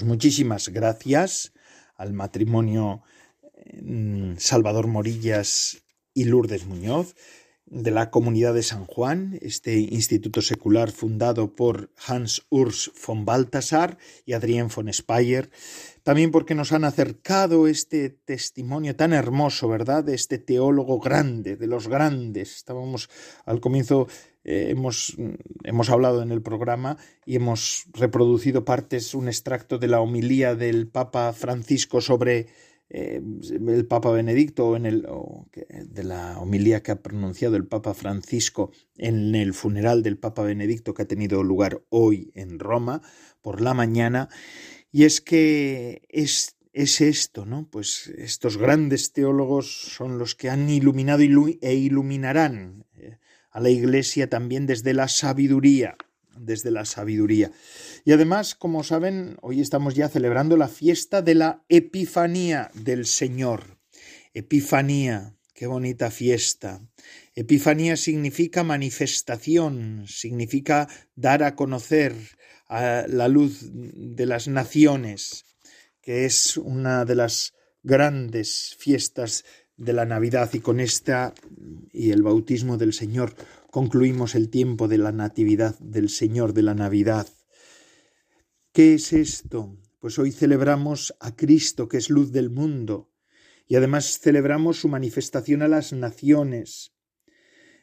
Pues 0.00 0.08
muchísimas 0.08 0.70
gracias 0.70 1.52
al 1.94 2.14
matrimonio 2.14 3.02
mm, 3.82 4.36
Salvador 4.38 4.86
Morillas 4.86 5.82
y 6.14 6.24
Lourdes 6.24 6.64
Muñoz 6.64 7.14
de 7.66 7.90
la 7.90 8.10
comunidad 8.10 8.54
de 8.54 8.62
San 8.62 8.86
Juan, 8.86 9.38
este 9.42 9.78
instituto 9.78 10.40
secular 10.40 10.90
fundado 10.90 11.54
por 11.54 11.92
Hans 12.06 12.46
Urs 12.48 12.90
von 13.06 13.26
Balthasar 13.26 13.98
y 14.24 14.32
Adrien 14.32 14.68
von 14.74 14.90
Speyer, 14.90 15.50
también 16.02 16.30
porque 16.30 16.54
nos 16.54 16.72
han 16.72 16.84
acercado 16.84 17.66
este 17.66 18.10
testimonio 18.10 18.96
tan 18.96 19.12
hermoso, 19.12 19.68
¿verdad?, 19.68 20.04
de 20.04 20.14
este 20.14 20.38
teólogo 20.38 21.00
grande, 21.00 21.56
de 21.56 21.66
los 21.66 21.88
grandes. 21.88 22.56
Estábamos 22.56 23.10
al 23.44 23.60
comienzo, 23.60 24.08
eh, 24.44 24.68
hemos, 24.70 25.16
hemos 25.64 25.90
hablado 25.90 26.22
en 26.22 26.32
el 26.32 26.42
programa 26.42 26.96
y 27.26 27.36
hemos 27.36 27.86
reproducido 27.92 28.64
partes, 28.64 29.14
un 29.14 29.28
extracto 29.28 29.78
de 29.78 29.88
la 29.88 30.00
homilía 30.00 30.54
del 30.54 30.88
Papa 30.88 31.32
Francisco 31.32 32.00
sobre 32.00 32.48
eh, 32.90 33.22
el 33.22 33.86
Papa 33.86 34.10
Benedicto 34.10 34.74
en 34.74 34.84
el, 34.84 35.06
de 35.86 36.04
la 36.04 36.38
homilía 36.40 36.82
que 36.82 36.90
ha 36.90 37.02
pronunciado 37.02 37.54
el 37.54 37.66
Papa 37.66 37.94
Francisco 37.94 38.72
en 38.96 39.36
el 39.36 39.54
funeral 39.54 40.02
del 40.02 40.18
Papa 40.18 40.42
Benedicto 40.42 40.92
que 40.92 41.02
ha 41.02 41.08
tenido 41.08 41.44
lugar 41.44 41.82
hoy 41.88 42.32
en 42.34 42.58
Roma 42.58 43.00
por 43.42 43.60
la 43.60 43.74
mañana. 43.74 44.28
Y 44.90 45.04
es 45.04 45.20
que 45.20 46.02
es, 46.08 46.56
es 46.72 47.00
esto, 47.00 47.46
¿no? 47.46 47.68
Pues 47.70 48.08
estos 48.08 48.56
grandes 48.56 49.12
teólogos 49.12 49.70
son 49.94 50.18
los 50.18 50.34
que 50.34 50.50
han 50.50 50.68
iluminado 50.68 51.22
e 51.22 51.74
iluminarán 51.74 52.86
eh, 52.96 53.18
a 53.52 53.60
la 53.60 53.70
Iglesia 53.70 54.28
también 54.28 54.66
desde 54.66 54.94
la 54.94 55.06
sabiduría, 55.06 55.96
desde 56.40 56.70
la 56.70 56.84
sabiduría. 56.84 57.52
Y 58.04 58.12
además, 58.12 58.54
como 58.54 58.82
saben, 58.82 59.36
hoy 59.42 59.60
estamos 59.60 59.94
ya 59.94 60.08
celebrando 60.08 60.56
la 60.56 60.68
fiesta 60.68 61.22
de 61.22 61.34
la 61.34 61.64
Epifanía 61.68 62.70
del 62.74 63.06
Señor. 63.06 63.78
Epifanía, 64.34 65.34
qué 65.54 65.66
bonita 65.66 66.10
fiesta. 66.10 66.80
Epifanía 67.34 67.96
significa 67.96 68.64
manifestación, 68.64 70.04
significa 70.06 70.88
dar 71.14 71.42
a 71.42 71.54
conocer 71.54 72.14
a 72.68 73.04
la 73.08 73.28
luz 73.28 73.60
de 73.72 74.26
las 74.26 74.48
naciones, 74.48 75.44
que 76.00 76.24
es 76.24 76.56
una 76.56 77.04
de 77.04 77.16
las 77.16 77.52
grandes 77.82 78.76
fiestas 78.78 79.44
de 79.76 79.92
la 79.92 80.04
Navidad 80.04 80.50
y 80.52 80.60
con 80.60 80.78
esta 80.78 81.34
y 81.92 82.10
el 82.10 82.22
bautismo 82.22 82.76
del 82.76 82.92
Señor 82.92 83.34
concluimos 83.70 84.34
el 84.34 84.50
tiempo 84.50 84.88
de 84.88 84.98
la 84.98 85.12
Natividad 85.12 85.78
del 85.78 86.08
Señor 86.08 86.52
de 86.52 86.62
la 86.62 86.74
Navidad. 86.74 87.28
¿Qué 88.72 88.94
es 88.94 89.12
esto? 89.12 89.78
Pues 90.00 90.18
hoy 90.18 90.32
celebramos 90.32 91.14
a 91.20 91.36
Cristo, 91.36 91.88
que 91.88 91.98
es 91.98 92.10
luz 92.10 92.32
del 92.32 92.50
mundo, 92.50 93.10
y 93.66 93.76
además 93.76 94.18
celebramos 94.18 94.80
su 94.80 94.88
manifestación 94.88 95.62
a 95.62 95.68
las 95.68 95.92
naciones. 95.92 96.92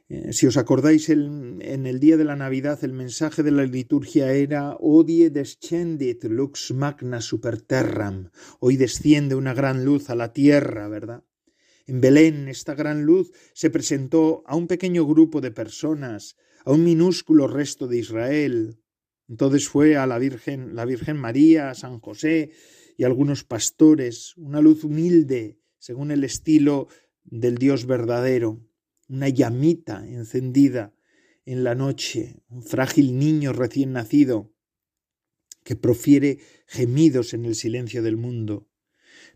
Eh, 0.10 0.34
si 0.34 0.48
os 0.48 0.58
acordáis, 0.58 1.10
en 1.10 1.86
el 1.86 2.00
día 2.00 2.18
de 2.18 2.24
la 2.24 2.36
Navidad 2.36 2.84
el 2.84 2.94
mensaje 2.94 3.44
de 3.44 3.52
la 3.52 3.66
liturgia 3.66 4.32
era 4.32 4.76
Odie 4.80 5.30
descendit 5.30 6.24
lux 6.24 6.72
magna 6.72 7.22
super 7.22 7.62
terram. 7.62 8.32
Hoy 8.60 8.78
desciende 8.78 9.36
una 9.36 9.54
gran 9.54 9.84
luz 9.84 10.10
a 10.10 10.16
la 10.16 10.32
tierra, 10.34 10.88
¿verdad? 10.88 11.24
En 11.88 12.02
Belén 12.02 12.50
esta 12.50 12.76
gran 12.76 13.04
luz 13.04 13.32
se 13.54 13.70
presentó 13.70 14.44
a 14.46 14.58
un 14.58 14.68
pequeño 14.68 15.06
grupo 15.06 15.40
de 15.40 15.52
personas, 15.52 16.36
a 16.66 16.74
un 16.74 16.84
minúsculo 16.84 17.48
resto 17.48 17.88
de 17.88 17.98
Israel. 17.98 18.82
Entonces 19.30 19.70
fue 19.70 19.96
a 19.96 20.06
la 20.06 20.20
Virgen, 20.20 20.76
la 20.76 20.84
Virgen 20.84 21.16
María, 21.16 21.70
a 21.70 21.76
San 21.76 22.02
José 22.02 22.52
y 22.98 23.06
algunos 23.06 23.46
pastores, 23.46 24.36
una 24.36 24.60
luz 24.60 24.84
humilde, 24.84 25.60
según 25.80 26.12
el 26.12 26.26
estilo 26.26 26.90
del 27.24 27.58
Dios 27.58 27.86
verdadero, 27.86 28.62
una 29.08 29.30
llamita 29.30 30.06
encendida 30.06 30.94
en 31.46 31.64
la 31.64 31.74
noche, 31.74 32.42
un 32.50 32.64
frágil 32.64 33.18
niño 33.18 33.54
recién 33.54 33.94
nacido 33.94 34.52
que 35.64 35.78
profiere 35.78 36.40
gemidos 36.66 37.34
en 37.34 37.46
el 37.46 37.56
silencio 37.56 38.04
del 38.04 38.18
mundo. 38.18 38.68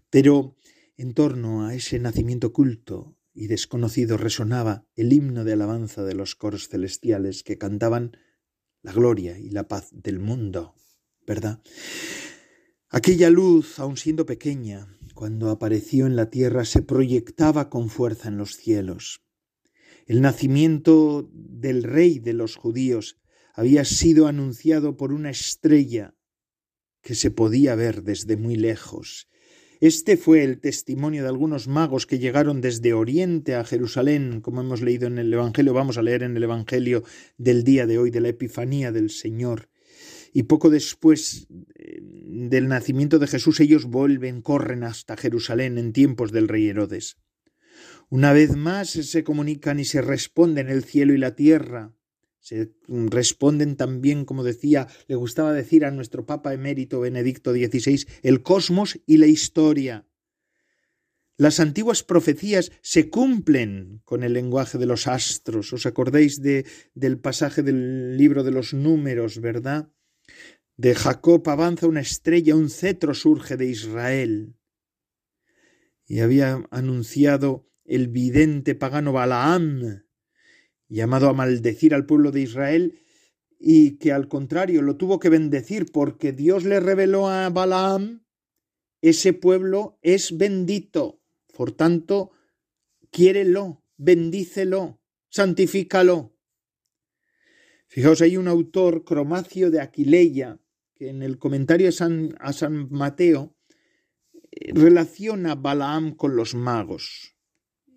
Pero 0.10 0.58
en 0.98 1.14
torno 1.14 1.66
a 1.66 1.74
ese 1.76 2.00
nacimiento 2.00 2.48
oculto 2.48 3.18
y 3.34 3.48
desconocido 3.48 4.18
resonaba 4.18 4.86
el 4.96 5.14
himno 5.14 5.44
de 5.44 5.54
alabanza 5.54 6.04
de 6.04 6.16
los 6.16 6.36
coros 6.36 6.68
celestiales 6.68 7.44
que 7.44 7.58
cantaban 7.58 8.18
la 8.82 8.94
gloria 8.94 9.38
y 9.38 9.50
la 9.50 9.68
paz 9.68 9.90
del 9.92 10.20
mundo, 10.20 10.76
¿verdad? 11.26 11.62
Aquella 12.90 13.30
luz, 13.30 13.80
aun 13.80 13.96
siendo 13.96 14.26
pequeña, 14.26 14.98
cuando 15.14 15.50
apareció 15.50 16.08
en 16.08 16.16
la 16.16 16.30
tierra, 16.30 16.66
se 16.66 16.82
proyectaba 16.82 17.70
con 17.70 17.90
fuerza 17.90 18.28
en 18.28 18.38
los 18.38 18.58
cielos. 18.58 19.24
El 20.08 20.22
nacimiento 20.22 21.30
del 21.32 21.84
rey 21.84 22.20
de 22.20 22.34
los 22.34 22.56
judíos 22.56 23.22
había 23.54 23.86
sido 23.86 24.28
anunciado 24.28 24.98
por 24.98 25.14
una 25.14 25.30
estrella 25.30 26.16
que 27.02 27.16
se 27.16 27.32
podía 27.32 27.76
ver 27.76 28.04
desde 28.04 28.36
muy 28.36 28.56
lejos 28.56 29.30
este 29.82 30.16
fue 30.16 30.44
el 30.44 30.60
testimonio 30.60 31.24
de 31.24 31.30
algunos 31.30 31.68
magos 31.68 32.06
que 32.06 32.20
llegaron 32.20 32.62
desde 32.62 32.94
Oriente 32.94 33.56
a 33.56 33.64
Jerusalén, 33.64 34.40
como 34.40 34.62
hemos 34.62 34.84
leído 34.84 35.08
en 35.08 35.18
el 35.18 35.34
Evangelio, 35.34 35.74
vamos 35.74 35.98
a 35.98 36.04
leer 36.04 36.22
en 36.22 36.38
el 36.38 36.44
Evangelio 36.44 37.04
del 37.40 37.64
día 37.64 37.88
de 37.88 37.98
hoy, 37.98 38.12
de 38.12 38.22
la 38.22 38.28
Epifanía 38.28 38.92
del 38.92 39.10
Señor. 39.10 39.70
Y 40.34 40.44
poco 40.44 40.70
después 40.70 41.48
eh, 41.74 42.00
del 42.00 42.68
nacimiento 42.68 43.18
de 43.18 43.26
Jesús 43.26 43.60
ellos 43.60 43.86
vuelven, 43.86 44.44
corren 44.44 44.84
hasta 44.84 45.18
Jerusalén 45.18 45.80
en 45.80 45.94
tiempos 45.94 46.32
del 46.32 46.48
rey 46.48 46.68
Herodes. 46.68 47.18
Una 48.08 48.34
vez 48.34 48.56
más 48.56 48.92
se 48.92 49.24
comunican 49.24 49.80
y 49.80 49.86
se 49.86 50.04
responden 50.04 50.70
el 50.70 50.84
cielo 50.84 51.16
y 51.16 51.18
la 51.18 51.36
tierra, 51.36 51.92
se 52.42 52.74
responden 52.88 53.76
también, 53.76 54.26
como 54.26 54.44
decía, 54.44 54.88
le 55.08 55.16
gustaba 55.16 55.54
decir 55.54 55.86
a 55.86 55.92
nuestro 55.92 56.26
Papa 56.26 56.54
emérito 56.54 57.00
Benedicto 57.00 57.54
XVI, 57.54 58.08
el 58.24 58.42
cosmos 58.42 59.00
y 59.06 59.18
la 59.18 59.28
historia. 59.28 60.08
Las 61.38 61.60
antiguas 61.60 62.04
profecías 62.04 62.72
se 62.82 63.10
cumplen 63.10 64.02
con 64.06 64.24
el 64.24 64.34
lenguaje 64.34 64.80
de 64.80 64.88
los 64.88 65.08
astros. 65.08 65.72
¿Os 65.72 65.86
acordáis 65.86 66.42
de, 66.42 66.66
del 66.96 67.20
pasaje 67.20 67.62
del 67.62 68.18
libro 68.18 68.44
de 68.44 68.52
los 68.52 68.74
números, 68.74 69.40
verdad? 69.40 69.92
De 70.78 70.96
Jacob 70.96 71.48
avanza 71.48 71.88
una 71.88 72.02
estrella, 72.02 72.56
un 72.56 72.70
cetro 72.70 73.14
surge 73.14 73.56
de 73.56 73.68
Israel. 73.68 74.56
Y 76.08 76.20
había 76.20 76.64
anunciado 76.72 77.70
el 77.86 78.08
vidente 78.08 78.74
pagano 78.74 79.14
Balaam 79.14 80.04
llamado 80.92 81.30
a 81.30 81.34
maldecir 81.34 81.94
al 81.94 82.06
pueblo 82.06 82.32
de 82.32 82.42
Israel 82.42 83.00
y 83.60 83.98
que 83.98 84.12
al 84.12 84.28
contrario 84.28 84.82
lo 84.82 84.98
tuvo 84.98 85.20
que 85.20 85.30
bendecir 85.30 85.92
porque 85.92 86.34
Dios 86.34 86.66
le 86.66 86.80
reveló 86.80 87.30
a 87.30 87.50
Balaam, 87.50 88.26
ese 89.02 89.34
pueblo 89.34 89.98
es 90.02 90.38
bendito, 90.38 91.22
por 91.54 91.72
tanto, 91.72 92.32
quiérelo, 93.10 93.84
bendícelo, 93.98 95.00
santifícalo. 95.30 96.36
Fijaos, 97.88 98.22
hay 98.22 98.38
un 98.38 98.48
autor, 98.48 99.04
Cromacio 99.04 99.72
de 99.72 99.82
Aquileia, 99.82 100.60
que 100.94 101.10
en 101.10 101.24
el 101.24 101.40
comentario 101.40 101.90
a 101.90 101.92
San, 101.92 102.36
a 102.40 102.54
San 102.54 102.90
Mateo 102.92 103.56
eh, 104.52 104.72
relaciona 104.74 105.54
a 105.54 105.56
Balaam 105.56 106.16
con 106.16 106.36
los 106.36 106.54
magos 106.54 107.36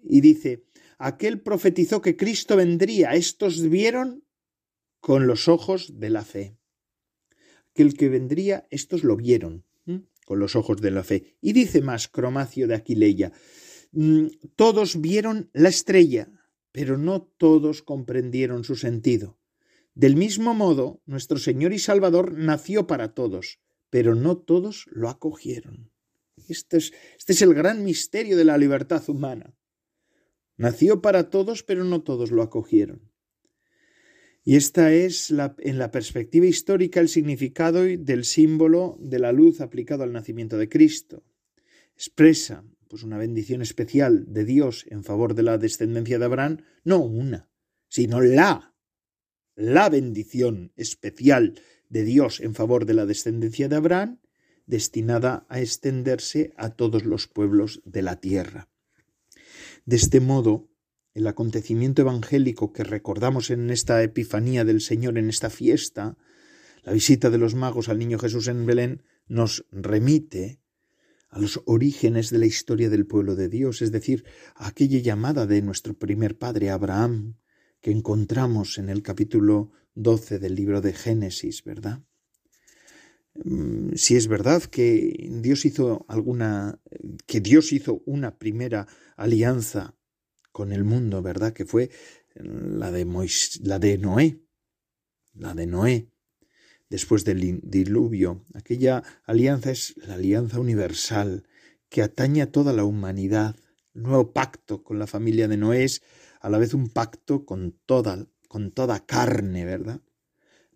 y 0.03 0.21
dice, 0.21 0.65
aquel 0.99 1.41
profetizó 1.41 2.01
que 2.01 2.17
Cristo 2.17 2.57
vendría. 2.57 3.13
Estos 3.13 3.69
vieron 3.69 4.25
con 5.01 5.27
los 5.27 5.49
ojos 5.49 5.99
de 5.99 6.11
la 6.11 6.25
fe. 6.25 6.57
Aquel 7.71 7.95
que 7.95 8.09
vendría, 8.09 8.67
estos 8.71 9.05
lo 9.05 9.17
vieron. 9.17 9.65
con 10.25 10.39
los 10.39 10.57
ojos 10.57 10.81
de 10.81 10.91
la 10.91 11.05
fe. 11.05 11.37
Y 11.41 11.53
dice 11.53 11.83
más 11.83 12.09
Cromacio 12.09 12.67
de 12.67 12.75
Aquileia, 12.75 13.33
mm, 13.93 14.27
todos 14.57 15.01
vieron 15.01 15.51
la 15.53 15.69
estrella, 15.69 16.31
pero 16.73 16.97
no 16.97 17.23
todos 17.23 17.83
comprendieron 17.83 18.65
su 18.65 18.75
sentido. 18.75 19.39
Del 19.95 20.17
mismo 20.17 20.55
modo, 20.55 21.03
nuestro 21.07 21.39
Señor 21.39 21.73
y 21.73 21.79
Salvador 21.79 22.33
nació 22.37 22.87
para 22.87 23.15
todos, 23.15 23.61
pero 23.91 24.15
no 24.15 24.39
todos 24.39 24.87
lo 24.91 25.09
acogieron. 25.09 25.93
Este 26.49 26.79
es, 26.79 26.93
este 27.17 27.33
es 27.33 27.43
el 27.43 27.55
gran 27.55 27.85
misterio 27.85 28.37
de 28.37 28.45
la 28.45 28.59
libertad 28.59 29.03
humana. 29.09 29.55
Nació 30.57 31.03
para 31.03 31.31
todos, 31.31 31.63
pero 31.63 31.85
no 31.85 32.03
todos 32.03 32.31
lo 32.31 32.43
acogieron. 32.43 33.11
Y 34.45 34.57
esta 34.57 34.93
es, 34.93 35.31
en 35.31 35.79
la 35.79 35.91
perspectiva 35.91 36.47
histórica, 36.47 37.01
el 37.01 37.09
significado 37.09 37.83
del 37.83 38.25
símbolo 38.25 38.99
de 39.01 39.19
la 39.19 39.33
luz 39.33 39.63
aplicado 39.63 40.03
al 40.03 40.13
nacimiento 40.13 40.59
de 40.59 40.69
Cristo. 40.69 41.25
Expresa 41.95 42.65
pues 42.89 43.03
una 43.03 43.19
bendición 43.19 43.63
especial 43.63 44.27
de 44.33 44.45
Dios 44.45 44.87
en 44.91 45.03
favor 45.03 45.35
de 45.35 45.43
la 45.43 45.59
descendencia 45.59 46.19
de 46.19 46.27
Abraham, 46.27 46.59
no 46.85 47.01
una, 47.01 47.49
sino 47.89 48.21
la, 48.21 48.75
la 49.57 49.89
bendición 49.89 50.73
especial 50.77 51.55
de 51.89 52.05
Dios 52.05 52.41
en 52.41 52.55
favor 52.55 52.85
de 52.85 52.95
la 52.95 53.07
descendencia 53.07 53.69
de 53.69 53.77
Abraham, 53.77 54.21
destinada 54.67 55.47
a 55.49 55.61
extenderse 55.61 56.53
a 56.57 56.71
todos 56.71 57.05
los 57.05 57.27
pueblos 57.27 57.83
de 57.85 58.03
la 58.03 58.21
tierra. 58.21 58.69
De 59.85 59.97
este 59.97 60.21
modo, 60.21 60.71
el 61.13 61.27
acontecimiento 61.27 62.03
evangélico 62.03 62.73
que 62.73 62.85
recordamos 62.85 63.51
en 63.51 63.71
esta 63.71 64.03
Epifanía 64.03 64.65
del 64.65 64.81
Señor, 64.81 65.19
en 65.19 65.29
esta 65.29 65.51
fiesta, 65.51 66.17
la 66.83 66.93
visita 66.93 67.31
de 67.31 67.39
los 67.39 67.55
magos 67.55 67.89
al 67.89 67.99
niño 67.99 68.19
Jesús 68.19 68.49
en 68.49 68.65
Belén, 68.65 69.03
nos 69.29 69.67
remite 69.71 70.61
a 71.29 71.39
los 71.39 71.61
orígenes 71.67 72.31
de 72.31 72.39
la 72.39 72.47
historia 72.47 72.89
del 72.89 73.07
pueblo 73.07 73.35
de 73.35 73.49
Dios, 73.49 73.83
es 73.83 73.93
decir, 73.93 74.25
a 74.55 74.69
aquella 74.69 75.01
llamada 75.01 75.47
de 75.47 75.61
nuestro 75.63 75.99
primer 75.99 76.39
padre 76.39 76.71
Abraham, 76.71 77.37
que 77.81 77.91
encontramos 77.91 78.79
en 78.79 78.89
el 78.89 79.03
capítulo 79.03 79.71
12 79.95 80.39
del 80.39 80.55
libro 80.55 80.81
de 80.81 80.95
Génesis, 80.95 81.63
¿verdad? 81.65 82.03
Mm, 83.35 83.95
si 83.97 84.17
es 84.17 84.29
verdad 84.29 84.63
que 84.63 85.29
Dios 85.31 85.65
hizo 85.65 86.05
alguna 86.09 86.79
que 87.27 87.41
Dios 87.41 87.73
hizo 87.73 88.03
una 88.07 88.39
primera 88.39 88.87
alianza 89.17 89.97
con 90.53 90.73
el 90.73 90.85
mundo, 90.85 91.21
¿verdad? 91.21 91.53
Que 91.53 91.67
fue 91.67 91.91
la 92.35 92.93
de, 92.93 93.07
la 93.63 93.79
de 93.79 93.99
Noé, 93.99 94.41
la 95.35 95.55
de 95.55 95.67
Noé, 95.67 96.09
después 96.89 97.25
del 97.25 97.61
diluvio. 97.63 98.45
Aquella 98.55 99.03
alianza 99.25 99.71
es 99.73 99.97
la 99.97 100.15
alianza 100.15 100.61
universal 100.61 101.49
que 101.89 102.03
atañe 102.03 102.43
a 102.43 102.53
toda 102.53 102.73
la 102.73 102.85
humanidad. 102.85 103.57
El 103.95 104.03
nuevo 104.03 104.33
pacto 104.33 104.83
con 104.83 104.99
la 104.99 105.07
familia 105.07 105.49
de 105.49 105.57
Noé 105.57 105.85
es 105.85 106.03
a 106.41 106.51
la 106.51 106.59
vez 106.59 106.75
un 106.75 106.89
pacto 106.89 107.45
con 107.45 107.73
toda, 107.87 108.29
con 108.49 108.71
toda 108.71 109.05
carne, 109.05 109.65
¿verdad? 109.65 110.01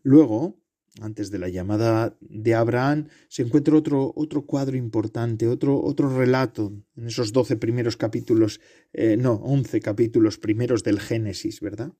Luego, 0.02 0.60
antes 1.00 1.30
de 1.30 1.38
la 1.38 1.48
llamada 1.48 2.16
de 2.20 2.54
Abraham, 2.54 3.08
se 3.28 3.42
encuentra 3.42 3.76
otro, 3.76 4.12
otro 4.16 4.46
cuadro 4.46 4.76
importante, 4.76 5.46
otro, 5.46 5.80
otro 5.82 6.16
relato 6.16 6.72
en 6.96 7.06
esos 7.06 7.32
doce 7.32 7.56
primeros 7.56 7.96
capítulos, 7.96 8.60
eh, 8.92 9.16
no, 9.16 9.34
once 9.34 9.80
capítulos 9.80 10.38
primeros 10.38 10.82
del 10.82 11.00
Génesis, 11.00 11.60
¿verdad? 11.60 11.92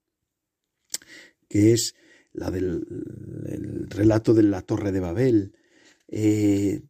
Que 1.48 1.72
es 1.72 1.94
la 2.32 2.50
del 2.50 3.86
relato 3.88 4.34
de 4.34 4.42
la 4.42 4.62
Torre 4.62 4.92
de 4.92 5.00
Babel. 5.00 5.52
Eh, 6.08 6.82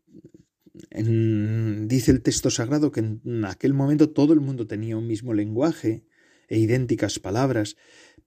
dice 0.93 2.11
el 2.11 2.23
texto 2.23 2.51
sagrado 2.51 2.93
que 2.93 3.01
en 3.01 3.45
aquel 3.45 3.75
momento 3.75 4.11
todo 4.11 4.33
el 4.33 4.41
mundo 4.41 4.67
tenía 4.67 4.97
un 4.97 5.07
mismo 5.07 5.35
lenguaje 5.35 6.05
e 6.49 6.59
idénticas 6.59 7.19
palabras, 7.19 7.77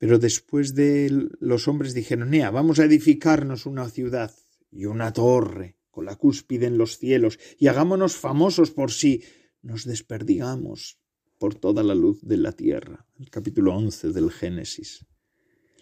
pero 0.01 0.17
después 0.17 0.73
de 0.73 1.29
los 1.39 1.67
hombres 1.67 1.93
dijeron, 1.93 2.31
Nea, 2.31 2.49
vamos 2.49 2.79
a 2.79 2.85
edificarnos 2.85 3.67
una 3.67 3.87
ciudad 3.87 4.33
y 4.71 4.85
una 4.85 5.13
torre 5.13 5.77
con 5.91 6.05
la 6.05 6.15
cúspide 6.15 6.65
en 6.65 6.79
los 6.79 6.97
cielos 6.97 7.37
y 7.59 7.67
hagámonos 7.67 8.15
famosos 8.15 8.71
por 8.71 8.91
si 8.91 9.23
nos 9.61 9.85
desperdigamos 9.85 10.97
por 11.37 11.53
toda 11.53 11.83
la 11.83 11.93
luz 11.93 12.19
de 12.23 12.37
la 12.37 12.51
tierra. 12.51 13.05
El 13.19 13.29
capítulo 13.29 13.75
11 13.75 14.11
del 14.11 14.31
Génesis. 14.31 15.05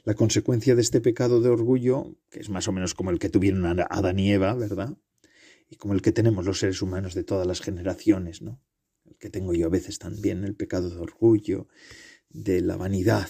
La 0.04 0.16
consecuencia 0.16 0.76
de 0.76 0.82
este 0.82 1.00
pecado 1.00 1.40
de 1.40 1.48
orgullo, 1.48 2.18
que 2.30 2.42
es 2.42 2.50
más 2.50 2.68
o 2.68 2.74
menos 2.74 2.96
como 2.96 3.12
el 3.12 3.20
que 3.20 3.30
tuvieron 3.30 3.66
Adán 3.66 4.20
y 4.20 4.34
Eva, 4.34 4.54
¿verdad? 4.54 4.98
Y 5.70 5.78
como 5.78 5.94
el 5.94 6.02
que 6.02 6.12
tenemos 6.12 6.46
los 6.46 6.60
seres 6.60 6.82
humanos 6.82 7.14
de 7.14 7.24
todas 7.24 7.48
las 7.48 7.62
generaciones, 7.62 8.42
¿no? 8.42 8.62
El 9.06 9.16
que 9.16 9.30
tengo 9.30 9.54
yo 9.54 9.68
a 9.68 9.70
veces 9.70 9.98
también, 9.98 10.44
el 10.44 10.58
pecado 10.58 10.90
de 10.90 11.00
orgullo, 11.00 11.70
de 12.28 12.60
la 12.60 12.76
vanidad, 12.76 13.30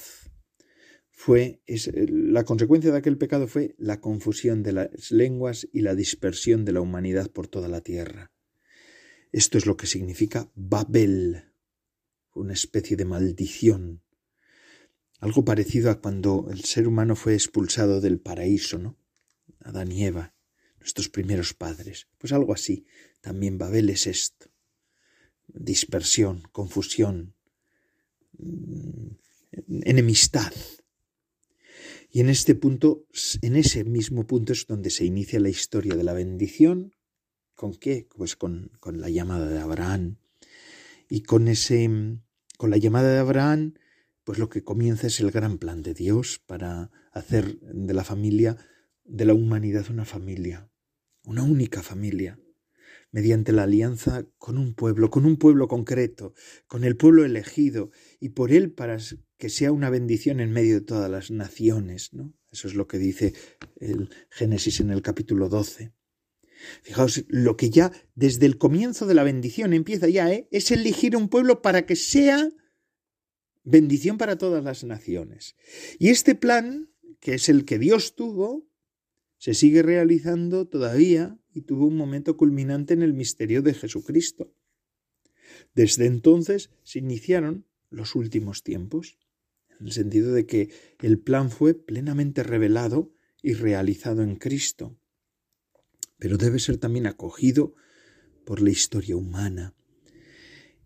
fue 1.21 1.61
eh, 1.67 1.77
la 2.07 2.45
consecuencia 2.45 2.93
de 2.93 2.97
aquel 2.97 3.17
pecado 3.17 3.45
fue 3.45 3.75
la 3.77 3.99
confusión 3.99 4.63
de 4.63 4.71
las 4.71 5.11
lenguas 5.11 5.67
y 5.73 5.81
la 5.81 5.93
dispersión 5.93 6.63
de 6.63 6.71
la 6.71 6.79
humanidad 6.79 7.29
por 7.29 7.47
toda 7.47 7.67
la 7.67 7.81
tierra. 7.81 8.31
Esto 9.33 9.57
es 9.57 9.65
lo 9.65 9.75
que 9.75 9.85
significa 9.85 10.49
Babel, 10.55 11.51
una 12.33 12.53
especie 12.53 12.95
de 12.95 13.03
maldición, 13.03 14.01
algo 15.19 15.43
parecido 15.43 15.91
a 15.91 15.99
cuando 15.99 16.47
el 16.51 16.63
ser 16.63 16.87
humano 16.87 17.17
fue 17.17 17.33
expulsado 17.33 17.99
del 17.99 18.21
paraíso, 18.21 18.79
¿no? 18.79 18.97
Adán 19.59 19.91
y 19.91 20.05
Eva, 20.05 20.33
nuestros 20.79 21.09
primeros 21.09 21.53
padres. 21.53 22.07
Pues 22.17 22.31
algo 22.31 22.53
así. 22.53 22.85
También 23.19 23.57
Babel 23.57 23.89
es 23.89 24.07
esto. 24.07 24.49
Dispersión, 25.47 26.43
confusión, 26.53 27.35
mm, 28.37 29.07
enemistad, 29.83 30.53
y 32.11 32.21
en 32.21 32.29
este 32.29 32.55
punto, 32.55 33.05
en 33.41 33.55
ese 33.55 33.83
mismo 33.83 34.25
punto 34.25 34.53
es 34.53 34.65
donde 34.65 34.89
se 34.89 35.05
inicia 35.05 35.39
la 35.39 35.49
historia 35.49 35.95
de 35.95 36.03
la 36.03 36.13
bendición. 36.13 36.95
¿Con 37.53 37.75
qué? 37.75 38.07
Pues 38.15 38.35
con, 38.35 38.71
con 38.79 38.99
la 38.99 39.09
llamada 39.09 39.47
de 39.47 39.59
Abraham. 39.59 40.17
Y 41.07 41.21
con 41.21 41.47
ese, 41.47 41.87
con 42.57 42.71
la 42.71 42.77
llamada 42.77 43.11
de 43.11 43.19
Abraham, 43.19 43.75
pues 44.23 44.39
lo 44.39 44.49
que 44.49 44.63
comienza 44.63 45.07
es 45.07 45.19
el 45.19 45.31
gran 45.31 45.59
plan 45.59 45.83
de 45.83 45.93
Dios 45.93 46.41
para 46.45 46.91
hacer 47.11 47.59
de 47.59 47.93
la 47.93 48.03
familia, 48.03 48.57
de 49.03 49.25
la 49.25 49.33
humanidad 49.33 49.89
una 49.89 50.05
familia, 50.05 50.69
una 51.25 51.43
única 51.43 51.83
familia, 51.83 52.39
mediante 53.11 53.51
la 53.51 53.63
alianza 53.63 54.25
con 54.37 54.57
un 54.57 54.73
pueblo, 54.73 55.09
con 55.09 55.25
un 55.25 55.37
pueblo 55.37 55.67
concreto, 55.67 56.33
con 56.67 56.83
el 56.83 56.95
pueblo 56.95 57.25
elegido, 57.25 57.91
y 58.19 58.29
por 58.29 58.51
él 58.51 58.71
para 58.71 58.97
que 59.37 59.49
sea 59.49 59.71
una 59.71 59.89
bendición 59.89 60.39
en 60.39 60.51
medio 60.51 60.75
de 60.75 60.85
todas 60.85 61.09
las 61.09 61.31
naciones, 61.31 62.13
¿no? 62.13 62.33
Eso 62.51 62.67
es 62.67 62.75
lo 62.75 62.87
que 62.87 62.97
dice 62.97 63.33
el 63.79 64.09
Génesis 64.29 64.79
en 64.79 64.89
el 64.89 65.01
capítulo 65.01 65.49
12. 65.49 65.93
Fijaos, 66.81 67.23
lo 67.27 67.55
que 67.55 67.69
ya 67.69 67.91
desde 68.15 68.45
el 68.45 68.57
comienzo 68.57 69.05
de 69.05 69.13
la 69.13 69.23
bendición 69.23 69.73
empieza 69.73 70.09
ya, 70.09 70.31
¿eh? 70.31 70.47
es 70.51 70.71
elegir 70.71 71.15
un 71.15 71.29
pueblo 71.29 71.61
para 71.61 71.85
que 71.85 71.95
sea 71.95 72.49
bendición 73.63 74.17
para 74.17 74.37
todas 74.37 74.63
las 74.63 74.83
naciones. 74.83 75.55
Y 75.99 76.09
este 76.09 76.35
plan, 76.35 76.89
que 77.19 77.35
es 77.35 77.49
el 77.49 77.65
que 77.65 77.79
Dios 77.79 78.15
tuvo, 78.15 78.68
se 79.39 79.53
sigue 79.53 79.81
realizando 79.81 80.67
todavía 80.67 81.39
y 81.53 81.61
tuvo 81.61 81.87
un 81.87 81.95
momento 81.95 82.37
culminante 82.37 82.93
en 82.93 83.01
el 83.01 83.13
misterio 83.13 83.61
de 83.61 83.73
Jesucristo. 83.73 84.53
Desde 85.73 86.05
entonces 86.05 86.69
se 86.83 86.99
iniciaron 86.99 87.65
los 87.89 88.15
últimos 88.15 88.63
tiempos, 88.63 89.17
en 89.79 89.87
el 89.87 89.93
sentido 89.93 90.33
de 90.33 90.45
que 90.45 90.69
el 90.99 91.19
plan 91.19 91.49
fue 91.49 91.73
plenamente 91.73 92.43
revelado 92.43 93.13
y 93.41 93.53
realizado 93.53 94.23
en 94.23 94.35
Cristo, 94.35 94.99
pero 96.17 96.37
debe 96.37 96.59
ser 96.59 96.77
también 96.77 97.07
acogido 97.07 97.73
por 98.45 98.61
la 98.61 98.71
historia 98.71 99.15
humana. 99.15 99.73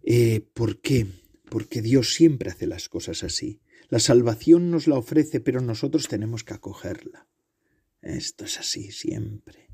Eh, 0.04 0.46
¿Por 0.54 0.80
qué? 0.80 1.08
Porque 1.50 1.82
Dios 1.82 2.14
siempre 2.14 2.52
hace 2.52 2.68
las 2.68 2.88
cosas 2.88 3.24
así. 3.24 3.62
La 3.90 4.00
salvación 4.00 4.70
nos 4.70 4.88
la 4.88 4.96
ofrece, 4.96 5.40
pero 5.40 5.60
nosotros 5.60 6.08
tenemos 6.08 6.44
que 6.44 6.54
acogerla. 6.54 7.28
Esto 8.04 8.46
es 8.46 8.60
así 8.60 8.92
siempre. 8.92 9.70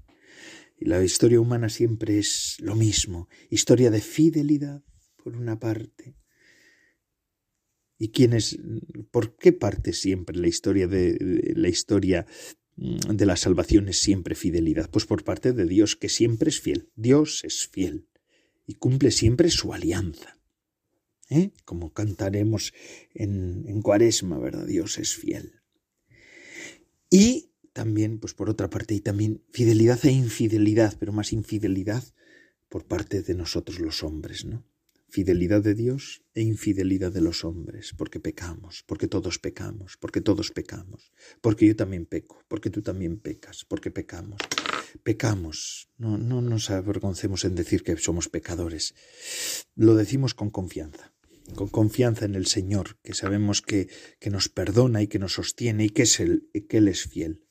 Y 0.77 0.85
la 0.85 1.03
historia 1.03 1.41
humana 1.41 1.67
siempre 1.67 2.19
es 2.19 2.55
lo 2.59 2.75
mismo, 2.75 3.27
historia 3.49 3.91
de 3.91 4.01
fidelidad, 4.01 4.83
por 5.21 5.35
una 5.35 5.59
parte. 5.59 6.15
¿Y 7.97 8.09
quién 8.09 8.31
es, 8.33 8.57
por 9.11 9.35
qué 9.35 9.51
parte 9.51 9.91
siempre 9.91 10.37
la 10.37 10.47
historia 10.47 10.87
de, 10.87 11.53
la 11.55 11.67
historia 11.67 12.25
mm, 12.77 13.13
de 13.13 13.25
la 13.25 13.35
salvación 13.35 13.89
es 13.89 13.97
siempre 13.97 14.35
fidelidad? 14.35 14.89
Pues 14.89 15.05
por 15.05 15.25
parte 15.25 15.51
de 15.51 15.65
Dios, 15.65 15.97
que 15.97 16.07
siempre 16.07 16.49
es 16.49 16.61
fiel. 16.61 16.89
Dios 16.95 17.43
es 17.43 17.67
fiel 17.67 18.07
y 18.65 18.75
cumple 18.75 19.11
siempre 19.11 19.49
su 19.49 19.73
alianza. 19.73 20.37
¿Eh? 21.29 21.51
Como 21.65 21.93
cantaremos 21.93 22.73
en, 23.13 23.65
en 23.67 23.81
Cuaresma, 23.81 24.39
¿verdad? 24.39 24.65
Dios 24.65 24.97
es 24.97 25.13
fiel. 25.15 25.61
Y 27.11 27.48
también, 27.79 28.19
pues 28.19 28.33
por 28.33 28.49
otra 28.49 28.69
parte, 28.69 28.93
y 28.93 28.99
también 28.99 29.41
fidelidad 29.53 30.05
e 30.05 30.11
infidelidad, 30.11 30.97
pero 30.99 31.13
más 31.13 31.31
infidelidad 31.31 32.03
por 32.67 32.83
parte 32.83 33.21
de 33.21 33.33
nosotros 33.33 33.79
los 33.79 34.03
hombres, 34.03 34.43
¿no? 34.43 34.65
Fidelidad 35.07 35.61
de 35.63 35.75
Dios 35.75 36.21
e 36.33 36.41
infidelidad 36.41 37.13
de 37.13 37.21
los 37.21 37.45
hombres, 37.45 37.93
porque 37.97 38.19
pecamos, 38.19 38.83
porque 38.85 39.07
todos 39.07 39.39
pecamos, 39.39 39.95
porque 39.95 40.19
todos 40.19 40.51
pecamos, 40.51 41.13
porque 41.39 41.67
yo 41.67 41.75
también 41.77 42.05
peco, 42.05 42.43
porque 42.49 42.69
tú 42.69 42.81
también 42.81 43.17
pecas, 43.17 43.63
porque 43.63 43.91
pecamos. 43.91 44.41
Pecamos, 45.03 45.87
no, 45.97 46.17
no 46.17 46.41
nos 46.41 46.69
avergoncemos 46.71 47.45
en 47.45 47.55
decir 47.55 47.83
que 47.83 47.95
somos 47.95 48.27
pecadores, 48.27 48.93
lo 49.75 49.95
decimos 49.95 50.33
con 50.33 50.49
confianza, 50.49 51.13
con 51.55 51.69
confianza 51.69 52.25
en 52.25 52.35
el 52.35 52.45
Señor, 52.45 52.97
que 53.03 53.13
sabemos 53.13 53.61
que, 53.61 53.87
que 54.19 54.29
nos 54.29 54.49
perdona 54.49 55.01
y 55.01 55.07
que 55.07 55.19
nos 55.19 55.35
sostiene 55.35 55.85
y 55.85 55.89
que, 55.91 56.03
es 56.03 56.19
el, 56.19 56.49
que 56.67 56.79
Él 56.79 56.89
es 56.89 57.07
fiel, 57.07 57.45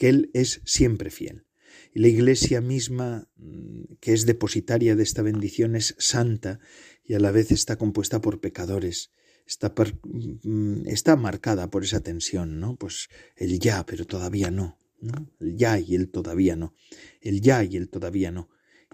que 0.00 0.08
Él 0.08 0.30
es 0.32 0.62
siempre 0.64 1.10
fiel. 1.10 1.44
Y 1.92 2.00
la 2.00 2.08
Iglesia 2.08 2.62
misma, 2.62 3.28
mm, 3.36 3.96
que 4.00 4.14
es 4.14 4.24
depositaria 4.24 4.96
de 4.96 5.02
esta 5.02 5.20
bendición, 5.20 5.76
es 5.76 5.94
santa 5.98 6.58
y 7.04 7.12
a 7.12 7.20
la 7.20 7.30
vez 7.30 7.52
está 7.52 7.76
compuesta 7.76 8.22
por 8.22 8.40
pecadores. 8.40 9.12
Está, 9.46 9.74
mm, 9.74 10.88
está 10.88 11.16
marcada 11.16 11.68
por 11.68 11.84
esa 11.84 12.00
tensión, 12.00 12.60
¿no? 12.60 12.76
Pues 12.76 13.10
el 13.36 13.58
ya, 13.58 13.84
pero 13.84 14.06
todavía 14.06 14.50
no, 14.50 14.78
¿no? 15.02 15.30
El 15.38 15.58
ya 15.58 15.78
y 15.78 15.96
el 15.96 16.08
todavía 16.08 16.56
no. 16.56 16.74
El 17.20 17.42
ya 17.42 17.62
y 17.62 17.76
el 17.76 17.90
todavía 17.90 18.30
no. 18.30 18.48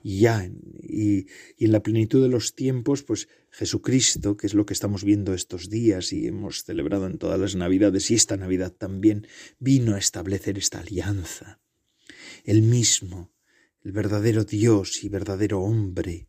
Y 0.09 0.21
ya, 0.21 0.49
y, 0.83 1.27
y 1.57 1.65
en 1.65 1.73
la 1.73 1.83
plenitud 1.83 2.23
de 2.23 2.29
los 2.29 2.55
tiempos, 2.55 3.03
pues 3.03 3.29
Jesucristo, 3.51 4.37
que 4.37 4.47
es 4.47 4.55
lo 4.55 4.65
que 4.65 4.73
estamos 4.73 5.03
viendo 5.03 5.35
estos 5.35 5.69
días 5.69 6.13
y 6.13 6.29
hemos 6.29 6.63
celebrado 6.63 7.07
en 7.07 7.19
todas 7.19 7.41
las 7.41 7.57
Navidades 7.57 8.09
y 8.13 8.15
esta 8.15 8.37
Navidad 8.37 8.71
también, 8.71 9.27
vino 9.59 9.97
a 9.97 9.99
establecer 9.99 10.59
esta 10.59 10.79
alianza 10.79 11.61
el 12.45 12.63
mismo, 12.63 13.33
el 13.83 13.91
verdadero 13.91 14.45
Dios 14.45 15.03
y 15.03 15.09
verdadero 15.09 15.61
hombre. 15.61 16.29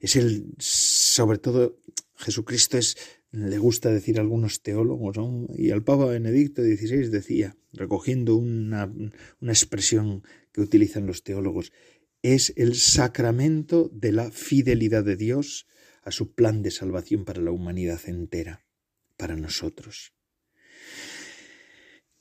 Es 0.00 0.16
el, 0.16 0.54
sobre 0.58 1.38
todo, 1.38 1.80
Jesucristo 2.16 2.76
es, 2.76 2.98
le 3.32 3.56
gusta 3.56 3.90
decir 3.90 4.18
a 4.18 4.20
algunos 4.20 4.60
teólogos, 4.60 5.16
y 5.56 5.70
al 5.70 5.82
Papa 5.82 6.04
Benedicto 6.04 6.62
XVI 6.62 7.08
decía, 7.08 7.56
recogiendo 7.72 8.36
una, 8.36 8.92
una 9.40 9.52
expresión 9.52 10.22
que 10.52 10.60
utilizan 10.60 11.06
los 11.06 11.24
teólogos, 11.24 11.72
es 12.24 12.54
el 12.56 12.74
sacramento 12.74 13.90
de 13.92 14.10
la 14.10 14.30
fidelidad 14.30 15.04
de 15.04 15.14
Dios 15.14 15.66
a 16.02 16.10
su 16.10 16.32
plan 16.32 16.62
de 16.62 16.70
salvación 16.70 17.26
para 17.26 17.42
la 17.42 17.50
humanidad 17.50 18.00
entera, 18.06 18.64
para 19.18 19.36
nosotros. 19.36 20.14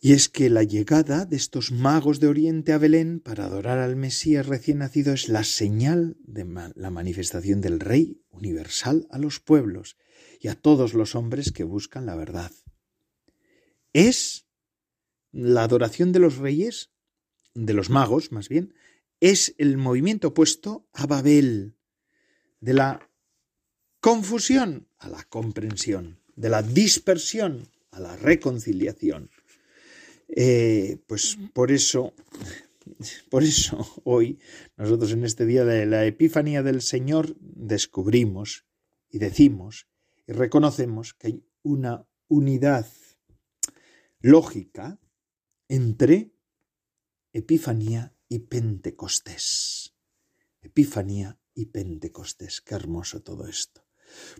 Y 0.01 0.11
es 0.11 0.27
que 0.27 0.49
la 0.49 0.63
llegada 0.63 1.23
de 1.25 1.37
estos 1.37 1.71
magos 1.71 2.19
de 2.19 2.27
Oriente 2.27 2.73
a 2.73 2.77
Belén 2.77 3.21
para 3.21 3.45
adorar 3.45 3.79
al 3.79 3.95
Mesías 3.95 4.45
recién 4.45 4.79
nacido 4.79 5.13
es 5.13 5.29
la 5.29 5.45
señal 5.45 6.17
de 6.19 6.45
la 6.75 6.89
manifestación 6.89 7.61
del 7.61 7.79
Rey 7.79 8.21
universal 8.29 9.07
a 9.09 9.17
los 9.17 9.39
pueblos 9.39 9.95
y 10.41 10.49
a 10.49 10.55
todos 10.55 10.93
los 10.93 11.15
hombres 11.15 11.53
que 11.53 11.63
buscan 11.63 12.05
la 12.05 12.17
verdad. 12.17 12.51
Es 13.93 14.47
la 15.31 15.63
adoración 15.63 16.11
de 16.11 16.19
los 16.19 16.39
reyes, 16.39 16.91
de 17.53 17.71
los 17.71 17.89
magos 17.89 18.33
más 18.33 18.49
bien, 18.49 18.73
es 19.23 19.55
el 19.57 19.77
movimiento 19.77 20.27
opuesto 20.27 20.85
a 20.91 21.07
Babel, 21.07 21.77
de 22.59 22.73
la 22.73 23.09
confusión 24.01 24.89
a 24.97 25.07
la 25.07 25.23
comprensión, 25.23 26.19
de 26.35 26.49
la 26.49 26.61
dispersión 26.61 27.69
a 27.91 28.01
la 28.01 28.17
reconciliación. 28.17 29.31
Eh, 30.27 30.97
pues 31.07 31.37
por 31.53 31.71
eso, 31.71 32.13
por 33.29 33.43
eso 33.43 33.87
hoy 34.03 34.39
nosotros 34.75 35.13
en 35.13 35.23
este 35.23 35.45
día 35.45 35.63
de 35.63 35.85
la 35.85 36.05
Epifanía 36.05 36.61
del 36.61 36.81
Señor 36.81 37.33
descubrimos 37.39 38.65
y 39.09 39.19
decimos 39.19 39.87
y 40.27 40.33
reconocemos 40.33 41.13
que 41.13 41.27
hay 41.27 41.43
una 41.61 42.05
unidad 42.27 42.87
lógica 44.19 44.99
entre 45.69 46.33
Epifanía 47.31 48.12
y 48.33 48.39
Pentecostés. 48.39 49.93
Epifanía 50.59 51.37
y 51.53 51.67
Pentecostés. 51.67 52.61
Qué 52.61 52.73
hermoso 52.73 53.21
todo 53.21 53.47
esto. 53.47 53.85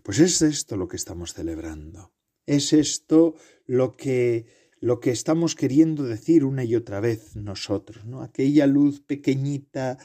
Pues 0.02 0.18
es 0.18 0.42
esto 0.42 0.78
lo 0.78 0.88
que 0.88 0.96
estamos 0.96 1.36
celebrando. 1.36 2.12
Es 2.48 2.74
esto 2.74 3.36
lo 3.68 3.96
que 3.96 4.48
lo 4.80 5.00
que 5.00 5.12
estamos 5.12 5.54
queriendo 5.56 6.04
decir 6.04 6.44
una 6.44 6.64
y 6.64 6.76
otra 6.76 7.00
vez 7.02 7.36
nosotros, 7.36 8.04
¿no? 8.06 8.22
Aquella 8.24 8.66
luz 8.66 9.00
pequeñita 9.00 10.00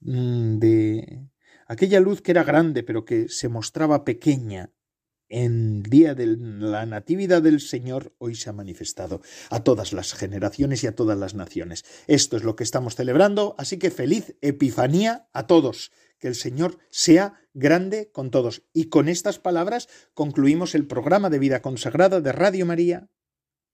mm, 0.00 0.58
de 0.58 1.28
aquella 1.66 1.98
luz 1.98 2.22
que 2.22 2.30
era 2.30 2.44
grande 2.44 2.84
pero 2.84 3.04
que 3.04 3.28
se 3.28 3.48
mostraba 3.48 4.04
pequeña 4.04 4.70
en 5.32 5.82
día 5.82 6.14
de 6.14 6.26
la 6.36 6.84
Natividad 6.84 7.40
del 7.40 7.60
Señor 7.60 8.12
hoy 8.18 8.34
se 8.34 8.50
ha 8.50 8.52
manifestado 8.52 9.22
a 9.48 9.64
todas 9.64 9.94
las 9.94 10.12
generaciones 10.12 10.84
y 10.84 10.86
a 10.86 10.94
todas 10.94 11.18
las 11.18 11.34
naciones. 11.34 11.86
Esto 12.06 12.36
es 12.36 12.44
lo 12.44 12.54
que 12.54 12.64
estamos 12.64 12.96
celebrando, 12.96 13.54
así 13.56 13.78
que 13.78 13.90
feliz 13.90 14.36
Epifanía 14.42 15.28
a 15.32 15.46
todos. 15.46 15.90
Que 16.18 16.28
el 16.28 16.34
Señor 16.34 16.78
sea 16.90 17.40
grande 17.54 18.10
con 18.12 18.30
todos. 18.30 18.62
Y 18.74 18.90
con 18.90 19.08
estas 19.08 19.38
palabras 19.38 19.88
concluimos 20.12 20.74
el 20.74 20.86
programa 20.86 21.30
de 21.30 21.38
vida 21.38 21.62
consagrada 21.62 22.20
de 22.20 22.30
Radio 22.30 22.66
María 22.66 23.08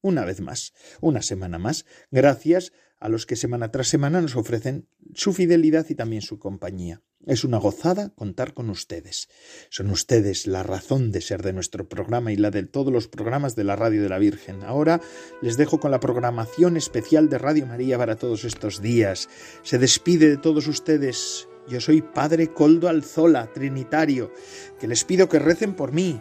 una 0.01 0.25
vez 0.25 0.41
más, 0.41 0.73
una 1.01 1.23
semana 1.23 1.59
más, 1.59 1.85
gracias 2.11 2.73
a 3.01 3.09
los 3.09 3.27
que 3.27 3.37
semana 3.37 3.71
tras 3.71 3.89
semana 3.89 4.21
nos 4.21 4.37
ofrecen 4.37 4.89
su 5.15 5.33
fidelidad 5.33 5.87
y 5.89 5.95
también 5.95 6.23
su 6.23 6.39
compañía. 6.39 7.03
Es 7.27 7.45
una 7.45 7.59
gozada 7.59 8.11
contar 8.15 8.55
con 8.55 8.71
ustedes. 8.71 9.29
Son 9.71 9.91
ustedes 9.91 10.47
la 10.47 10.63
razón 10.63 11.13
de 11.13 11.21
ser 11.21 11.43
de 11.43 11.53
nuestro 11.53 11.89
programa 11.89 12.33
y 12.33 12.37
la 12.37 12.51
de 12.51 12.63
todos 12.63 12.93
los 12.93 13.09
programas 13.09 13.55
de 13.55 13.65
la 13.65 13.77
Radio 13.77 14.03
de 14.03 14.09
la 14.09 14.19
Virgen. 14.19 14.63
Ahora 14.63 15.01
les 15.43 15.57
dejo 15.57 15.79
con 15.81 15.91
la 15.91 16.01
programación 16.01 16.77
especial 16.77 17.29
de 17.29 17.39
Radio 17.39 17.67
María 17.67 17.99
para 17.99 18.17
todos 18.17 18.45
estos 18.45 18.81
días. 18.81 19.29
Se 19.63 19.79
despide 19.79 20.29
de 20.29 20.37
todos 20.37 20.67
ustedes. 20.69 21.49
Yo 21.69 21.81
soy 21.81 22.03
Padre 22.03 22.49
Coldo 22.49 22.89
Alzola, 22.89 23.53
Trinitario, 23.53 24.33
que 24.81 24.89
les 24.89 25.05
pido 25.05 25.29
que 25.29 25.39
recen 25.39 25.75
por 25.75 25.93
mí 25.93 26.21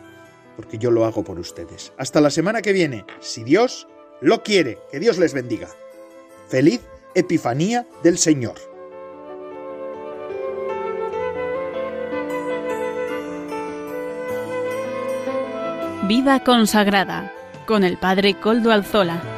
porque 0.57 0.77
yo 0.77 0.91
lo 0.91 1.05
hago 1.05 1.23
por 1.23 1.39
ustedes. 1.39 1.93
Hasta 1.97 2.19
la 2.19 2.31
semana 2.31 2.61
que 2.61 2.73
viene, 2.73 3.05
si 3.21 3.45
Dios 3.45 3.87
lo 4.19 4.43
quiere, 4.43 4.79
que 4.91 4.99
Dios 4.99 5.17
les 5.19 5.33
bendiga. 5.33 5.69
Feliz 6.49 6.81
Epifanía 7.15 7.87
del 8.03 8.17
Señor. 8.17 8.55
Vida 16.07 16.43
consagrada 16.43 17.33
con 17.65 17.83
el 17.83 17.97
Padre 17.97 18.39
Coldo 18.39 18.71
Alzola. 18.71 19.36